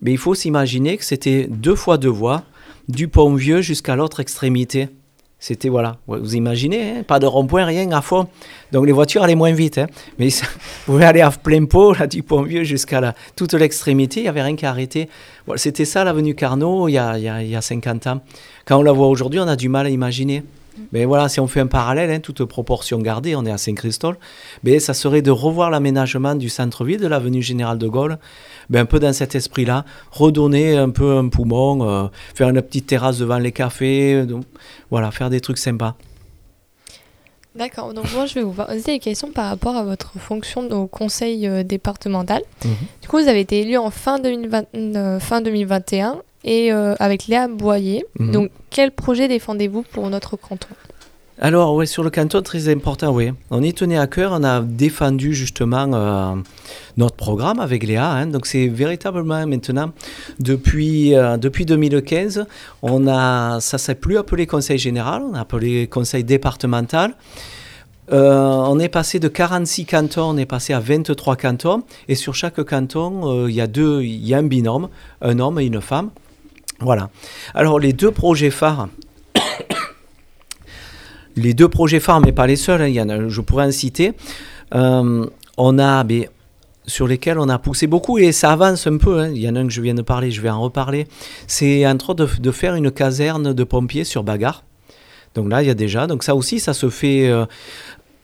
Mais 0.01 0.11
il 0.11 0.17
faut 0.17 0.35
s'imaginer 0.35 0.97
que 0.97 1.05
c'était 1.05 1.47
deux 1.49 1.75
fois 1.75 1.97
deux 1.97 2.09
voies, 2.09 2.43
du 2.87 3.07
pont 3.07 3.33
vieux 3.33 3.61
jusqu'à 3.61 3.95
l'autre 3.95 4.19
extrémité. 4.19 4.89
C'était, 5.37 5.69
voilà, 5.69 5.97
vous 6.07 6.35
imaginez, 6.35 6.89
hein, 6.89 7.03
pas 7.03 7.19
de 7.19 7.25
rond-point, 7.25 7.65
rien 7.65 7.91
à 7.91 8.01
fond. 8.01 8.27
Donc 8.71 8.85
les 8.85 8.91
voitures 8.91 9.21
allaient 9.21 9.35
moins 9.35 9.51
vite. 9.51 9.77
Hein. 9.77 9.87
Mais 10.17 10.29
vous 10.29 10.93
pouvez 10.93 11.05
aller 11.05 11.21
à 11.21 11.29
plein 11.29 11.65
pot, 11.65 11.93
là, 11.93 12.07
du 12.07 12.23
Pont-Vieux 12.23 12.63
jusqu'à 12.63 13.01
la, 13.01 13.13
toute 13.35 13.53
l'extrémité, 13.53 14.21
il 14.21 14.23
n'y 14.23 14.29
avait 14.29 14.41
rien 14.41 14.55
qu'à 14.55 14.69
arrêter. 14.69 15.09
Voilà, 15.45 15.59
C'était 15.59 15.85
ça 15.85 16.03
l'avenue 16.03 16.35
Carnot 16.35 16.87
il 16.87 16.93
y, 16.93 16.97
a, 16.97 17.17
il, 17.17 17.45
il 17.45 17.49
y 17.51 17.55
a 17.55 17.61
50 17.61 18.07
ans. 18.07 18.21
Quand 18.65 18.79
on 18.79 18.81
la 18.81 18.91
voit 18.91 19.07
aujourd'hui, 19.07 19.39
on 19.39 19.47
a 19.47 19.55
du 19.55 19.69
mal 19.69 19.85
à 19.85 19.89
imaginer. 19.89 20.43
Mais 20.91 21.05
voilà, 21.05 21.29
si 21.29 21.39
on 21.39 21.47
fait 21.47 21.59
un 21.59 21.67
parallèle, 21.67 22.11
hein, 22.11 22.19
toute 22.19 22.43
proportion 22.45 22.99
gardée, 22.99 23.35
on 23.35 23.45
est 23.45 23.51
à 23.51 23.57
Saint-Christophe, 23.57 24.17
mais 24.63 24.79
ça 24.79 24.93
serait 24.93 25.21
de 25.21 25.31
revoir 25.31 25.69
l'aménagement 25.69 26.35
du 26.35 26.49
centre-ville 26.49 26.99
de 26.99 27.07
l'avenue 27.07 27.41
Général 27.41 27.77
de 27.77 27.87
Gaulle, 27.87 28.17
ben, 28.69 28.81
un 28.81 28.85
peu 28.85 28.99
dans 28.99 29.13
cet 29.13 29.35
esprit-là, 29.35 29.85
redonner 30.11 30.77
un 30.77 30.89
peu 30.89 31.17
un 31.17 31.29
poumon, 31.29 31.87
euh, 31.87 32.07
faire 32.33 32.49
une 32.49 32.61
petite 32.61 32.87
terrasse 32.87 33.19
devant 33.19 33.37
les 33.37 33.51
cafés, 33.51 34.25
donc, 34.25 34.43
voilà, 34.91 35.11
faire 35.11 35.29
des 35.29 35.39
trucs 35.39 35.57
sympas. 35.57 35.95
D'accord, 37.55 37.93
donc 37.93 38.11
moi 38.13 38.25
je 38.25 38.33
vais 38.33 38.41
vous 38.41 38.51
poser 38.51 38.81
des 38.81 38.99
questions 38.99 39.31
par 39.31 39.47
rapport 39.47 39.77
à 39.77 39.83
votre 39.83 40.19
fonction 40.19 40.69
au 40.71 40.87
conseil 40.87 41.47
euh, 41.47 41.63
départemental. 41.63 42.41
Mmh. 42.65 42.69
Du 43.01 43.07
coup, 43.07 43.17
vous 43.17 43.29
avez 43.29 43.39
été 43.39 43.61
élu 43.61 43.77
en 43.77 43.91
fin, 43.91 44.19
2020, 44.19 44.65
euh, 44.75 45.19
fin 45.21 45.39
2021 45.39 46.21
et 46.45 46.71
euh, 46.71 46.95
avec 46.99 47.27
Léa 47.27 47.49
Boyer. 47.49 48.05
Mmh. 48.19 48.31
Donc, 48.31 48.51
quel 48.69 48.91
projet 48.91 49.27
défendez-vous 49.27 49.81
pour 49.81 50.09
notre 50.09 50.37
canton? 50.37 50.69
Alors, 51.37 51.75
oui, 51.75 51.85
sur 51.85 52.01
le 52.01 52.09
canton, 52.09 52.41
très 52.41 52.69
important, 52.69 53.11
oui. 53.11 53.31
On 53.51 53.61
y 53.61 53.73
tenait 53.73 53.97
à 53.97 54.07
cœur, 54.07 54.31
on 54.33 54.43
a 54.45 54.61
défendu 54.61 55.33
justement 55.33 55.91
euh, 55.93 56.35
notre 56.95 57.17
programme 57.17 57.59
avec 57.59 57.83
Léa. 57.83 58.09
Hein, 58.09 58.27
donc, 58.27 58.45
c'est 58.45 58.67
véritablement 58.67 59.45
maintenant, 59.45 59.91
depuis, 60.39 61.13
euh, 61.13 61.35
depuis 61.35 61.65
2015, 61.65 62.45
on 62.81 63.05
a, 63.09 63.59
ça 63.59 63.75
ne 63.75 63.79
s'est 63.79 63.95
plus 63.95 64.17
appelé 64.17 64.47
conseil 64.47 64.77
général, 64.77 65.23
on 65.29 65.33
a 65.33 65.41
appelé 65.41 65.87
conseil 65.87 66.23
départemental. 66.23 67.15
Euh, 68.13 68.45
on 68.45 68.79
est 68.79 68.87
passé 68.87 69.19
de 69.19 69.27
46 69.27 69.87
cantons, 69.87 70.29
on 70.29 70.37
est 70.37 70.45
passé 70.45 70.71
à 70.71 70.79
23 70.79 71.35
cantons. 71.35 71.83
Et 72.07 72.15
sur 72.15 72.33
chaque 72.33 72.63
canton, 72.63 73.45
il 73.47 73.55
y 73.55 73.59
a 73.59 73.67
deux, 73.67 74.03
il 74.03 74.25
y 74.25 74.33
a 74.33 74.37
un 74.37 74.43
binôme, 74.43 74.87
un 75.21 75.39
homme 75.39 75.59
et 75.59 75.65
une 75.65 75.81
femme. 75.81 76.11
Voilà. 76.79 77.09
Alors, 77.53 77.79
les 77.79 77.93
deux 77.93 78.11
projets 78.11 78.51
phares 78.51 78.89
les 81.35 81.53
deux 81.53 81.67
projets 81.67 81.99
phares, 81.99 82.21
mais 82.21 82.31
pas 82.31 82.47
les 82.47 82.55
seuls, 82.55 82.81
hein, 82.81 82.87
y 82.87 83.01
en 83.01 83.09
a, 83.09 83.27
je 83.27 83.41
pourrais 83.41 83.65
en 83.65 83.71
citer, 83.71 84.13
euh, 84.73 85.25
on 85.57 85.79
a, 85.79 86.05
sur 86.87 87.07
lesquels 87.07 87.39
on 87.39 87.49
a 87.49 87.59
poussé 87.59 87.87
beaucoup 87.87 88.17
et 88.17 88.31
ça 88.31 88.51
avance 88.51 88.87
un 88.87 88.97
peu. 88.97 89.19
Hein. 89.19 89.31
Il 89.33 89.41
y 89.41 89.49
en 89.49 89.55
a 89.55 89.59
un 89.59 89.67
que 89.67 89.73
je 89.73 89.81
viens 89.81 89.93
de 89.93 90.01
parler, 90.01 90.31
je 90.31 90.41
vais 90.41 90.49
en 90.49 90.61
reparler. 90.61 91.07
C'est 91.47 91.85
entre 91.87 92.11
autres 92.11 92.25
de, 92.25 92.41
de, 92.41 92.51
faire 92.51 92.75
une 92.75 92.91
caserne 92.91 93.53
de 93.53 93.63
pompiers 93.63 94.03
sur 94.03 94.23
Bagarre. 94.23 94.63
Donc 95.33 95.49
là, 95.49 95.61
il 95.61 95.67
y 95.67 95.69
a 95.69 95.75
déjà. 95.75 96.07
Donc 96.07 96.23
ça 96.23 96.35
aussi, 96.35 96.59
ça 96.59 96.73
se 96.73 96.89
fait 96.89 97.27
euh, 97.27 97.45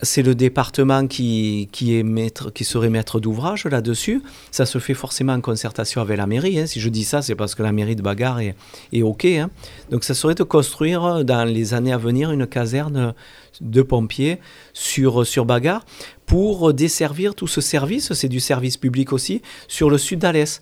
c'est 0.02 0.24
le 0.24 0.36
département 0.36 1.08
qui, 1.08 1.70
qui, 1.72 2.64
serait 2.64 2.90
maître 2.90 3.20
d'ouvrage 3.20 3.66
là-dessus. 3.66 4.22
Ça 4.52 4.66
se 4.66 4.80
fait 4.80 4.94
forcément 4.94 5.34
en 5.34 5.42
concertation 5.42 6.02
avec 6.02 6.18
la 6.18 6.28
mairie. 6.28 6.60
Hein. 6.60 6.66
Si 6.66 6.80
je 6.80 6.90
dis 6.90 7.04
ça, 7.04 7.22
c'est 7.22 7.36
parce 7.36 7.56
que 7.56 7.64
la 7.64 7.72
mairie 7.72 7.96
de 7.96 8.02
Bagarre 8.02 8.40
est, 8.40 8.56
est 8.94 9.04
OK. 9.04 9.26
Hein. 9.26 9.50
Donc 9.90 10.04
ça 10.04 10.14
serait 10.14 10.36
de 10.36 10.44
construire 10.44 11.24
dans 11.24 11.44
les 11.46 11.74
années 11.74 11.94
à 11.94 11.98
venir 11.98 12.32
une 12.32 12.48
caserne 12.48 13.14
de 13.60 13.82
pompiers 13.82 14.40
sur, 14.74 15.26
sur 15.26 15.46
Bagarre 15.46 15.86
pour 16.26 16.74
desservir 16.74 17.36
tout 17.36 17.48
ce 17.48 17.60
service, 17.60 18.14
c'est 18.14 18.30
du 18.30 18.40
service 18.40 18.78
public 18.78 19.12
aussi, 19.12 19.42
sur 19.68 19.90
le 19.90 19.98
sud 19.98 20.20
d'Alès. 20.20 20.62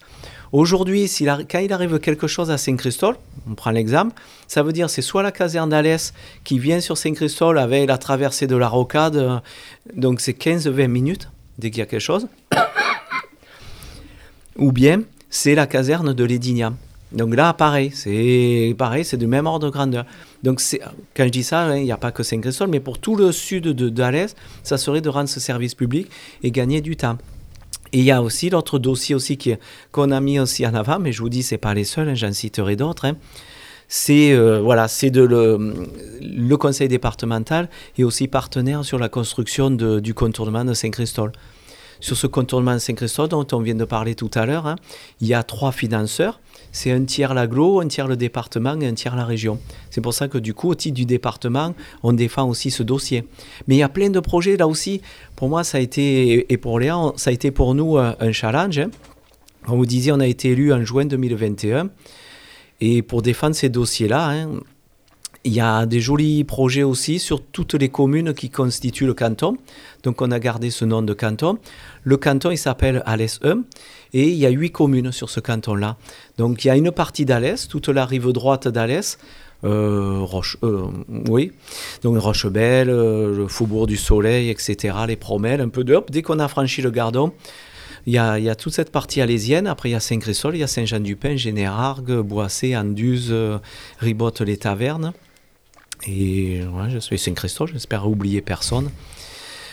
Aujourd'hui, 0.52 1.10
quand 1.50 1.60
il 1.60 1.72
arrive 1.72 2.00
quelque 2.00 2.26
chose 2.26 2.50
à 2.50 2.58
Saint-Christol, 2.58 3.16
on 3.48 3.54
prend 3.54 3.70
l'exemple, 3.70 4.16
ça 4.48 4.64
veut 4.64 4.74
dire 4.74 4.90
c'est 4.90 5.04
soit 5.04 5.22
la 5.22 5.32
caserne 5.32 5.70
d'Alès 5.70 6.14
qui 6.44 6.58
vient 6.58 6.80
sur 6.80 6.98
Saint-Christol 6.98 7.60
avec 7.60 7.88
la 7.88 8.00
traversée 8.00 8.48
de 8.48 8.56
la 8.56 8.68
rocade, 8.68 9.16
euh, 9.16 9.38
donc 9.96 10.22
c'est 10.22 10.38
15-20 10.38 10.88
minutes 10.88 11.30
dès 11.60 11.70
qu'il 11.70 11.80
y 11.80 11.84
a 11.84 11.86
quelque 11.86 12.02
chose, 12.02 12.28
ou 14.56 14.72
bien 14.72 15.04
c'est 15.30 15.54
la 15.54 15.68
caserne 15.68 16.14
de 16.14 16.24
Lédignan. 16.24 16.74
Donc 17.12 17.36
là, 17.36 17.54
pareil, 17.54 17.92
c'est 17.94 18.76
pareil, 18.78 19.04
c'est 19.04 19.18
du 19.18 19.28
même 19.28 19.48
ordre 19.48 19.68
de 19.68 19.72
grandeur. 19.72 20.06
Donc 20.44 20.62
quand 21.16 21.26
je 21.26 21.30
dis 21.30 21.44
ça, 21.44 21.62
hein, 21.62 21.78
il 21.78 21.84
n'y 21.84 21.92
a 21.92 21.98
pas 21.98 22.12
que 22.12 22.24
Saint-Christol, 22.24 22.70
mais 22.70 22.80
pour 22.80 22.98
tout 22.98 23.16
le 23.16 23.32
sud 23.32 23.66
de 23.66 23.90
d'Alès, 23.90 24.36
ça 24.64 24.78
serait 24.78 25.02
de 25.02 25.10
rendre 25.10 25.30
ce 25.30 25.40
service 25.40 25.76
public 25.76 26.10
et 26.42 26.50
gagner 26.50 26.82
du 26.82 26.96
temps. 26.96 27.18
Et 27.94 28.00
il 28.00 28.04
y 28.04 28.12
a 28.12 28.22
aussi 28.22 28.50
l'autre 28.50 28.80
dossier 28.80 29.16
aussi 29.16 29.38
qu'on 29.92 30.12
a 30.12 30.22
mis 30.22 30.40
aussi 30.40 30.66
en 30.66 30.74
avant, 30.74 31.00
mais 31.00 31.12
je 31.12 31.22
vous 31.22 31.30
dis, 31.30 31.44
c'est 31.44 31.58
pas 31.58 31.74
les 31.74 31.84
seuls, 31.84 32.10
hein, 32.10 32.16
j'en 32.16 32.32
citerai 32.32 32.76
d'autres. 32.76 33.06
Hein. 33.06 33.18
C'est 33.88 34.34
euh, 34.34 34.60
voilà, 34.62 34.88
c'est 34.88 35.10
de 35.10 35.22
le, 35.22 36.58
conseil 36.58 36.88
départemental 36.88 37.70
et 37.98 38.04
aussi 38.04 38.28
partenaire 38.28 38.86
sur 38.86 39.00
la 39.00 39.10
construction 39.10 39.72
du 39.72 40.14
contournement 40.14 40.64
de 40.64 40.74
Saint-Christol. 40.74 41.32
Sur 42.00 42.16
ce 42.16 42.28
contournement 42.28 42.76
de 42.76 42.80
Saint-Christol 42.80 43.28
dont 43.30 43.48
on 43.52 43.60
vient 43.60 43.76
de 43.76 43.86
parler 43.86 44.14
tout 44.14 44.30
à 44.36 44.46
l'heure, 44.46 44.68
hein, 44.68 44.76
il 45.22 45.28
y 45.28 45.34
a 45.34 45.42
trois 45.42 45.72
financeurs 45.72 46.40
c'est 46.72 46.92
un 46.92 47.04
tiers 47.04 47.34
l'aglo, 47.34 47.82
un 47.82 47.88
tiers 47.88 48.08
le 48.08 48.16
département 48.16 48.80
et 48.80 48.88
un 48.88 48.94
tiers 48.94 49.16
la 49.16 49.26
région. 49.26 49.60
C'est 49.90 50.02
pour 50.02 50.14
ça 50.14 50.28
que 50.28 50.38
du 50.38 50.54
coup, 50.54 50.70
au 50.70 50.76
titre 50.76 50.96
du 50.96 51.06
département, 51.06 51.74
on 52.04 52.14
défend 52.14 52.48
aussi 52.48 52.72
ce 52.72 52.84
dossier. 52.84 53.26
Mais 53.68 53.76
il 53.76 53.80
y 53.80 53.84
a 53.84 53.90
plein 53.90 54.10
de 54.10 54.20
projets 54.20 54.58
là 54.58 54.68
aussi. 54.68 55.02
Pour 55.36 55.50
moi, 55.50 55.64
ça 55.64 55.78
a 55.78 55.82
été, 55.82 56.52
et 56.52 56.58
pour 56.58 56.80
Léa, 56.80 57.14
ça 57.16 57.30
a 57.30 57.34
été 57.34 57.52
pour 57.52 57.76
nous 57.76 57.98
euh, 57.98 58.14
un 58.20 58.32
challenge. 58.32 58.80
Hein. 58.80 58.92
Comme 59.66 59.78
vous 59.78 59.86
disiez, 59.86 60.12
on 60.12 60.20
a 60.20 60.28
été 60.28 60.50
élu 60.50 60.74
en 60.74 60.84
juin 60.84 61.06
2021. 61.06 61.90
Et 62.82 63.02
pour 63.02 63.22
défendre 63.22 63.56
ces 63.56 63.70
dossiers-là, 63.70 64.30
hein, 64.30 64.50
il 65.44 65.54
y 65.54 65.60
a 65.60 65.86
des 65.86 66.00
jolis 66.00 66.44
projets 66.44 66.84
aussi 66.84 67.20
sur 67.20 67.42
toutes 67.42 67.74
les 67.74 67.90
communes 67.90 68.34
qui 68.34 68.50
constituent 68.50 69.06
le 69.06 69.14
canton. 69.14 69.58
Donc 70.04 70.22
on 70.22 70.32
a 70.32 70.40
gardé 70.40 70.70
ce 70.70 70.86
nom 70.86 71.02
de 71.02 71.14
canton. 71.14 71.58
Le 72.04 72.18
canton, 72.18 72.52
il 72.52 72.58
s'appelle 72.58 73.04
Alès 73.06 73.40
1 73.44 73.64
et 74.14 74.28
il 74.28 74.38
y 74.38 74.46
a 74.46 74.50
huit 74.50 74.72
communes 74.72 75.12
sur 75.12 75.30
ce 75.30 75.40
canton-là. 75.40 75.98
Donc 76.38 76.66
il 76.66 76.68
y 76.68 76.72
a 76.72 76.76
une 76.76 76.92
partie 76.92 77.26
d'Alès, 77.26 77.68
toute 77.68 77.90
la 77.90 78.06
rive 78.06 78.32
droite 78.32 78.68
d'Alès, 78.68 79.18
euh, 79.66 80.20
Roche, 80.22 80.58
euh, 80.64 80.88
oui, 81.28 81.52
donc 82.02 82.18
Rochebelle, 82.18 82.90
euh, 82.90 83.36
le 83.36 83.48
Faubourg 83.48 83.88
du 83.88 83.98
Soleil, 83.98 84.50
etc., 84.50 84.96
les 85.08 85.18
Promelles, 85.18 85.60
un 85.60 85.68
peu 85.70 85.84
d'Europe. 85.84 86.12
Dès 86.12 86.22
qu'on 86.22 86.40
a 86.40 86.48
franchi 86.48 86.82
le 86.82 86.92
Gardon, 86.92 87.34
il 88.06 88.14
y 88.14 88.18
a, 88.18 88.56
toute 88.56 88.74
cette 88.74 88.92
partie 88.92 89.20
alésienne. 89.20 89.68
Après, 89.68 89.90
il 89.90 89.92
y 89.92 89.96
a 89.96 90.00
Saint-Christol, 90.00 90.56
il 90.56 90.60
y 90.60 90.64
a 90.64 90.68
Saint-Jean-du-Pin, 90.68 91.36
Générargues, 91.36 92.22
Boissé, 92.22 92.76
Anduze, 92.76 93.36
Ribotte, 94.00 94.42
les 94.42 94.58
Tavernes. 94.58 95.14
Et 96.08 96.62
ouais, 96.62 96.90
je 96.90 97.00
suis 97.00 97.20
Saint-Christol, 97.20 97.70
j'espère 97.74 98.08
oublier 98.08 98.42
personne. 98.42 98.90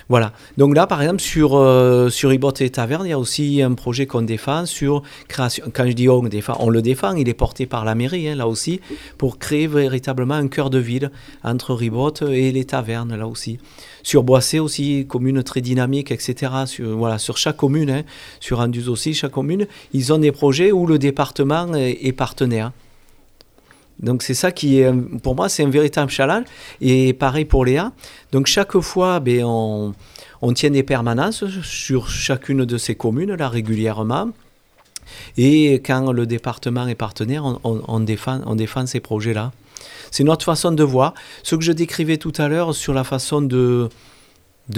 Voilà. 0.08 0.32
Donc 0.56 0.76
là, 0.76 0.86
par 0.86 1.02
exemple, 1.02 1.20
sur, 1.20 1.56
euh, 1.56 2.10
sur 2.10 2.30
et 2.30 2.70
Taverne, 2.70 3.06
il 3.06 3.10
y 3.10 3.12
a 3.12 3.18
aussi 3.18 3.60
un 3.60 3.74
projet 3.74 4.06
qu'on 4.06 4.22
défend 4.22 4.64
sur 4.64 5.02
création. 5.26 5.64
Quand 5.72 5.86
je 5.86 5.92
dis 5.92 6.08
on 6.08 6.22
défend, 6.22 6.56
on 6.60 6.70
le 6.70 6.80
défend, 6.80 7.14
il 7.14 7.28
est 7.28 7.34
porté 7.34 7.66
par 7.66 7.84
la 7.84 7.94
mairie, 7.96 8.28
hein, 8.28 8.36
là 8.36 8.46
aussi, 8.46 8.80
pour 9.18 9.38
créer 9.38 9.66
véritablement 9.66 10.34
un 10.34 10.46
cœur 10.46 10.70
de 10.70 10.78
ville 10.78 11.10
entre 11.42 11.74
Ribot 11.74 12.14
et 12.30 12.52
les 12.52 12.64
tavernes, 12.64 13.16
là 13.16 13.26
aussi. 13.26 13.58
Sur 14.04 14.22
Boissé 14.22 14.60
aussi, 14.60 15.06
commune 15.08 15.42
très 15.42 15.60
dynamique, 15.60 16.12
etc. 16.12 16.52
Sur, 16.66 16.96
voilà, 16.96 17.18
sur 17.18 17.36
chaque 17.36 17.56
commune, 17.56 17.90
hein, 17.90 18.02
sur 18.38 18.60
Anduze 18.60 18.88
aussi, 18.88 19.12
chaque 19.12 19.32
commune, 19.32 19.66
ils 19.92 20.12
ont 20.12 20.18
des 20.18 20.30
projets 20.30 20.70
où 20.70 20.86
le 20.86 20.98
département 20.98 21.74
est 21.74 22.12
partenaire. 22.12 22.70
Donc 24.00 24.22
c'est 24.22 24.34
ça 24.34 24.52
qui 24.52 24.80
est, 24.80 24.92
pour 25.22 25.34
moi, 25.34 25.48
c'est 25.48 25.64
un 25.64 25.70
véritable 25.70 26.10
challenge. 26.10 26.44
Et 26.80 27.12
pareil 27.12 27.44
pour 27.44 27.64
Léa. 27.64 27.92
Donc 28.32 28.46
chaque 28.46 28.78
fois, 28.80 29.20
ben, 29.20 29.42
on, 29.44 29.94
on 30.42 30.52
tient 30.52 30.70
des 30.70 30.82
permanences 30.82 31.44
sur 31.62 32.08
chacune 32.08 32.64
de 32.64 32.78
ces 32.78 32.94
communes, 32.94 33.34
là, 33.34 33.48
régulièrement. 33.48 34.30
Et 35.36 35.74
quand 35.74 36.12
le 36.12 36.26
département 36.26 36.86
est 36.88 36.94
partenaire, 36.94 37.44
on, 37.64 38.00
défend, 38.00 38.86
ces 38.86 39.00
projets-là. 39.00 39.52
C'est 40.10 40.24
notre 40.24 40.44
façon 40.44 40.72
de 40.72 40.82
voir. 40.82 41.14
Ce 41.42 41.56
que 41.56 41.62
je 41.62 41.72
décrivais 41.72 42.16
tout 42.16 42.32
à 42.38 42.48
l'heure 42.48 42.74
sur 42.74 42.92
la 42.92 43.04
façon 43.04 43.40
de, 43.40 43.88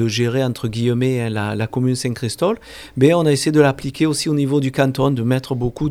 gérer, 0.06 0.44
entre 0.44 0.68
guillemets, 0.68 1.22
hein, 1.22 1.30
la, 1.30 1.54
la 1.54 1.66
commune 1.66 1.94
Saint-Christol, 1.94 2.58
ben, 2.96 3.14
on 3.14 3.26
a 3.26 3.32
essayé 3.32 3.52
de 3.52 3.60
l'appliquer 3.60 4.06
aussi 4.06 4.28
au 4.28 4.34
niveau 4.34 4.60
du 4.60 4.70
canton, 4.70 5.10
de 5.10 5.22
mettre 5.22 5.54
beaucoup 5.54 5.88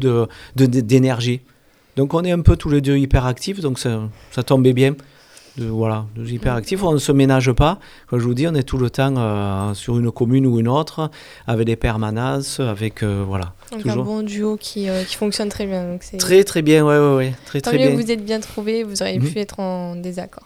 d'énergie. 0.55 1.41
Donc 1.98 2.14
on 2.14 2.24
est 2.24 2.32
un 2.32 2.39
peu 2.41 2.56
tous 2.56 2.70
les 2.70 2.80
deux 2.80 2.98
hyperactifs, 2.98 3.60
donc 3.60 3.80
ça, 3.80 4.00
ça 4.32 4.43
tombait 4.43 4.74
bien. 4.74 4.93
De, 5.58 5.66
voilà, 5.66 6.06
deux 6.16 6.30
hyperactifs, 6.30 6.84
on 6.84 6.91
ne 6.93 7.00
se 7.00 7.12
ménage 7.12 7.52
pas. 7.52 7.80
Comme 8.08 8.20
je 8.20 8.26
vous 8.26 8.36
dis, 8.36 8.48
on 8.48 8.54
est 8.54 8.62
tout 8.62 8.78
le 8.78 8.91
temps 8.91 9.16
euh, 9.18 9.74
sur 9.74 9.98
une 9.98 10.12
commune 10.12 10.45
ou 10.45 10.60
une 10.60 10.68
autre, 10.68 11.10
avec 11.48 11.66
des 11.66 11.76
permanences, 11.76 12.60
avec 12.60 13.02
euh, 13.02 13.24
voilà. 13.28 13.54
Donc 13.72 13.82
Toujours. 13.82 14.04
un 14.04 14.06
bon 14.06 14.22
duo 14.22 14.56
qui, 14.56 14.88
euh, 14.88 15.04
qui 15.04 15.16
fonctionne 15.16 15.50
très 15.50 15.66
bien. 15.66 15.84
Donc 15.93 16.02
Très 16.20 16.43
très 16.43 16.62
bien, 16.62 16.86
ouais 16.86 17.00
ouais 17.00 17.16
ouais, 17.16 17.34
très 17.48 17.60
tant 17.62 17.72
très 17.72 17.80
mieux 17.80 17.88
bien. 17.88 17.95
que 17.98 18.02
vous 18.04 18.12
êtes 18.12 18.24
bien 18.24 18.39
trouvés, 18.39 18.84
vous 18.84 19.02
auriez 19.02 19.18
Mhm. 19.18 19.30
pu 19.32 19.39
être 19.39 19.60
en 19.60 19.95
désaccord. 19.95 20.45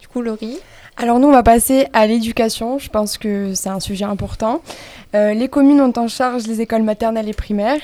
Du 0.00 0.06
coup, 0.06 0.22
Laurie, 0.22 0.58
Alors 0.96 1.18
nous, 1.18 1.26
on 1.26 1.32
va 1.32 1.42
passer 1.42 1.86
à 1.92 2.06
l'éducation. 2.06 2.78
Je 2.78 2.88
pense 2.88 3.18
que 3.18 3.54
c'est 3.54 3.70
un 3.70 3.80
sujet 3.80 4.04
important. 4.04 4.62
Euh, 5.16 5.34
les 5.34 5.48
communes 5.48 5.80
ont 5.80 5.92
en 5.96 6.06
charge 6.06 6.46
les 6.46 6.60
écoles 6.60 6.82
maternelles 6.84 7.28
et 7.28 7.32
primaires. 7.34 7.80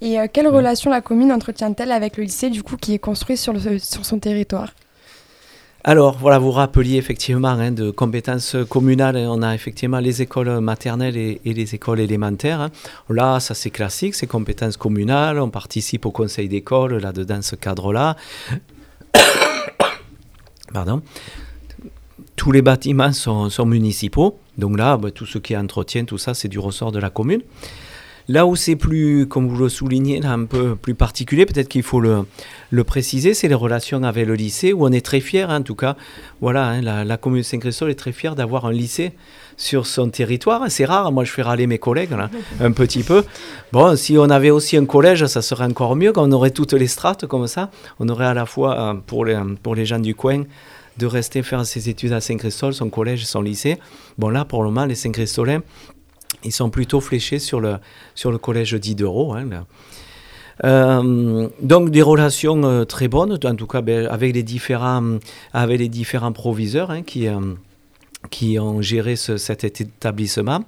Et 0.00 0.18
euh, 0.20 0.26
quelle 0.32 0.46
Ouais. 0.46 0.56
relation 0.56 0.90
la 0.90 1.00
commune 1.00 1.32
entretient-elle 1.32 1.90
avec 1.92 2.16
le 2.16 2.24
lycée 2.24 2.50
du 2.50 2.62
coup 2.62 2.76
qui 2.76 2.94
est 2.94 2.98
construit 2.98 3.36
sur, 3.36 3.52
le- 3.52 3.78
sur 3.78 4.04
son 4.04 4.18
territoire? 4.18 4.70
Alors, 5.88 6.18
voilà, 6.18 6.38
vous 6.40 6.50
rappeliez 6.50 6.96
effectivement 6.96 7.48
hein, 7.50 7.70
de 7.70 7.92
compétences 7.92 8.56
communales. 8.68 9.16
On 9.16 9.40
a 9.40 9.54
effectivement 9.54 10.00
les 10.00 10.20
écoles 10.20 10.58
maternelles 10.60 11.16
et, 11.16 11.40
et 11.44 11.54
les 11.54 11.76
écoles 11.76 12.00
élémentaires. 12.00 12.60
hein. 12.60 12.70
Là, 13.08 13.38
ça 13.38 13.54
c'est 13.54 13.70
classique, 13.70 14.16
c'est 14.16 14.26
compétences 14.26 14.76
communales. 14.76 15.38
On 15.38 15.48
participe 15.48 16.04
au 16.04 16.10
conseil 16.10 16.48
d'école 16.48 16.96
là-dedans, 16.96 17.40
ce 17.40 17.54
cadre-là. 17.54 18.16
Pardon. 20.72 21.02
Tous 22.34 22.50
les 22.52 22.62
bâtiments 22.62 23.12
sont, 23.12 23.48
sont 23.48 23.64
municipaux. 23.64 24.38
Donc 24.58 24.76
là, 24.76 24.96
bah, 24.96 25.10
tout 25.12 25.24
ce 25.26 25.38
qui 25.38 25.52
est 25.54 25.56
entretien, 25.56 26.04
tout 26.04 26.18
ça, 26.18 26.34
c'est 26.34 26.48
du 26.48 26.58
ressort 26.58 26.90
de 26.92 26.98
la 26.98 27.10
commune. 27.10 27.42
Là 28.28 28.44
où 28.44 28.56
c'est 28.56 28.74
plus, 28.74 29.26
comme 29.28 29.48
vous 29.48 29.56
le 29.56 29.68
soulignez, 29.68 30.24
un 30.24 30.44
peu 30.46 30.74
plus 30.74 30.94
particulier, 30.94 31.46
peut-être 31.46 31.68
qu'il 31.68 31.84
faut 31.84 32.00
le, 32.00 32.24
préciser, 32.84 33.34
c'est 33.34 33.46
les 33.46 33.54
relations 33.54 34.02
avec 34.02 34.26
le 34.26 34.34
lycée, 34.34 34.72
où 34.72 34.84
on 34.84 34.90
est 34.90 35.04
très 35.04 35.20
fiers, 35.20 35.42
hein, 35.42 35.60
en 35.60 35.62
tout 35.62 35.76
cas. 35.76 35.96
Voilà, 36.40 36.66
hein, 36.66 37.04
la, 37.04 37.16
commune 37.16 37.42
de 37.42 37.46
Saint-Christophe 37.46 37.90
est 37.90 37.94
très 37.94 38.10
fière 38.10 38.34
d'avoir 38.34 38.66
un 38.66 38.72
lycée 38.72 39.12
sur 39.56 39.86
son 39.86 40.08
territoire. 40.08 40.64
C'est 40.68 40.84
rare, 40.84 41.12
moi 41.12 41.22
je 41.22 41.30
fais 41.30 41.42
râler 41.42 41.68
mes 41.68 41.78
collègues, 41.78 42.10
là, 42.10 42.28
un 42.60 42.72
petit 42.72 43.04
peu. 43.04 43.24
Bon, 43.72 43.94
si 43.96 44.18
on 44.18 44.28
avait 44.28 44.50
aussi 44.50 44.76
un 44.76 44.86
collège, 44.86 45.24
ça 45.26 45.40
serait 45.40 45.64
encore 45.64 45.94
mieux, 45.94 46.12
quand 46.12 46.28
on 46.28 46.32
aurait 46.32 46.50
toutes 46.50 46.72
les 46.72 46.88
strates 46.88 47.26
comme 47.26 47.46
ça. 47.46 47.70
On 48.00 48.08
aurait 48.08 48.26
à 48.26 48.34
la 48.34 48.44
fois, 48.44 48.78
euh, 48.78 48.94
pour 49.06 49.24
les, 49.24 49.86
gens 49.86 50.00
du 50.00 50.16
coin, 50.16 50.42
de 50.98 51.06
rester 51.06 51.44
faire 51.44 51.64
ses 51.64 51.88
études 51.88 52.12
à 52.12 52.20
Saint-Christophe, 52.20 52.74
son 52.74 52.90
collège, 52.90 53.24
son 53.24 53.40
lycée. 53.40 53.78
Bon, 54.18 54.30
là, 54.30 54.44
pour 54.44 54.64
le 54.64 54.70
moment, 54.70 54.86
les 54.86 54.96
Saint-Christolais, 54.96 55.60
ils 56.44 56.52
sont 56.52 56.70
plutôt 56.70 57.00
fléchés 57.00 57.38
sur 57.38 57.60
le, 57.60 57.76
sur 58.14 58.30
le 58.30 58.38
collège 58.38 58.74
d'Idereau. 58.74 59.34
Hein. 59.34 59.64
Euh, 60.64 61.48
donc 61.60 61.90
des 61.90 62.02
relations 62.02 62.62
euh, 62.64 62.84
très 62.84 63.08
bonnes, 63.08 63.38
en 63.44 63.54
tout 63.54 63.66
cas 63.66 63.82
ben, 63.82 64.06
avec, 64.06 64.34
les 64.34 64.42
différents, 64.42 65.18
avec 65.52 65.78
les 65.78 65.88
différents 65.88 66.32
proviseurs 66.32 66.90
hein, 66.90 67.02
qui, 67.02 67.28
euh, 67.28 67.40
qui 68.30 68.58
ont 68.58 68.80
géré 68.80 69.16
ce- 69.16 69.36
cet 69.36 69.64
établissement. 69.64 70.64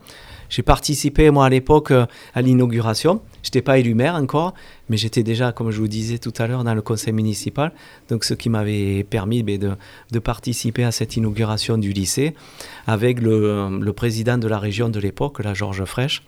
J'ai 0.48 0.62
participé, 0.62 1.30
moi, 1.30 1.46
à 1.46 1.48
l'époque, 1.48 1.90
euh, 1.90 2.06
à 2.34 2.42
l'inauguration. 2.42 3.20
Je 3.42 3.48
n'étais 3.48 3.62
pas 3.62 3.78
élu 3.78 3.94
maire 3.94 4.14
encore, 4.14 4.54
mais 4.88 4.96
j'étais 4.96 5.22
déjà, 5.22 5.52
comme 5.52 5.70
je 5.70 5.78
vous 5.78 5.88
disais 5.88 6.18
tout 6.18 6.32
à 6.38 6.46
l'heure, 6.46 6.64
dans 6.64 6.74
le 6.74 6.82
conseil 6.82 7.12
municipal. 7.12 7.72
Donc, 8.08 8.24
ce 8.24 8.34
qui 8.34 8.48
m'avait 8.48 9.04
permis 9.04 9.42
ben, 9.42 9.76
de, 10.10 10.18
participer 10.18 10.84
à 10.84 10.92
cette 10.92 11.16
inauguration 11.16 11.78
du 11.78 11.92
lycée 11.92 12.34
avec 12.86 13.20
le, 13.20 13.78
le 13.78 13.92
président 13.92 14.38
de 14.38 14.48
la 14.48 14.58
région 14.58 14.88
de 14.88 14.98
l'époque, 14.98 15.42
la 15.42 15.54
Georges 15.54 15.84
Fraîche. 15.84 16.22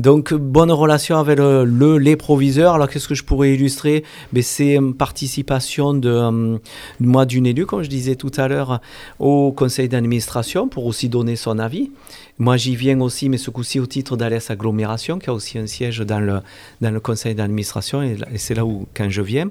Donc, 0.00 0.32
bonne 0.32 0.72
relation 0.72 1.18
avec 1.18 1.38
le, 1.38 1.64
le- 1.64 1.98
les 1.98 2.16
proviseurs. 2.16 2.74
Alors, 2.74 2.88
qu'est-ce 2.88 3.06
que 3.06 3.14
je 3.14 3.22
pourrais 3.22 3.52
illustrer? 3.54 4.02
Ben, 4.32 4.42
C'est 4.42 4.76
une 4.76 4.94
participation 4.94 5.92
de 5.92 6.08
euh, 6.08 6.56
moi 7.00 7.26
d'une 7.26 7.44
élue, 7.44 7.66
comme 7.66 7.82
je 7.82 7.90
disais 7.90 8.14
tout 8.16 8.30
à 8.38 8.48
l'heure, 8.48 8.80
au 9.18 9.52
conseil 9.52 9.90
d'administration 9.90 10.68
pour 10.68 10.86
aussi 10.86 11.10
donner 11.10 11.36
son 11.36 11.58
avis. 11.58 11.90
Moi, 12.38 12.56
j'y 12.56 12.76
viens 12.76 12.98
aussi, 13.02 13.28
mais 13.28 13.36
ce 13.36 13.50
coup-ci 13.50 13.78
au 13.78 13.84
titre 13.86 14.16
d'Alès 14.16 14.50
Agglomération, 14.50 15.18
qui 15.18 15.28
a 15.28 15.34
aussi 15.34 15.58
un 15.58 15.66
siège 15.66 15.98
dans 15.98 16.20
le, 16.20 16.40
dans 16.80 16.90
le 16.90 17.00
conseil 17.00 17.34
d'administration, 17.34 18.02
et, 18.02 18.16
et 18.32 18.38
c'est 18.38 18.54
là 18.54 18.64
où, 18.64 18.86
quand 18.96 19.10
je 19.10 19.20
viens. 19.20 19.50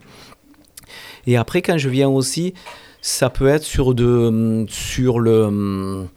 Et 1.28 1.38
après, 1.38 1.62
quand 1.62 1.78
je 1.78 1.90
viens 1.90 2.10
aussi, 2.10 2.56
ça 3.02 3.30
peut 3.30 3.48
être 3.48 3.64
sur, 3.64 3.94
de, 3.94 4.66
sur 4.68 5.20
le, 5.20 5.44
hum, 5.44 6.08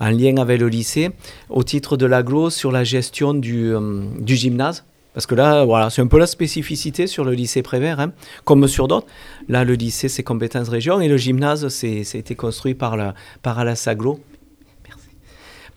en 0.00 0.10
lien 0.10 0.36
avec 0.36 0.60
le 0.60 0.68
lycée, 0.68 1.10
au 1.48 1.62
titre 1.62 1.96
de 1.96 2.06
l'aglo, 2.06 2.50
sur 2.50 2.72
la 2.72 2.84
gestion 2.84 3.34
du, 3.34 3.74
hum, 3.74 4.14
du 4.18 4.36
gymnase. 4.36 4.84
Parce 5.14 5.26
que 5.26 5.34
là, 5.34 5.64
voilà, 5.64 5.90
c'est 5.90 6.00
un 6.00 6.06
peu 6.06 6.18
la 6.18 6.26
spécificité 6.28 7.06
sur 7.06 7.24
le 7.24 7.32
lycée 7.32 7.62
Prévert, 7.62 7.98
hein, 7.98 8.12
comme 8.44 8.68
sur 8.68 8.86
d'autres. 8.86 9.08
Là, 9.48 9.64
le 9.64 9.74
lycée, 9.74 10.08
c'est 10.08 10.22
compétences 10.22 10.68
région, 10.68 11.00
et 11.00 11.08
le 11.08 11.16
gymnase, 11.16 11.64
été 12.18 12.34
construit 12.36 12.74
par, 12.74 12.96
la, 12.96 13.14
par 13.42 13.58
Alès 13.58 13.88
Aglo. 13.88 14.20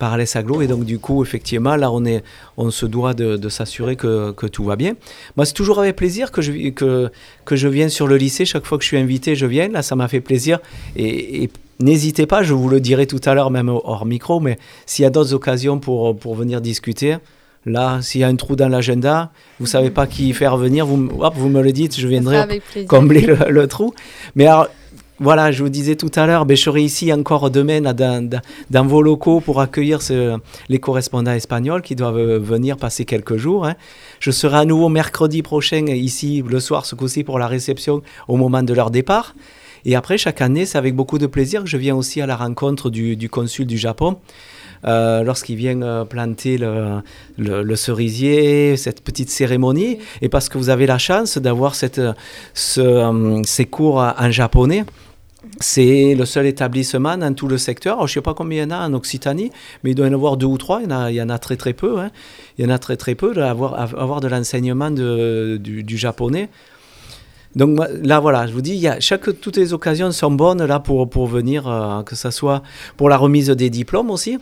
Par 0.02 0.14
Alès 0.14 0.36
Aglo, 0.36 0.64
et 0.64 0.68
donc 0.68 0.84
du 0.84 0.98
coup, 0.98 1.22
effectivement, 1.22 1.76
là, 1.76 1.92
on, 1.92 2.04
est, 2.06 2.24
on 2.58 2.72
se 2.72 2.88
doit 2.88 3.14
de, 3.14 3.38
de 3.38 3.50
s'assurer 3.50 3.96
que, 3.96 4.32
que 4.32 4.48
tout 4.48 4.64
va 4.64 4.76
bien. 4.76 4.94
Moi, 5.38 5.46
c'est 5.46 5.54
toujours 5.54 5.78
avec 5.78 5.96
plaisir 5.96 6.32
que 6.32 6.42
je, 6.42 6.52
que, 6.72 7.12
que 7.46 7.56
je 7.56 7.68
viens 7.68 7.88
sur 7.88 8.08
le 8.08 8.18
lycée. 8.18 8.44
Chaque 8.46 8.66
fois 8.66 8.80
que 8.80 8.84
je 8.84 8.88
suis 8.88 8.98
invité, 8.98 9.36
je 9.36 9.46
viens. 9.46 9.68
Là, 9.68 9.84
ça 9.84 9.96
m'a 9.96 10.08
fait 10.08 10.20
plaisir. 10.20 10.58
Et, 10.96 11.44
et 11.44 11.50
n'hésitez 11.80 12.26
pas, 12.26 12.42
je 12.42 12.56
vous 12.56 12.68
le 12.68 12.80
dirai 12.80 13.06
tout 13.06 13.22
à 13.26 13.36
l'heure, 13.36 13.52
même 13.52 13.70
hors 13.70 14.06
micro, 14.08 14.40
mais 14.40 14.58
s'il 14.88 15.04
y 15.04 15.06
a 15.06 15.12
d'autres 15.12 15.36
occasions 15.36 15.78
pour, 15.78 16.18
pour 16.18 16.34
venir 16.34 16.62
discuter, 16.62 17.18
là, 17.68 18.02
s'il 18.02 18.22
y 18.22 18.24
a 18.24 18.28
un 18.28 18.36
trou 18.36 18.56
dans 18.56 18.70
l'agenda, 18.70 19.32
vous 19.60 19.68
savez 19.68 19.92
pas 19.92 20.08
qui 20.08 20.34
faire 20.34 20.58
venir, 20.58 20.88
vous, 20.88 21.12
hop, 21.20 21.36
vous 21.38 21.50
me 21.50 21.62
le 21.62 21.72
dites, 21.72 22.00
je 22.00 22.08
viendrai 22.08 22.60
combler 22.88 23.22
le, 23.22 23.38
le 23.50 23.68
trou. 23.68 23.94
Mais 24.34 24.48
alors, 24.48 24.68
voilà, 25.22 25.52
je 25.52 25.62
vous 25.62 25.70
disais 25.70 25.96
tout 25.96 26.10
à 26.16 26.26
l'heure, 26.26 26.46
ben, 26.48 26.58
je 26.58 26.64
serai 26.64 26.82
ici 26.82 27.14
encore 27.14 27.52
demain 27.52 27.80
dans, 27.94 28.88
vos 28.88 29.02
locaux 29.04 29.40
pour 29.40 29.62
accueillir 29.62 30.02
ce- 30.02 30.38
les 30.68 30.80
correspondants 30.80 31.32
espagnols 31.34 31.84
qui 31.84 31.96
doivent 31.96 32.18
euh, 32.18 32.40
venir 32.40 32.76
passer 32.78 33.06
quelques 33.06 33.38
jours. 33.38 33.68
hein. 33.68 33.76
Je 34.20 34.32
serai 34.32 34.58
à 34.58 34.66
nouveau 34.66 34.90
mercredi 34.90 35.44
prochain 35.44 35.86
ici, 35.88 36.44
le 36.48 36.60
soir, 36.60 36.88
ce 36.88 36.96
coup-ci, 36.96 37.24
pour 37.24 37.38
la 37.38 37.46
réception 37.48 38.02
au 38.28 38.36
moment 38.36 38.64
de 38.64 38.74
leur 38.74 38.90
départ. 38.90 39.36
Et 39.86 39.96
après, 39.96 40.18
chaque 40.18 40.42
année, 40.42 40.66
c'est 40.66 40.78
avec 40.80 40.96
beaucoup 40.96 41.20
de 41.20 41.28
plaisir 41.28 41.64
que 41.64 41.70
je 41.70 41.78
viens 41.78 41.96
aussi 41.96 42.20
à 42.22 42.26
la 42.26 42.36
rencontre 42.36 42.90
du, 42.90 43.30
consul 43.30 43.66
du 43.68 43.78
Japon. 43.78 44.18
euh, 44.86 45.24
lorsqu'il 45.24 45.58
vient 45.58 45.80
euh, 45.84 46.06
planter 46.06 46.58
le, 46.58 47.76
cerisier, 47.76 48.76
cette 48.78 49.02
petite 49.04 49.30
cérémonie, 49.30 50.00
et 50.24 50.30
parce 50.30 50.50
que 50.50 50.58
vous 50.58 50.70
avez 50.70 50.88
la 50.88 50.98
chance 50.98 51.38
d'avoir 51.38 51.76
ce, 51.76 52.14
ces 53.46 53.66
cours 53.66 53.98
en 53.98 54.32
japonais. 54.32 54.84
C'est 55.62 56.16
le 56.16 56.26
seul 56.26 56.46
établissement 56.46 57.18
dans 57.18 57.34
tout 57.34 57.48
le 57.48 57.58
secteur. 57.58 57.96
Alors, 57.96 58.08
je 58.08 58.12
ne 58.12 58.16
sais 58.16 58.22
pas 58.22 58.34
combien 58.34 58.64
il 58.64 58.70
y 58.70 58.74
en 58.74 58.76
a 58.76 58.88
en 58.88 58.94
Occitanie, 58.94 59.52
mais 59.84 59.92
il 59.92 59.96
doit 59.96 60.08
y 60.08 60.10
en 60.10 60.14
avoir 60.14 60.38
deux 60.38 60.48
ou 60.48 60.58
trois. 60.58 60.82
Il 60.82 60.90
y 60.90 60.94
en 60.94 61.00
a, 61.00 61.12
il 61.12 61.22
en 61.22 61.30
a 61.30 61.40
très 61.40 61.58
très 61.58 61.74
peu. 61.74 62.00
hein. 62.00 62.12
Il 62.58 62.66
y 62.66 62.68
en 62.68 62.72
a 62.72 62.80
très 62.80 62.98
très 62.98 63.16
peu 63.16 63.34
d'avoir 63.34 63.80
avoir 63.80 64.20
de 64.22 64.28
l'enseignement 64.28 64.92
du, 64.92 65.98
japonais. 65.98 66.50
Donc 67.56 67.80
là, 68.02 68.20
voilà, 68.20 68.48
je 68.48 68.54
vous 68.54 68.62
dis, 68.62 68.72
il 68.72 68.80
y 68.80 68.88
a 68.88 69.00
chaque, 69.00 69.40
toutes 69.42 69.58
les 69.58 69.74
occasions 69.74 70.12
sont 70.12 70.32
bonnes 70.32 70.64
là 70.64 70.80
pour, 70.80 71.10
pour 71.10 71.28
venir, 71.28 71.68
euh, 71.68 72.02
que 72.04 72.16
ce 72.16 72.32
soit 72.32 72.64
pour 72.96 73.10
la 73.10 73.18
remise 73.18 73.50
des 73.50 73.70
diplômes 73.70 74.10
aussi. 74.10 74.40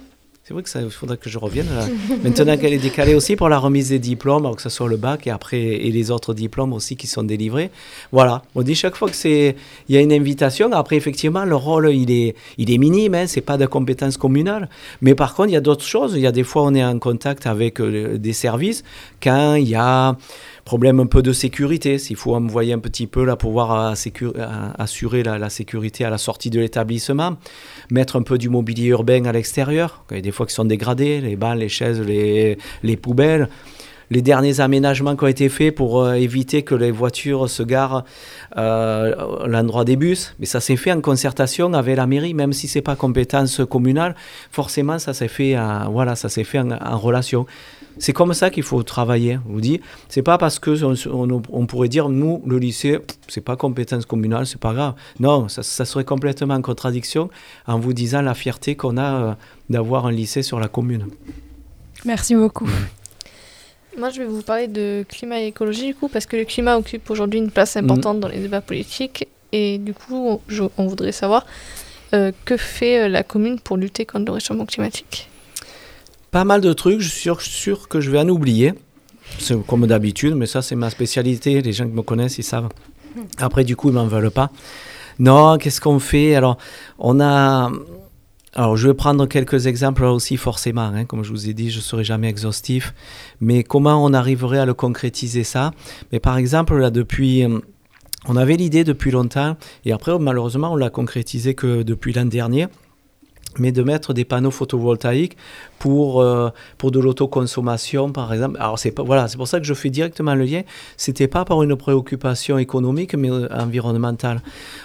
C'est 0.50 0.56
vrai 0.56 0.64
qu'il 0.64 0.90
faudrait 0.90 1.18
que 1.18 1.30
je 1.30 1.38
revienne. 1.38 1.68
Maintenant 2.24 2.58
qu'elle 2.58 2.74
est 2.74 2.80
décalée 2.80 3.14
aussi 3.14 3.36
pour 3.36 3.50
la 3.50 3.60
remise 3.60 3.90
des 3.90 4.00
diplômes, 4.00 4.52
que 4.56 4.64
ce 4.64 4.70
soit 4.70 4.88
le 4.90 4.98
bac 4.98 5.28
et 5.28 5.30
après 5.30 5.60
et 5.60 5.92
les 5.92 6.10
autres 6.10 6.34
diplômes 6.34 6.74
aussi 6.74 6.96
qui 6.96 7.06
sont 7.06 7.22
délivrés. 7.22 7.70
Voilà. 8.12 8.42
On 8.56 8.64
dit 8.64 8.74
chaque 8.74 8.96
fois 8.96 9.12
que 9.12 9.16
c'est 9.16 9.56
il 9.88 9.94
y 9.94 9.98
a 10.00 10.02
une 10.02 10.12
invitation. 10.12 10.72
Après 10.72 10.96
effectivement 10.96 11.46
le 11.46 11.56
rôle 11.56 11.94
il 11.94 12.10
est 12.10 12.36
il 12.58 12.74
est 12.74 12.80
minime. 12.80 13.14
Hein, 13.14 13.28
c'est 13.28 13.42
pas 13.42 13.58
de 13.58 13.68
compétence 13.68 14.18
communale. 14.18 14.70
Mais 15.04 15.14
par 15.14 15.36
contre 15.36 15.50
il 15.50 15.54
y 15.54 15.56
a 15.56 15.62
d'autres 15.62 15.86
choses. 15.86 16.14
Il 16.16 16.22
y 16.22 16.26
a 16.26 16.32
des 16.32 16.44
fois 16.44 16.64
on 16.64 16.74
est 16.74 16.84
en 16.84 16.98
contact 16.98 17.46
avec 17.46 17.80
euh, 17.80 18.18
des 18.18 18.34
services 18.34 18.84
quand 19.22 19.54
il 19.54 19.70
y 19.70 19.76
a 19.76 20.18
problème 20.70 21.00
un 21.00 21.08
peu 21.08 21.24
de 21.24 21.34
sécurité, 21.34 21.98
s'il 21.98 22.16
faut 22.16 22.36
envoyer 22.36 22.74
un 22.74 22.80
petit 22.80 23.08
peu 23.08 23.26
là 23.26 23.36
pour 23.36 23.50
pouvoir 23.50 23.96
assurer 24.78 25.24
la, 25.24 25.50
sécurité 25.50 26.06
à 26.06 26.12
la 26.12 26.20
sortie 26.20 26.52
de 26.52 26.60
l'établissement, 26.60 27.38
mettre 27.90 28.18
un 28.18 28.22
peu 28.22 28.38
du 28.38 28.50
mobilier 28.50 28.90
urbain 28.90 29.26
à 29.26 29.32
l'extérieur, 29.32 30.04
des 30.12 30.32
fois 30.32 30.46
qui 30.46 30.54
sont 30.54 30.66
dégradés, 30.66 31.22
les 31.22 31.36
bancs, 31.36 31.58
les 31.58 31.70
chaises, 31.70 32.00
les, 32.00 32.60
les 32.84 32.98
poubelles 32.98 33.50
les 34.12 34.22
derniers 34.22 34.60
aménagements 34.60 35.16
qui 35.16 35.24
ont 35.24 35.28
été 35.28 35.50
faits 35.50 35.74
pour 35.76 36.02
euh, 36.02 36.14
éviter 36.14 36.64
que 36.64 36.74
les 36.74 36.90
voitures 36.90 37.48
se 37.48 37.62
garent 37.62 38.04
euh, 38.58 39.44
à 39.44 39.48
l'endroit 39.48 39.86
des 39.86 39.96
bus. 39.96 40.34
Mais 40.40 40.48
ça 40.48 40.60
s'est 40.60 40.78
fait 40.78 40.92
en 40.92 41.02
concertation 41.02 41.74
avec 41.74 41.96
la 41.96 42.08
mairie, 42.08 42.34
même 42.34 42.54
si 42.54 42.68
c'est 42.68 42.82
pas 42.82 42.96
compétence 42.96 43.62
communale. 43.70 44.16
Forcément, 44.52 44.98
ça 44.98 45.14
s'est 45.14 45.28
fait, 45.28 45.56
voilà, 45.92 46.16
ça 46.16 46.28
s'est 46.28 46.44
fait 46.44 46.60
en 46.60 46.98
relation. 46.98 47.46
C'est 48.00 48.14
comme 48.14 48.34
ça 48.34 48.50
qu'il 48.50 48.64
faut 48.64 48.82
travailler. 48.84 49.40
Vous 49.46 49.62
dis, 49.62 49.82
c'est 50.08 50.22
pas 50.22 50.38
parce 50.38 50.58
que 50.58 50.72
on, 51.10 51.66
pourrait 51.66 51.90
dire 51.90 52.10
nous 52.10 52.42
le 52.46 52.58
lycée, 52.58 53.00
c'est 53.28 53.42
pas 53.42 53.56
compétence 53.56 54.06
communale, 54.06 54.48
c'est 54.48 54.60
pas 54.60 54.74
grave. 54.74 54.94
Non, 55.20 55.48
ça, 55.50 55.86
serait 55.86 56.06
complètement 56.06 56.56
en 56.56 56.62
contradiction 56.62 57.30
en 57.68 57.78
vous 57.78 57.94
disant 57.94 58.22
la 58.22 58.34
fierté 58.34 58.76
qu'on 58.76 58.98
a 58.98 59.14
euh, 59.14 59.34
d'avoir 59.70 60.06
un 60.06 60.12
lycée 60.12 60.42
sur 60.42 60.60
la 60.60 60.68
commune. 60.68 61.08
Merci 62.06 62.36
beaucoup. 62.36 62.70
Moi, 63.98 64.10
je 64.12 64.20
vais 64.20 64.28
vous 64.28 64.42
parler 64.42 64.68
de 64.68 65.04
climat 65.08 65.42
et 65.42 65.48
écologie, 65.48 65.88
du 65.88 65.96
coup, 65.96 66.08
parce 66.08 66.26
que 66.26 66.38
le 66.38 66.46
climat 66.46 66.78
occupe 66.78 67.10
aujourd'hui 67.10 67.40
une 67.40 67.52
place 67.52 67.76
importante 67.76 68.18
mm. 68.18 68.20
dans 68.22 68.28
les 68.30 68.40
débats 68.40 68.62
politiques. 68.62 69.28
Et 69.52 69.78
du 69.78 69.94
coup, 69.94 70.40
on 70.78 70.88
voudrait 70.88 71.12
savoir 71.12 71.46
euh, 72.14 72.32
que 72.46 72.58
fait 72.58 73.02
euh, 73.02 73.08
la 73.08 73.22
commune 73.22 73.60
pour 73.60 73.78
lutter 73.78 74.06
contre 74.06 74.26
le 74.26 74.32
réchauffement 74.32 74.66
climatique? 74.66 75.30
Pas 76.32 76.44
mal 76.44 76.62
de 76.62 76.74
trucs, 76.74 77.00
je 77.02 77.10
suis 77.10 77.30
sûr, 77.40 77.88
que 77.88 78.00
je 78.02 78.12
vais 78.12 78.20
en 78.20 78.30
oublier. 78.30 78.74
Comme 79.68 79.86
d'habitude, 79.88 80.36
mais 80.36 80.48
ça, 80.48 80.62
c'est 80.62 80.76
ma 80.76 80.90
spécialité. 80.90 81.62
Les 81.62 81.74
gens 81.74 81.86
qui 81.86 81.94
me 81.94 82.02
connaissent, 82.02 82.38
ils 82.38 82.44
savent. 82.44 82.70
Après, 83.38 83.64
du 83.64 83.76
coup, 83.76 83.90
ils 83.90 83.94
m'en 83.94 84.08
veulent 84.08 84.32
pas. 84.32 84.52
Non, 85.20 85.58
qu'est-ce 85.58 85.82
qu'on 85.82 86.00
fait? 86.00 86.36
Alors, 86.36 86.58
on 86.98 87.20
a. 87.20 87.72
Alors, 88.56 88.76
je 88.76 88.88
vais 88.88 88.94
prendre 88.96 89.28
quelques 89.28 89.68
exemples 89.68 90.04
aussi, 90.04 90.36
forcément. 90.38 90.82
Hein. 90.82 91.06
Comme 91.06 91.24
je 91.24 91.30
vous 91.30 91.48
ai 91.50 91.54
dit, 91.54 91.70
je 91.70 91.78
ne 91.78 91.84
serai 91.84 92.04
jamais 92.04 92.30
exhaustif. 92.30 92.94
Mais 93.40 93.64
comment 93.64 94.04
on 94.04 94.14
arriverait 94.14 94.60
à 94.60 94.66
le 94.66 94.74
concrétiser 94.74 95.44
ça? 95.44 95.72
Mais 96.12 96.20
par 96.20 96.38
exemple, 96.38 96.78
là, 96.78 96.90
depuis. 96.90 97.46
On 98.28 98.36
avait 98.36 98.58
l'idée 98.58 98.84
depuis 98.84 99.12
longtemps, 99.12 99.56
et 99.86 99.94
après, 99.94 100.20
malheureusement, 100.20 100.74
on 100.74 100.76
l'a 100.76 100.90
concrétisé 100.90 101.54
que 101.54 101.84
depuis 101.84 102.12
l'an 102.12 102.26
dernier 102.26 102.68
mais 103.60 103.72
de 103.72 103.84
mettre 103.84 104.14
des 104.14 104.26
panneaux 104.26 104.52
photovoltaïques 104.52 105.38
pour, 105.78 106.22
euh, 106.22 106.50
pour 106.78 106.92
de 106.92 107.00
l'autoconsommation, 107.00 108.12
par 108.12 108.34
exemple. 108.34 108.58
Alors, 108.60 108.80
c'est 108.80 108.98
voilà, 109.00 109.28
pour 109.36 109.48
ça 109.48 109.60
que 109.60 109.66
je 109.66 109.74
fais 109.74 109.90
directement 109.90 110.36
le 110.36 110.46
lien. 110.46 110.62
C'était 110.98 111.28
pas 111.28 111.46
par 111.46 111.62
une 111.64 111.76
préoccupation 111.76 112.58
économique, 112.58 113.16
mais 113.16 113.30
euh, 113.30 113.48
environnementale. 113.52 114.42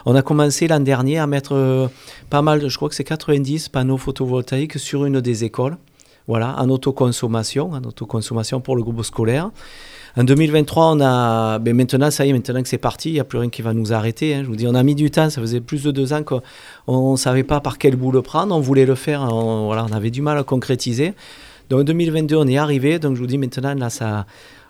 On 0.07 0.15
a 0.15 0.23
commencé 0.23 0.69
l'an 0.69 0.81
dernier 0.81 1.19
à 1.19 1.27
mettre 1.27 1.55
euh, 1.55 1.89
pas 2.31 2.43
mal, 2.43 2.69
je 2.69 2.77
crois 2.77 2.89
que 2.89 2.95
c'est 2.95 3.05
90 3.05 3.69
panneaux 3.69 3.99
photovoltaïques 3.99 4.79
sur 4.79 5.05
une 5.05 5.21
des 5.21 5.45
écoles. 5.45 5.77
Voilà, 6.27 6.57
en 6.59 6.71
autoconsommation, 6.71 7.73
en 7.73 7.85
autoconsommation 7.85 8.61
pour 8.61 8.77
le 8.77 8.83
groupe 8.83 9.03
scolaire. 9.03 9.51
En 10.17 10.23
2023, 10.23 10.93
on 10.93 11.01
a. 11.01 11.59
Ben 11.59 11.75
maintenant, 11.75 12.11
ça 12.11 12.25
y 12.25 12.31
est, 12.31 12.33
maintenant 12.33 12.63
que 12.63 12.69
c'est 12.69 12.79
parti, 12.79 13.11
il 13.11 13.15
n'y 13.15 13.21
a 13.21 13.25
plus 13.25 13.39
rien 13.39 13.51
qui 13.51 13.63
va 13.63 13.75
nous 13.75 13.93
arrêter. 13.93 14.35
Hein. 14.35 14.43
Je 14.43 14.49
vous 14.49 14.57
dis, 14.57 14.67
on 14.69 14.75
a 14.75 14.83
mis 14.83 14.95
du 14.95 15.11
temps, 15.11 15.29
ça 15.29 15.41
faisait 15.41 15.61
plus 15.61 15.83
de 15.83 15.91
deux 15.91 16.13
ans 16.13 16.23
qu'on 16.23 17.13
ne 17.13 17.17
savait 17.17 17.43
pas 17.43 17.61
par 17.61 17.79
quel 17.79 17.97
bout 17.97 18.13
le 18.13 18.23
prendre. 18.23 18.55
On 18.55 18.61
voulait 18.61 18.87
le 18.87 18.95
faire, 18.95 19.23
on, 19.23 19.67
voilà, 19.67 19.85
on 19.91 19.93
avait 19.93 20.11
du 20.11 20.23
mal 20.23 20.39
à 20.39 20.45
concrétiser. 20.45 21.15
Donc 21.69 21.85
2022, 21.85 22.37
on 22.37 22.47
est 22.47 22.59
arrivé. 22.59 23.01
Donc 23.01 23.17
je 23.17 23.21
vous 23.21 23.27
dis 23.27 23.39
maintenant, 23.39 23.75
là, 23.75 23.91
ça, 23.91 24.27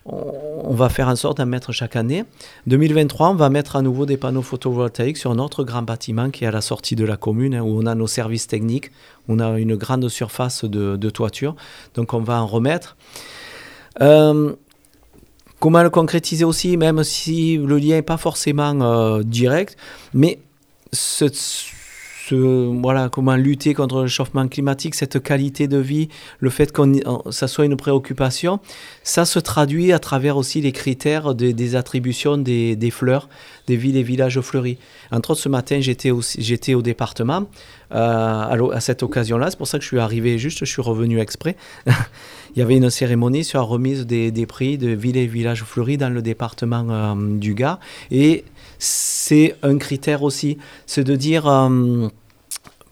on, 0.07 0.75
va 0.75 0.89
faire 0.89 1.09
en 1.09 1.17
sorte 1.17 1.39
d'en 1.39 1.47
mettre 1.47 1.73
chaque 1.73 1.97
année. 1.97 2.25
2023, 2.67 3.31
on 3.31 3.35
va 3.35 3.51
mettre 3.51 3.77
à 3.77 3.83
nouveau 3.83 4.07
des 4.07 4.17
panneaux 4.17 4.43
photovoltaïques 4.43 5.17
sur 5.17 5.35
notre 5.35 5.65
grand 5.65 5.83
bâtiment 5.83 6.31
qui 6.31 6.45
est 6.45 6.47
à 6.47 6.51
la 6.51 6.61
sortie 6.61 6.97
de 6.97 7.05
la 7.05 7.17
commune, 7.17 7.55
hein, 7.55 7.63
où 7.63 7.83
on 7.83 7.87
a 7.87 7.95
nos 7.95 8.07
services 8.07 8.47
techniques. 8.47 8.91
On 9.29 9.39
a 9.41 9.59
une 9.59 9.77
grande 9.77 10.09
surface 10.09 10.65
de, 10.65 11.11
toiture. 11.11 11.55
Donc 11.95 12.13
on 12.13 12.21
va 12.21 12.41
en 12.41 12.47
remettre. 12.47 12.97
Euh, 14.01 14.55
Comment 15.65 15.83
le 15.83 15.89
concrétiser 15.89 16.45
aussi, 16.45 16.77
même 16.77 17.03
si 17.05 17.57
le 17.57 17.79
lien 17.79 17.95
n'est 17.95 18.03
pas 18.03 18.19
forcément 18.19 18.79
euh, 18.83 19.23
direct, 19.23 19.79
mais 20.13 20.39
ce, 20.93 21.25
voilà, 22.33 23.09
comment 23.09 23.37
lutter 23.37 23.75
contre 23.75 23.97
le 23.97 24.03
réchauffement 24.03 24.49
climatique, 24.49 24.95
cette 24.95 25.23
qualité 25.23 25.69
de 25.69 25.79
vie, 25.79 26.09
le 26.39 26.51
fait 26.51 26.73
que 26.73 26.83
ça 27.31 27.49
soit 27.49 27.65
une 27.65 27.77
préoccupation, 27.77 28.61
ça 29.03 29.25
se 29.25 29.39
traduit 29.39 29.93
à 29.93 29.99
travers 29.99 30.37
aussi 30.37 30.61
les 30.61 30.73
critères 30.73 31.35
des 31.35 31.77
attributions 31.77 32.37
des, 32.37 32.91
fleurs 32.91 33.29
des 33.67 33.77
villes 33.77 33.97
et 33.97 34.03
villages 34.03 34.41
fleuris. 34.41 34.79
Entre 35.11 35.31
autres, 35.31 35.41
ce 35.41 35.49
matin, 35.49 35.81
j'étais 35.81 36.75
au 36.75 36.83
département 36.83 37.47
euh, 37.93 38.71
à, 38.73 38.81
cette 38.81 39.03
occasion-là. 39.03 39.51
C'est 39.51 39.57
pour 39.57 39.69
ça 39.69 39.79
que 39.79 39.83
je 39.85 39.89
suis 39.89 39.99
arrivé 39.99 40.39
juste, 40.39 40.61
je 40.61 40.65
suis 40.65 40.83
revenu 40.83 41.21
exprès. 41.21 41.57
Il 42.57 42.61
y 42.61 42.63
avait 42.63 42.77
une 42.77 42.91
cérémonie 42.91 43.45
sur 43.45 43.59
la 43.59 43.65
remise 43.65 44.07
des, 44.07 44.31
des, 44.31 44.47
prix 44.47 44.79
de 44.79 44.89
villes 44.91 45.17
et 45.17 45.27
villages 45.27 45.65
fleuris 45.65 45.97
dans 45.97 46.11
le 46.11 46.23
département 46.23 46.87
euh, 46.89 47.15
du 47.39 47.55
Gard. 47.55 47.81
Et 48.11 48.45
c'est 48.85 49.57
un 49.63 49.79
critère 49.79 50.23
aussi, 50.23 50.59
c'est 50.87 51.05
de 51.05 51.17
dire 51.17 51.47
euh, 51.47 52.09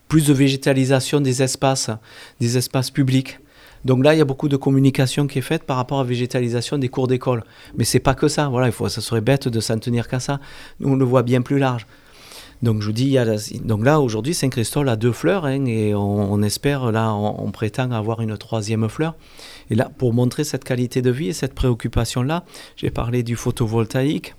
plus 0.08 0.26
de 0.26 0.32
végétalisation 0.32 1.20
des 1.20 1.42
espaces, 1.42 1.90
des 2.40 2.56
espaces 2.56 2.90
publics. 2.90 3.38
Donc 3.84 4.04
là, 4.04 4.14
il 4.14 4.18
y 4.18 4.20
a 4.20 4.24
beaucoup 4.24 4.48
de 4.48 4.56
communication 4.56 5.26
qui 5.26 5.40
est 5.40 5.42
faite 5.42 5.64
par 5.64 5.76
rapport 5.76 5.98
à 5.98 6.02
la 6.04 6.08
végétalisation 6.08 6.78
des 6.78 6.88
cours 6.88 7.08
d'école. 7.08 7.44
Mais 7.76 7.84
c'est 7.84 8.00
pas 8.00 8.14
que 8.14 8.28
ça. 8.28 8.48
Voilà, 8.48 8.68
il 8.68 8.72
faut, 8.72 8.88
ça 8.88 9.00
serait 9.00 9.20
bête 9.20 9.48
de 9.48 9.60
s'en 9.60 9.78
tenir 9.78 10.08
qu'à 10.08 10.20
ça. 10.20 10.40
Nous, 10.80 10.88
on 10.88 10.96
le 10.96 11.04
voit 11.04 11.22
bien 11.22 11.42
plus 11.42 11.58
large. 11.58 11.86
Donc 12.62 12.80
je 12.80 12.86
vous 12.86 12.92
dis, 12.92 13.16
donc 13.64 13.84
là 13.84 14.00
aujourd'hui 14.00 14.34
Saint-Christol 14.34 14.88
a 14.88 14.94
deux 14.94 15.10
fleurs 15.10 15.46
hein, 15.46 15.64
et 15.64 15.96
on, 15.96 16.40
espère 16.42 16.92
là, 16.92 17.12
on, 17.12 17.50
prétend 17.50 17.90
avoir 17.90 18.20
une 18.20 18.38
troisième 18.38 18.88
fleur. 18.88 19.16
Et 19.68 19.74
là, 19.74 19.90
pour 19.98 20.14
montrer 20.14 20.44
cette 20.44 20.62
qualité 20.62 21.02
de 21.02 21.10
vie 21.10 21.28
et 21.30 21.32
cette 21.32 21.54
préoccupation 21.54 22.22
là, 22.22 22.44
j'ai 22.76 22.90
parlé 22.90 23.24
du 23.24 23.34
photovoltaïque. 23.34 24.36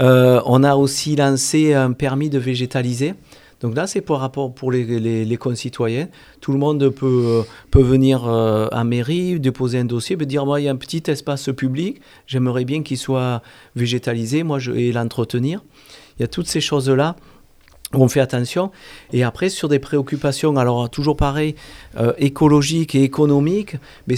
Euh, 0.00 0.40
on 0.46 0.62
a 0.62 0.76
aussi 0.76 1.16
lancé 1.16 1.74
un 1.74 1.92
permis 1.92 2.30
de 2.30 2.38
végétaliser. 2.38 3.14
Donc 3.60 3.76
là, 3.76 3.86
c'est 3.86 4.00
pour 4.00 4.18
rapport 4.18 4.54
pour 4.54 4.70
les, 4.70 5.36
concitoyens. 5.38 6.08
Tout 6.40 6.52
le 6.52 6.58
monde 6.58 6.90
peut, 6.90 7.44
peut 7.70 7.82
venir 7.82 8.26
euh, 8.26 8.68
à 8.72 8.84
mairie, 8.84 9.40
déposer 9.40 9.78
un 9.78 9.84
dossier, 9.84 10.16
peut 10.16 10.26
dire 10.26 10.44
moi, 10.44 10.60
il 10.60 10.64
y 10.64 10.68
a 10.68 10.70
un 10.70 10.76
petit 10.76 11.02
espace 11.06 11.48
public, 11.56 12.00
j'aimerais 12.26 12.64
bien 12.64 12.82
qu'il 12.82 12.98
soit 12.98 13.40
végétalisé, 13.74 14.42
moi, 14.42 14.58
je 14.58 14.70
vais 14.70 14.92
l'entretenir. 14.92 15.62
Il 16.18 16.22
y 16.22 16.24
a 16.24 16.28
toutes 16.28 16.48
ces 16.48 16.60
choses-là 16.60 17.16
on 17.92 18.08
fait 18.08 18.20
attention. 18.20 18.70
Et 19.12 19.22
après, 19.22 19.48
sur 19.48 19.68
des 19.68 19.78
préoccupations, 19.78 20.56
alors 20.56 20.90
toujours 20.90 21.16
pareil, 21.16 21.54
euh, 21.96 22.12
écologiques 22.18 22.94
et 22.94 23.02
économiques, 23.02 23.76
mais, 24.06 24.16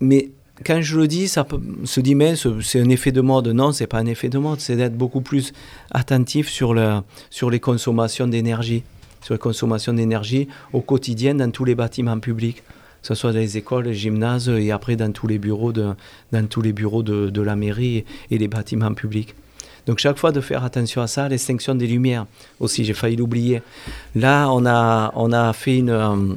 mais 0.00 0.30
quand 0.64 0.80
je 0.80 0.98
le 0.98 1.06
dis, 1.06 1.28
ça 1.28 1.44
peut, 1.44 1.60
se 1.84 2.00
dit, 2.00 2.14
mais 2.14 2.34
c'est 2.62 2.80
un 2.80 2.88
effet 2.88 3.12
de 3.12 3.20
mode. 3.20 3.48
Non, 3.48 3.72
c'est 3.72 3.86
pas 3.86 3.98
un 3.98 4.06
effet 4.06 4.28
de 4.28 4.38
mode, 4.38 4.60
c'est 4.60 4.76
d'être 4.76 4.96
beaucoup 4.96 5.20
plus 5.20 5.52
attentif 5.90 6.48
sur, 6.48 6.74
le, 6.74 7.00
sur 7.30 7.50
les 7.50 7.60
consommations 7.60 8.26
d'énergie, 8.26 8.82
sur 9.22 9.34
les 9.34 9.38
consommations 9.38 9.92
d'énergie 9.92 10.48
au 10.72 10.80
quotidien 10.80 11.34
dans 11.34 11.50
tous 11.50 11.64
les 11.64 11.74
bâtiments 11.74 12.18
publics, 12.18 12.62
que 13.02 13.08
ce 13.08 13.14
soit 13.14 13.32
dans 13.32 13.38
les 13.38 13.56
écoles, 13.56 13.84
les 13.84 13.94
gymnases 13.94 14.48
et 14.48 14.70
après 14.70 14.96
dans 14.96 15.12
tous 15.12 15.26
les 15.26 15.38
bureaux 15.38 15.72
de, 15.72 15.90
dans 16.32 16.46
tous 16.46 16.62
les 16.62 16.72
bureaux 16.72 17.02
de 17.02 17.42
la 17.42 17.56
mairie 17.56 18.04
et 18.30 18.38
les 18.38 18.48
bâtiments 18.48 18.94
publics. 18.94 19.34
Donc 19.86 19.98
chaque 19.98 20.18
fois 20.18 20.32
de 20.32 20.40
faire 20.40 20.64
attention 20.64 21.00
à 21.00 21.06
ça, 21.06 21.28
l'extinction 21.28 21.74
des 21.74 21.86
lumières 21.86 22.26
aussi, 22.58 22.84
j'ai 22.84 22.92
failli 22.92 23.16
l'oublier. 23.16 23.62
Là, 24.16 24.50
on 24.50 24.66
a, 24.66 25.12
on 25.14 25.32
a 25.32 25.52
fait 25.52 25.78
une, 25.78 25.90
euh, 25.90 26.34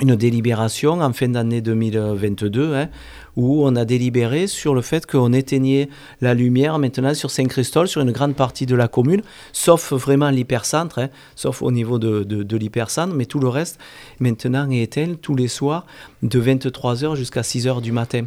une 0.00 0.16
délibération 0.16 1.00
en 1.00 1.12
fin 1.12 1.28
d'année 1.28 1.60
2022 1.60 2.74
hein, 2.74 2.88
où 3.36 3.64
on 3.64 3.76
a 3.76 3.84
délibéré 3.84 4.46
sur 4.46 4.74
le 4.74 4.82
fait 4.82 5.06
qu'on 5.06 5.32
éteignait 5.32 5.88
la 6.20 6.34
lumière 6.34 6.78
maintenant 6.78 7.14
sur 7.14 7.30
Saint-Christol, 7.30 7.86
sur 7.86 8.00
une 8.00 8.10
grande 8.10 8.34
partie 8.34 8.66
de 8.66 8.74
la 8.74 8.88
commune, 8.88 9.22
sauf 9.52 9.92
vraiment 9.92 10.30
l'hypercentre, 10.30 10.98
hein, 10.98 11.08
sauf 11.36 11.62
au 11.62 11.70
niveau 11.70 11.98
de, 11.98 12.24
de, 12.24 12.56
l'hypercentre, 12.56 13.14
mais 13.14 13.26
tout 13.26 13.38
le 13.38 13.48
reste 13.48 13.78
maintenant 14.18 14.68
est 14.70 14.82
éteint 14.82 15.14
tous 15.20 15.36
les 15.36 15.48
soirs 15.48 15.86
de 16.22 16.40
23h 16.40 17.14
jusqu'à 17.14 17.42
6h 17.42 17.80
du 17.80 17.92
matin 17.92 18.26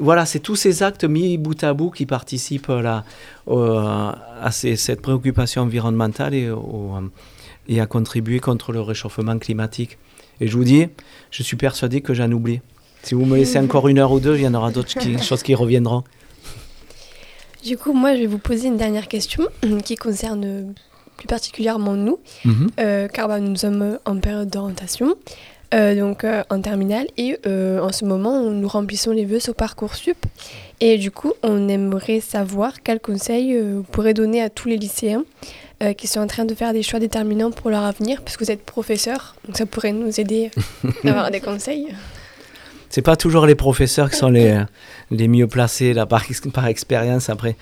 voilà, 0.00 0.26
c'est 0.26 0.40
tous 0.40 0.56
ces 0.56 0.82
actes 0.82 1.04
mis 1.04 1.38
bout 1.38 1.62
à 1.62 1.72
bout 1.72 1.90
qui 1.90 2.06
participent 2.06 2.66
là, 2.68 3.04
à 3.46 4.50
cette 4.50 5.00
préoccupation 5.00 5.62
environnementale 5.62 6.34
et, 6.34 6.50
et, 7.68 7.80
à 7.80 7.86
contribuer 7.86 8.40
contre 8.40 8.72
le 8.72 8.80
réchauffement 8.80 9.38
climatique. 9.38 9.98
Et 10.40 10.46
je 10.48 10.56
vous 10.56 10.64
dis, 10.64 10.86
je 11.30 11.42
suis 11.42 11.56
persuadé 11.56 12.00
que 12.00 12.14
j'en 12.14 12.30
oublie. 12.32 12.60
Si 13.02 13.14
vous 13.14 13.24
me 13.24 13.36
laissez 13.36 13.58
encore 13.58 13.88
une 13.88 13.98
heure 13.98 14.12
ou 14.12 14.20
deux, 14.20 14.36
il 14.36 14.42
y 14.42 14.46
en 14.48 14.54
aura 14.54 14.70
d'autres 14.70 14.92
choses 15.22 15.42
qui 15.42 15.54
reviendront. 15.54 16.04
Du 17.64 17.76
coup, 17.76 17.92
moi, 17.92 18.14
je 18.14 18.20
vais 18.20 18.26
vous 18.26 18.38
poser 18.38 18.68
une 18.68 18.76
dernière 18.76 19.08
question 19.08 19.46
qui 19.84 19.96
concerne 19.96 20.74
plus 21.16 21.26
particulièrement 21.26 21.94
nous, 21.94 22.18
Mhm. 22.44 22.68
euh, 22.78 23.08
car 23.08 23.26
bah, 23.28 23.40
nous 23.40 23.56
sommes 23.56 23.98
en 24.04 24.18
période 24.18 24.48
d'orientation, 24.48 25.16
euh, 25.74 25.96
donc 25.98 26.22
euh, 26.22 26.44
en 26.50 26.60
terminale, 26.60 27.08
et 27.16 27.36
en 27.46 27.90
ce 27.92 28.04
moment, 28.04 28.42
nous 28.42 28.68
remplissons 28.68 29.10
les 29.10 29.24
vœux 29.24 29.40
sur 29.40 29.54
Parcoursup. 29.56 30.16
Et 30.80 30.96
du 30.96 31.10
coup, 31.10 31.32
on 31.42 31.68
aimerait 31.68 32.20
savoir 32.20 32.82
quels 32.84 33.00
conseils 33.00 33.58
vous 33.60 33.82
pourrez 33.82 34.14
donner 34.14 34.40
à 34.40 34.48
tous 34.48 34.68
les 34.68 34.76
lycéens 34.76 35.24
euh, 35.82 35.92
qui 35.92 36.06
sont 36.06 36.20
en 36.20 36.26
train 36.26 36.44
de 36.44 36.54
faire 36.54 36.72
des 36.72 36.82
choix 36.82 36.98
déterminants 37.00 37.50
pour 37.50 37.70
leur 37.70 37.82
avenir, 37.84 38.22
puisque 38.22 38.42
vous 38.42 38.50
êtes 38.50 38.64
professeur, 38.64 39.34
donc 39.46 39.56
ça 39.56 39.66
pourrait 39.66 39.92
nous 39.92 40.18
aider 40.20 40.50
à 41.04 41.08
avoir 41.08 41.30
des 41.30 41.40
conseils. 41.40 41.88
C'est 42.90 43.02
pas 43.02 43.16
toujours 43.16 43.44
les 43.46 43.54
professeurs 43.54 44.10
qui 44.10 44.16
sont 44.16 44.30
les, 44.30 44.62
les 45.10 45.28
mieux 45.28 45.46
placés 45.46 45.92
là, 45.92 46.06
par, 46.06 46.24
par 46.52 46.66
expérience 46.66 47.28
après. 47.28 47.54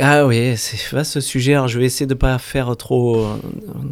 Ah 0.00 0.26
oui, 0.26 0.56
c'est 0.56 0.94
vaste 0.94 1.12
ce 1.12 1.20
sujet. 1.20 1.54
Alors 1.54 1.66
je 1.66 1.78
vais 1.78 1.86
essayer 1.86 2.06
de 2.06 2.14
ne 2.14 2.18
pas 2.18 2.38
faire 2.38 2.76
trop 2.76 3.16
euh, 3.16 3.36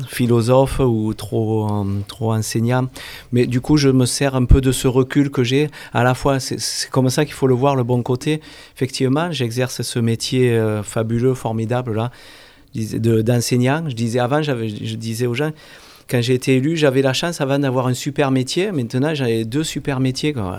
philosophe 0.08 0.78
ou 0.78 1.14
trop, 1.14 1.66
euh, 1.68 1.84
trop 2.06 2.32
enseignant. 2.32 2.88
Mais 3.32 3.46
du 3.46 3.60
coup, 3.60 3.76
je 3.76 3.88
me 3.88 4.04
sers 4.06 4.36
un 4.36 4.44
peu 4.44 4.60
de 4.60 4.70
ce 4.72 4.86
recul 4.86 5.30
que 5.30 5.42
j'ai. 5.42 5.68
À 5.92 6.04
la 6.04 6.14
fois, 6.14 6.38
c'est- 6.38 6.60
c'est 6.60 6.90
comme 6.90 7.08
ça 7.10 7.24
qu'il 7.24 7.34
faut 7.34 7.48
le 7.48 7.54
voir, 7.54 7.74
le 7.74 7.82
bon 7.82 8.02
côté. 8.02 8.40
Effectivement, 8.76 9.32
j'exerce 9.32 9.82
ce 9.82 9.98
métier 9.98 10.52
euh, 10.52 10.82
fabuleux, 10.84 11.34
formidable 11.34 11.94
là, 11.96 12.12
disais, 12.76 12.98
de- 12.98 13.22
d'enseignant. 13.22 13.84
Je 13.88 13.94
disais 13.94 14.18
avant, 14.18 14.42
je 14.42 14.94
disais 14.96 15.26
aux 15.26 15.34
gens, 15.34 15.50
quand 16.08 16.20
j'ai 16.22 16.34
été 16.34 16.56
élu, 16.56 16.76
j'avais 16.76 17.02
la 17.02 17.12
chance 17.12 17.40
avant 17.40 17.58
d'avoir 17.58 17.88
un 17.88 17.94
super 17.94 18.30
métier. 18.30 18.70
Maintenant, 18.70 19.12
j'avais 19.14 19.44
deux 19.44 19.64
super 19.64 19.98
métiers. 19.98 20.32
quoi. 20.32 20.56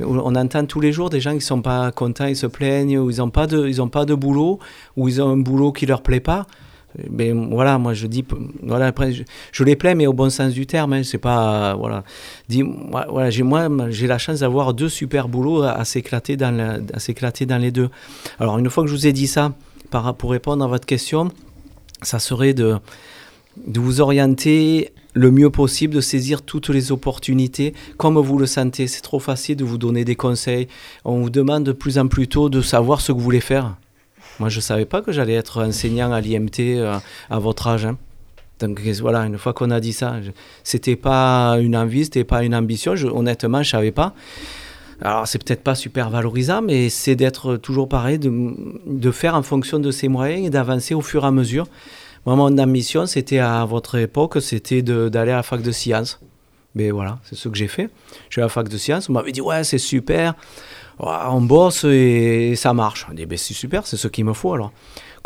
On 0.00 0.34
entend 0.36 0.64
tous 0.66 0.80
les 0.80 0.92
jours 0.92 1.10
des 1.10 1.20
gens 1.20 1.34
qui 1.34 1.40
sont 1.40 1.62
pas 1.62 1.90
contents, 1.90 2.26
ils 2.26 2.36
se 2.36 2.46
plaignent, 2.46 2.98
ou 2.98 3.10
ils 3.10 3.18
n'ont 3.18 3.30
pas 3.30 3.46
de, 3.48 3.86
pas 3.88 4.04
de 4.04 4.14
boulot, 4.14 4.60
ou 4.96 5.08
ils 5.08 5.20
ont 5.20 5.30
un 5.30 5.36
boulot 5.36 5.72
qui 5.72 5.86
leur 5.86 6.02
plaît 6.02 6.20
pas. 6.20 6.46
Ben 7.10 7.48
voilà, 7.50 7.76
moi 7.76 7.92
je 7.92 8.06
dis, 8.06 8.24
voilà 8.62 8.86
après 8.86 9.12
je, 9.52 9.62
les 9.64 9.76
plains, 9.76 9.94
mais 9.94 10.06
au 10.06 10.14
bon 10.14 10.30
sens 10.30 10.54
du 10.54 10.66
terme. 10.66 10.94
Hein, 10.94 11.02
c'est 11.02 11.18
pas 11.18 11.74
voilà. 11.74 12.02
Dis, 12.48 12.62
voilà, 12.62 13.28
j'ai 13.30 13.42
moi 13.42 13.68
j'ai 13.90 14.06
la 14.06 14.16
chance 14.16 14.40
d'avoir 14.40 14.72
deux 14.72 14.88
super 14.88 15.28
boulots 15.28 15.62
à 15.62 15.84
s'éclater 15.84 16.36
dans 16.36 17.58
les 17.60 17.70
deux. 17.70 17.90
Alors 18.40 18.58
une 18.58 18.70
fois 18.70 18.84
que 18.84 18.88
je 18.90 18.94
vous 18.94 19.06
ai 19.06 19.12
dit 19.12 19.26
ça, 19.26 19.52
par, 19.90 20.14
pour 20.14 20.30
répondre 20.30 20.64
à 20.64 20.68
votre 20.68 20.86
question, 20.86 21.30
ça 22.02 22.18
serait 22.18 22.54
de 22.54 22.78
vous 23.66 24.00
orienter 24.00 24.92
le 25.14 25.30
mieux 25.30 25.50
possible, 25.50 25.94
de 25.94 26.00
saisir 26.00 26.42
toutes 26.42 26.68
les 26.68 26.92
opportunités 26.92 27.74
comme 27.96 28.18
vous 28.18 28.38
le 28.38 28.46
sentez. 28.46 28.86
C'est 28.86 29.00
trop 29.00 29.18
facile 29.18 29.56
de 29.56 29.64
vous 29.64 29.78
donner 29.78 30.04
des 30.04 30.14
conseils. 30.14 30.68
On 31.04 31.20
vous 31.20 31.30
demande 31.30 31.64
de 31.64 31.72
plus 31.72 31.98
en 31.98 32.06
plus 32.06 32.28
tôt 32.28 32.48
de 32.48 32.60
savoir 32.60 33.00
ce 33.00 33.12
que 33.12 33.16
vous 33.18 33.24
voulez 33.24 33.40
faire. 33.40 33.76
Moi, 34.38 34.48
je 34.48 34.58
ne 34.58 34.62
savais 34.62 34.84
pas 34.84 35.02
que 35.02 35.10
j'allais 35.10 35.34
être 35.34 35.64
enseignant 35.64 36.12
à 36.12 36.20
l'IMT 36.20 36.60
euh, 36.60 36.96
à 37.28 37.38
votre 37.40 37.66
âge. 37.66 37.86
hein. 37.86 37.98
Donc 38.60 38.80
voilà, 38.80 39.20
une 39.20 39.38
fois 39.38 39.52
qu'on 39.52 39.70
a 39.70 39.80
dit 39.80 39.92
ça, 39.92 40.16
c'était 40.64 40.96
pas 40.96 41.58
une 41.60 41.76
envie, 41.76 42.04
c'était 42.04 42.24
pas 42.24 42.44
une 42.44 42.54
ambition. 42.54 42.96
Je, 42.96 43.06
honnêtement, 43.06 43.62
je 43.62 43.70
savais 43.70 43.92
pas. 43.92 44.14
Alors 45.00 45.28
c'est 45.28 45.42
peut-être 45.42 45.62
pas 45.62 45.74
super 45.74 46.10
valorisant, 46.10 46.62
mais 46.62 46.88
c'est 46.88 47.14
d'être 47.14 47.56
toujours 47.56 47.88
pareil, 47.88 48.18
de, 48.18 48.30
de 48.86 49.10
faire 49.10 49.34
en 49.34 49.42
fonction 49.42 49.78
de 49.78 49.90
ses 49.90 50.08
moyens 50.08 50.46
et 50.46 50.50
d'avancer 50.50 50.94
au 50.94 51.00
fur 51.00 51.24
et 51.24 51.26
à 51.26 51.30
mesure. 51.30 51.66
Moi, 52.26 52.34
mon 52.36 52.58
ambition, 52.58 53.06
c'était 53.06 53.38
à 53.38 53.64
votre 53.64 53.96
époque, 53.96 54.42
c'était 54.42 54.82
d'aller 54.82 55.32
à 55.32 55.36
la 55.36 55.42
fac 55.42 55.62
de 55.62 55.70
sciences. 55.70 56.20
Mais 56.74 56.90
voilà, 56.90 57.18
c'est 57.22 57.36
ce 57.36 57.48
que 57.48 57.56
j'ai 57.56 57.68
fait. 57.68 57.88
Je 58.28 58.34
suis 58.34 58.40
à 58.40 58.44
la 58.44 58.48
fac 58.48 58.68
de 58.68 58.76
sciences, 58.76 59.08
on 59.08 59.12
m'avait 59.12 59.32
dit, 59.32 59.40
ouais, 59.40 59.64
c'est 59.64 59.78
super, 59.78 60.34
on 60.98 61.40
bosse 61.40 61.84
et 61.84 62.54
ça 62.56 62.74
marche. 62.74 63.06
On 63.10 63.14
dit, 63.14 63.24
ben, 63.24 63.38
c'est 63.38 63.54
super, 63.54 63.86
c'est 63.86 63.96
ce 63.96 64.08
qu'il 64.08 64.24
me 64.24 64.32
faut 64.32 64.52
alors. 64.52 64.72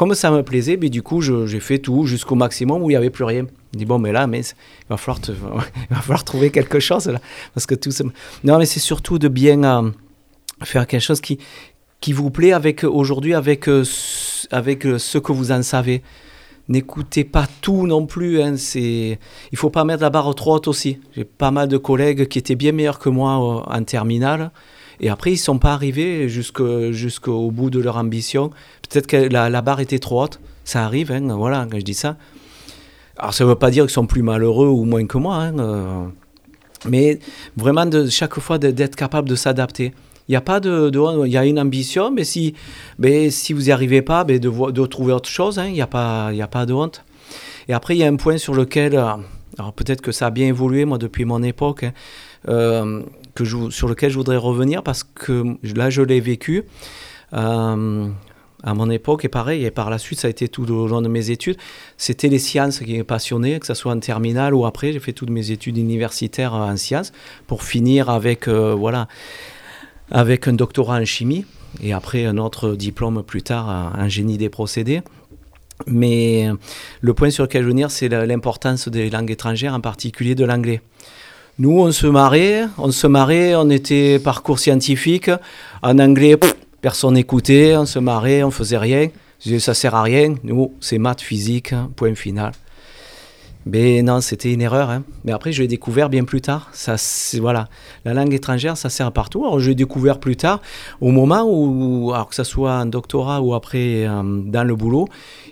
Comme 0.03 0.17
ça 0.17 0.33
me 0.33 0.43
plaisait, 0.43 0.77
ben, 0.77 0.91
du 0.91 1.01
coup, 1.01 1.21
j'ai 1.21 1.61
fait 1.61 1.79
tout 1.79 2.07
jusqu'au 2.07 2.35
maximum 2.35 2.83
où 2.83 2.91
il 2.91 2.95
n'y 2.95 2.97
avait 2.97 3.09
plus 3.09 3.23
rien. 3.23 3.47
Je 3.73 3.79
dis, 3.79 3.85
bon, 3.85 4.01
mais 4.01 4.11
là, 4.11 4.27
mais 4.27 4.41
il, 4.41 4.89
va 4.89 4.97
falloir 4.97 6.25
trouver 6.25 6.51
quelque 6.51 6.81
chose 6.81 7.07
là. 7.07 7.21
Parce 7.55 7.67
que 7.67 7.77
tout 7.77 7.93
ça... 7.93 8.03
Non, 8.43 8.59
mais 8.59 8.67
c'est 8.67 8.81
surtout 8.81 9.21
de 9.21 9.29
bien 9.29 9.63
euh, 9.63 9.91
faire 10.65 10.89
quelque 10.89 11.03
chose 11.03 11.21
qui, 11.21 11.39
qui 12.01 12.13
vous 12.13 12.33
plaît 12.33 12.53
avec 12.53 12.83
aujourd'hui, 12.83 13.33
avec, 13.33 13.69
euh, 13.69 13.85
avec 14.51 14.87
euh, 14.87 14.99
ce 14.99 15.19
que 15.19 15.31
vous 15.31 15.53
en 15.53 15.63
savez. 15.63 16.03
N'écoutez 16.67 17.23
pas 17.23 17.47
tout 17.61 17.87
non 17.87 18.05
plus. 18.05 18.43
Hein, 18.43 18.57
c'est... 18.57 19.21
Il 19.53 19.57
faut 19.57 19.71
pas 19.71 19.85
mettre 19.85 20.03
la 20.03 20.11
barre 20.11 20.35
trop 20.35 20.57
haute 20.57 20.67
aussi. 20.67 20.99
J'ai 21.15 21.23
pas 21.23 21.53
mal 21.53 21.69
de 21.69 21.77
collègues 21.77 22.27
qui 22.27 22.41
étaient 22.41 22.57
bien 22.57 22.73
meilleurs 22.73 22.99
que 22.99 23.09
moi 23.09 23.35
euh, 23.35 23.73
en 23.73 23.85
terminale. 23.85 24.51
Et 25.03 25.09
après, 25.09 25.33
ils 25.33 25.37
sont 25.37 25.59
pas 25.59 25.73
arrivés 25.73 26.29
jusqu'au, 26.29 27.51
bout 27.51 27.71
de 27.71 27.81
leur 27.81 27.97
ambition. 27.97 28.51
Peut-être 28.89 29.07
que 29.07 29.17
la, 29.17 29.63
barre 29.63 29.81
était 29.81 29.99
trop 29.99 30.23
haute. 30.23 30.41
Ça 30.65 30.85
arrive, 30.85 31.11
hein, 31.11 31.35
voilà, 31.37 31.67
quand 31.71 31.79
je 31.79 31.85
dis 31.85 31.95
ça. 31.95 32.17
Alors, 33.19 33.35
ça 33.35 33.45
ne 33.45 33.49
veut 33.49 33.57
pas 33.57 33.71
dire 33.71 33.85
qu'ils 33.85 33.93
sont 33.93 34.07
plus 34.07 34.23
malheureux 34.23 34.69
ou 34.69 34.85
moins 34.85 35.05
que 35.07 35.19
moi. 35.19 35.37
hein, 35.37 35.59
euh, 35.59 36.05
mais 36.89 37.19
vraiment, 37.57 37.85
chaque 38.09 38.39
fois, 38.39 38.59
d'être 38.59 38.97
capable 38.97 39.29
de 39.29 39.35
s'adapter. 39.35 39.93
Il 40.29 40.33
n'y 40.33 40.37
a 40.37 40.41
pas 40.41 40.61
de, 40.61 40.89
de- 40.91 41.27
il 41.27 41.33
y 41.33 41.37
a 41.37 41.45
une 41.45 41.59
ambition, 41.59 42.13
mais 42.13 42.25
si, 42.25 42.55
mais 42.99 43.31
si 43.31 43.53
vous 43.53 43.63
n'y 43.63 43.71
arrivez 43.73 44.03
pas, 44.03 44.25
de, 44.25 44.87
trouver 44.87 45.13
autre 45.13 45.29
chose. 45.29 45.59
hein, 45.59 45.67
Il 45.67 45.73
n'y 45.75 45.83
a 45.83 45.87
pas, 45.89 46.29
a 46.29 46.47
pas 46.47 46.65
de 46.65 46.73
honte. 46.73 47.05
Et 47.69 47.73
après, 47.73 47.97
il 47.97 47.99
y 47.99 48.05
a 48.05 48.09
un 48.09 48.17
point 48.17 48.39
sur 48.39 48.55
lequel, 48.55 48.95
euh, 48.95 49.15
alors 49.59 49.73
peut-être 49.73 50.01
que 50.01 50.13
ça 50.13 50.27
a 50.27 50.31
bien 50.31 50.47
évolué 50.47 50.85
moi 50.85 50.99
depuis 50.99 51.25
mon 51.25 51.43
époque, 51.43 51.85
euh, 52.49 53.03
que 53.35 53.45
sur 53.71 53.89
lequel 53.89 54.11
je 54.11 54.17
voudrais 54.17 54.37
revenir 54.37 54.83
parce 54.83 55.05
que 55.05 55.57
là, 55.75 55.91
je 55.91 56.03
l'ai 56.03 56.21
vécu. 56.21 56.65
Euh, 57.35 58.09
à 58.65 58.75
mon 58.75 58.89
époque, 58.91 59.25
et 59.25 59.29
pareil, 59.29 59.65
et 59.65 59.73
par 59.73 59.91
la 59.91 59.99
suite, 59.99 60.21
ça 60.21 60.29
a 60.29 60.31
été 60.31 60.47
tout 60.47 60.71
au 60.71 60.87
long 60.87 61.03
de 61.03 61.09
mes 61.09 61.31
études, 61.31 61.57
c'était 61.97 62.29
les 62.29 62.39
sciences 62.39 62.79
qui 62.79 62.97
m'ont 62.97 63.03
passionné, 63.05 63.59
que 63.59 63.67
ce 63.67 63.75
soit 63.75 63.93
en 63.93 63.99
terminale 63.99 64.55
ou 64.55 64.67
après. 64.67 64.93
J'ai 64.93 65.01
fait 65.01 65.13
toutes 65.13 65.31
mes 65.31 65.51
études 65.51 65.79
universitaires 65.79 66.55
en 66.55 66.77
sciences 66.77 67.11
pour 67.49 67.65
finir 67.65 68.09
avec, 68.09 68.47
euh, 68.47 68.73
voilà, 68.73 69.09
avec 70.13 70.47
un 70.47 70.53
doctorat 70.53 71.01
en 71.01 71.05
chimie 71.05 71.45
et 71.83 71.93
après 71.93 72.25
un 72.25 72.37
autre 72.39 72.77
diplôme 72.77 73.25
plus 73.25 73.43
tard 73.43 73.95
en- 73.99 74.09
génie 74.09 74.39
des 74.39 74.49
procédés. 74.51 75.03
Mais 75.89 76.49
le 77.01 77.15
point 77.15 77.31
sur 77.31 77.43
lequel 77.45 77.63
je 77.63 77.67
veux 77.67 77.73
venir, 77.73 77.91
c'est 77.91 78.09
l'importance 78.09 78.87
des 78.89 79.11
langues 79.11 79.33
étrangères, 79.33 79.75
en 79.75 79.81
particulier 79.81 80.37
de 80.37 80.45
l'anglais. 80.45 80.83
Nous, 81.59 81.79
on 81.79 81.93
se 81.93 82.07
marrait, 82.07 82.65
on 82.79 82.91
se 82.91 83.07
marrait, 83.07 83.55
on 83.55 83.69
était 83.69 84.19
parcours 84.19 84.59
scientifique. 84.59 85.31
En 85.83 85.99
anglais, 85.99 86.37
personne 86.81 87.15
n'écoutait, 87.15 87.77
on 87.77 87.85
se 87.85 87.99
marrait, 87.99 88.43
on 88.43 88.51
faisait 88.51 88.79
rien. 88.79 89.09
Je 89.45 89.59
ça 89.59 89.75
sert 89.75 89.95
à 89.95 90.03
rien. 90.03 90.35
Nous, 90.45 90.73
c'est 90.81 90.99
maths, 90.99 91.21
physique, 91.21 91.73
hein, 91.73 91.91
point 91.95 92.15
final. 92.15 92.53
Mais 93.67 94.03
non, 94.03 94.21
c'était 94.21 94.53
une 94.53 94.63
erreur. 94.63 94.91
hein. 94.91 95.05
Mais 95.25 95.33
après, 95.33 95.53
je 95.53 95.63
l'ai 95.63 95.69
découvert 95.69 96.09
bien 96.09 96.25
plus 96.25 96.41
tard. 96.41 96.69
Ça, 96.73 96.97
voilà. 97.39 97.69
La 98.05 98.15
langue 98.15 98.33
étrangère, 98.35 98.77
ça 98.77 98.89
sert 98.89 99.13
partout. 99.13 99.45
Alors, 99.45 99.61
je 99.61 99.69
l'ai 99.69 99.75
découvert 99.75 100.19
plus 100.19 100.37
tard, 100.37 100.61
au 101.01 101.11
moment 101.11 101.45
où, 101.47 102.13
alors 102.13 102.29
que 102.29 102.35
ce 102.35 102.45
soit 102.45 102.73
en 102.73 102.87
doctorat 102.87 103.41
ou 103.41 103.55
après 103.55 104.07
euh, 104.07 104.23
dans 104.25 104.65
le 104.65 104.75
boulot, 104.75 105.07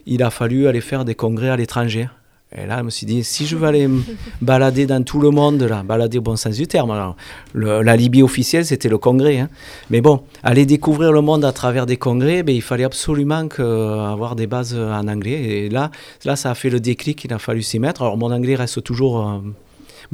il 0.07 0.22
a 0.22 0.30
fallu 0.30 0.66
aller 0.66 0.80
faire 0.80 1.05
des 1.05 1.14
congrès 1.14 1.51
à 1.51 1.57
l'étranger. 1.57 2.09
Et 2.57 2.66
là, 2.66 2.78
je 2.78 2.82
me 2.82 2.90
suis 2.90 3.07
dit, 3.07 3.22
si 3.22 3.46
je 3.46 3.57
veux 3.57 3.66
aller 3.68 3.86
me 3.86 4.03
balader 4.42 4.84
dans 4.84 5.03
tout 5.05 5.20
le 5.20 5.30
monde, 5.30 5.62
là, 5.62 5.84
balader 5.84 6.18
au 6.18 6.20
bon 6.20 6.34
sens 6.34 6.57
du 6.57 6.66
terme, 6.66 6.90
alors, 6.90 7.14
le- 7.53 7.82
la 7.82 7.94
Libye 7.96 8.24
officielle, 8.24 8.64
c'était 8.66 8.88
le 8.88 8.98
congrès. 8.98 9.38
hein. 9.38 9.48
Mais 9.88 10.01
bon, 10.01 10.22
aller 10.42 10.66
découvrir 10.66 11.12
le 11.12 11.20
monde 11.20 11.44
à 11.44 11.53
travers 11.53 11.86
des 11.86 11.96
congrès, 11.96 12.42
ben, 12.42 12.53
il 12.55 12.61
fallait 12.62 12.82
absolument 12.82 13.46
euh, 13.61 14.05
avoir 14.12 14.34
des 14.34 14.48
bases 14.48 14.74
en 14.74 15.07
anglais. 15.07 15.40
Et 15.42 15.68
là, 15.68 15.92
là, 16.24 16.34
ça 16.34 16.51
a 16.51 16.55
fait 16.57 16.70
le 16.70 16.80
déclic, 16.80 17.22
il 17.24 17.32
a 17.32 17.38
fallu 17.38 17.62
s'y 17.62 17.78
mettre. 17.78 18.03
Alors, 18.03 18.16
mon 18.16 18.32
anglais 18.32 18.57
reste 18.57 18.82
toujours 18.82 19.20
euh, 19.20 19.38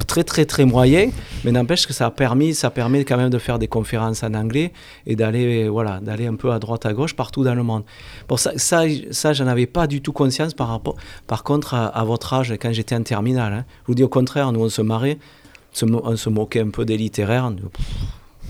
très, 0.05 0.25
très, 0.25 0.45
très 0.45 0.65
moyen, 0.65 1.11
mais 1.45 1.53
n'empêche 1.53 1.87
que 1.87 1.93
ça 1.93 2.07
a 2.07 2.11
permis, 2.11 2.55
ça 2.55 2.71
permet 2.71 3.05
quand 3.05 3.17
même 3.17 3.31
de 3.31 3.39
faire 3.39 3.59
des 3.59 3.69
conférences 3.69 4.23
en 4.23 4.35
anglais 4.35 4.73
et 5.07 5.17
d'aller, 5.17 5.69
voilà, 5.69 6.01
d'aller 6.01 6.27
un 6.27 6.35
peu 6.35 6.53
à 6.53 6.59
droite, 6.59 6.85
à 6.85 6.93
gauche, 6.93 7.15
partout 7.15 7.45
dans 7.45 7.55
le 7.55 7.63
monde. 7.63 7.85
Bon, 8.29 8.37
ça, 8.37 8.53
ça, 8.57 8.83
ça 9.11 9.33
j'en 9.33 9.47
avais 9.47 9.67
pas 9.67 9.87
du 9.87 10.03
tout 10.03 10.13
conscience 10.13 10.53
par 10.55 10.69
rapport, 10.69 10.97
par 11.27 11.45
contre, 11.45 11.75
à, 11.75 11.87
à 11.87 12.05
votre 12.05 12.33
âge, 12.35 12.55
quand 12.61 12.73
j'étais 12.73 12.95
en 12.95 13.03
terminale. 13.03 13.53
hein. 13.53 13.65
Je 13.83 13.87
vous 13.89 13.95
dis 13.95 14.03
au 14.05 14.09
contraire, 14.09 14.53
nous, 14.53 14.61
on 14.61 14.69
se 14.69 14.83
marrait, 14.83 15.19
on 15.83 16.17
se 16.17 16.29
moquait 16.29 16.61
un 16.61 16.71
peu 16.71 16.85
des 16.85 16.97
littéraires. 16.97 17.51
Nous, 17.51 17.69
pff, 17.69 17.87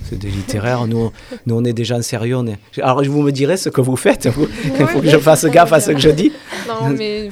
C'est 0.08 0.18
des 0.18 0.28
littéraires, 0.30 0.86
nous, 0.86 1.10
nous 1.46 1.56
on 1.56 1.64
est 1.64 1.72
des 1.72 1.84
gens 1.84 2.00
sérieux. 2.02 2.36
on 2.36 2.46
est- 2.46 2.58
Alors 2.80 3.02
vous 3.04 3.22
me 3.22 3.32
direz 3.32 3.56
ce 3.56 3.68
que 3.68 3.80
vous 3.80 3.96
faites, 3.96 4.24
il 4.26 4.86
faut 4.86 5.00
que 5.00 5.08
je 5.08 5.18
fasse 5.18 5.44
gaffe 5.46 5.72
à 5.72 5.80
ce 5.80 5.90
que 5.92 5.98
je 5.98 6.10
dis. 6.10 6.32
Non, 6.68 6.90
mais 6.90 7.28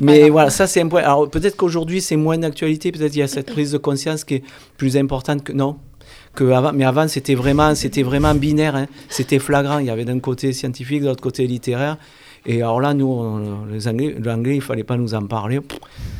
Mais 0.00 0.18
Voilà. 0.18 0.30
voilà, 0.32 0.50
ça 0.50 0.66
c'est 0.66 0.80
un 0.80 0.88
point. 0.88 1.02
Alors 1.02 1.28
peut-être 1.30 1.56
qu'aujourd'hui 1.56 2.00
c'est 2.00 2.16
moins 2.16 2.38
d'actualité, 2.38 2.90
peut-être 2.92 3.14
il 3.14 3.18
y 3.18 3.22
a 3.22 3.28
cette 3.28 3.50
prise 3.52 3.72
de 3.72 3.78
conscience 3.78 4.24
qui 4.24 4.34
est 4.36 4.42
plus 4.76 4.96
importante 4.96 5.42
que 5.44 5.52
non. 5.52 5.76
Que 6.34 6.44
avant, 6.52 6.72
mais 6.72 6.84
avant 6.84 7.06
c'était 7.08 7.34
vraiment, 7.34 7.74
c'était 7.74 8.02
vraiment 8.02 8.34
binaire, 8.34 8.76
hein. 8.76 8.86
c'était 9.08 9.38
flagrant. 9.38 9.78
Il 9.78 9.86
y 9.86 9.90
avait 9.90 10.04
d'un 10.04 10.18
côté 10.20 10.52
scientifique, 10.52 11.02
de 11.02 11.06
l'autre 11.08 11.22
côté 11.22 11.46
littéraire. 11.46 11.96
Et 12.46 12.62
alors 12.62 12.80
là, 12.80 12.94
nous, 12.94 13.06
on- 13.06 13.66
les 13.66 13.86
Anglais, 13.86 14.16
l'anglais, 14.22 14.54
il 14.56 14.62
fallait 14.62 14.84
pas 14.84 14.96
nous 14.96 15.12
en 15.14 15.26
parler. 15.26 15.60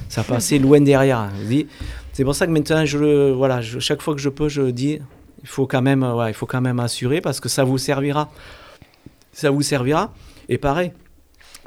Ça 0.09 0.23
passait 0.23 0.59
loin 0.59 0.81
derrière. 0.81 1.31
Dis, 1.49 1.67
C'est 2.13 2.25
pour 2.25 2.35
ça 2.35 2.47
que 2.47 2.51
maintenant, 2.53 2.85
je, 2.85 3.31
voilà, 3.33 3.63
je, 3.63 3.79
chaque 3.79 4.03
fois 4.03 4.15
que 4.15 4.21
je 4.21 4.29
peux, 4.29 4.49
je 4.49 4.63
dis, 4.71 4.99
il 5.43 5.49
faut 5.49 5.67
quand 5.67 5.81
même, 5.81 6.03
ouais, 6.03 6.31
il 6.31 6.35
faut 6.35 6.45
quand 6.45 6.61
même 6.61 6.79
assurer 6.81 7.21
parce 7.23 7.41
que 7.41 7.49
ça 7.49 7.65
vous 7.65 7.79
servira. 7.79 8.29
Ça 9.33 9.51
vous 9.51 9.63
servira. 9.63 10.13
Et 10.49 10.59
pareil, 10.59 10.93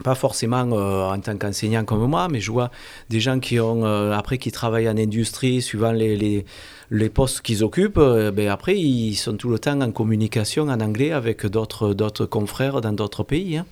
pas 0.01 0.15
forcément 0.15 0.67
euh, 0.71 1.05
en 1.13 1.19
tant 1.19 1.37
qu'enseignant 1.37 1.85
comme 1.85 2.05
moi, 2.07 2.27
mais 2.29 2.39
je 2.39 2.51
vois 2.51 2.71
des 3.09 3.19
gens 3.19 3.39
qui 3.39 3.59
ont 3.59 3.85
euh, 3.85 4.11
après 4.11 4.37
qui 4.37 4.51
travaillent 4.51 4.89
en 4.89 4.97
industrie, 4.97 5.61
suivant 5.61 5.91
les, 5.91 6.15
les, 6.17 6.45
les 6.89 7.09
postes 7.09 7.41
qu'ils 7.41 7.63
occupent, 7.63 7.99
euh, 7.99 8.31
ben 8.31 8.47
après 8.49 8.77
ils 8.77 9.15
sont 9.15 9.37
tout 9.37 9.49
le 9.49 9.59
temps 9.59 9.79
en 9.81 9.91
communication 9.91 10.63
en 10.63 10.79
anglais 10.79 11.11
avec 11.11 11.45
d'autres 11.45 12.25
confrères 12.25 12.81
dans 12.81 12.93
d'autres 12.93 13.23
pays. 13.23 13.57
hein. 13.57 13.65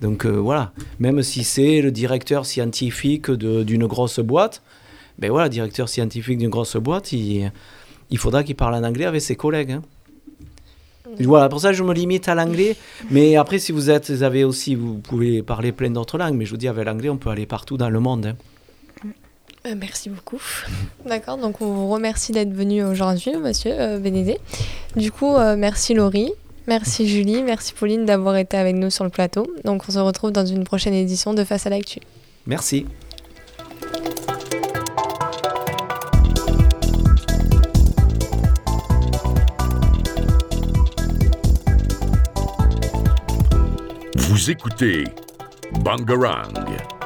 Donc 0.00 0.26
voilà, 0.26 0.72
même 0.98 1.22
si 1.22 1.44
c'est 1.44 1.80
le 1.80 1.92
directeur 1.92 2.44
scientifique 2.44 3.30
d'une 3.30 3.86
grosse 3.86 4.18
boîte, 4.18 4.60
ben 5.18 5.30
voilà, 5.30 5.48
directeur 5.48 5.88
scientifique 5.88 6.38
d'une 6.38 6.50
grosse 6.50 6.74
boîte, 6.76 7.12
il, 7.12 7.52
il 8.10 8.18
faudra 8.18 8.42
qu'il 8.42 8.56
parle 8.56 8.74
en 8.74 8.82
anglais 8.82 9.04
avec 9.04 9.20
ses 9.20 9.36
collègues. 9.36 9.70
hein. 9.70 9.82
Voilà, 11.20 11.48
pour 11.48 11.60
ça 11.60 11.72
je 11.72 11.82
me 11.82 11.92
limite 11.92 12.28
à 12.28 12.34
l'anglais. 12.34 12.76
Mais 13.10 13.36
après, 13.36 13.58
si 13.58 13.72
vous 13.72 13.90
êtes, 13.90 14.10
vous 14.10 14.22
avez 14.22 14.44
aussi, 14.44 14.74
vous 14.74 14.98
pouvez 14.98 15.42
parler 15.42 15.72
plein 15.72 15.90
d'autres 15.90 16.18
langues. 16.18 16.34
Mais 16.34 16.44
je 16.44 16.50
vous 16.50 16.56
dis, 16.56 16.68
avec 16.68 16.84
l'anglais, 16.86 17.08
on 17.08 17.16
peut 17.16 17.30
aller 17.30 17.46
partout 17.46 17.76
dans 17.76 17.90
le 17.90 18.00
monde. 18.00 18.26
hein. 18.26 18.36
Euh, 19.66 19.74
merci 19.78 20.10
beaucoup. 20.10 20.40
D'accord, 21.06 21.38
donc 21.38 21.60
on 21.60 21.72
vous 21.72 21.88
remercie 21.88 22.32
d'être 22.32 22.52
venu 22.52 22.82
aujourd'hui, 22.84 23.36
monsieur 23.36 23.72
euh, 23.72 23.98
Bénédé. 23.98 24.38
Du 24.96 25.12
coup, 25.12 25.36
euh, 25.36 25.54
merci 25.56 25.94
Laurie, 25.94 26.32
merci 26.66 27.08
Julie, 27.08 27.42
merci 27.44 27.72
Pauline 27.72 28.04
d'avoir 28.04 28.36
été 28.36 28.56
avec 28.56 28.74
nous 28.74 28.90
sur 28.90 29.04
le 29.04 29.10
plateau. 29.10 29.46
Donc 29.64 29.84
on 29.88 29.92
se 29.92 30.00
retrouve 30.00 30.32
dans 30.32 30.46
une 30.46 30.64
prochaine 30.64 30.94
édition 30.94 31.32
de 31.32 31.44
Face 31.44 31.66
à 31.66 31.70
l'actu. 31.70 32.00
Merci. 32.46 32.86
Vous 44.32 44.50
écoutez 44.50 45.04
Bangarang. 45.84 47.01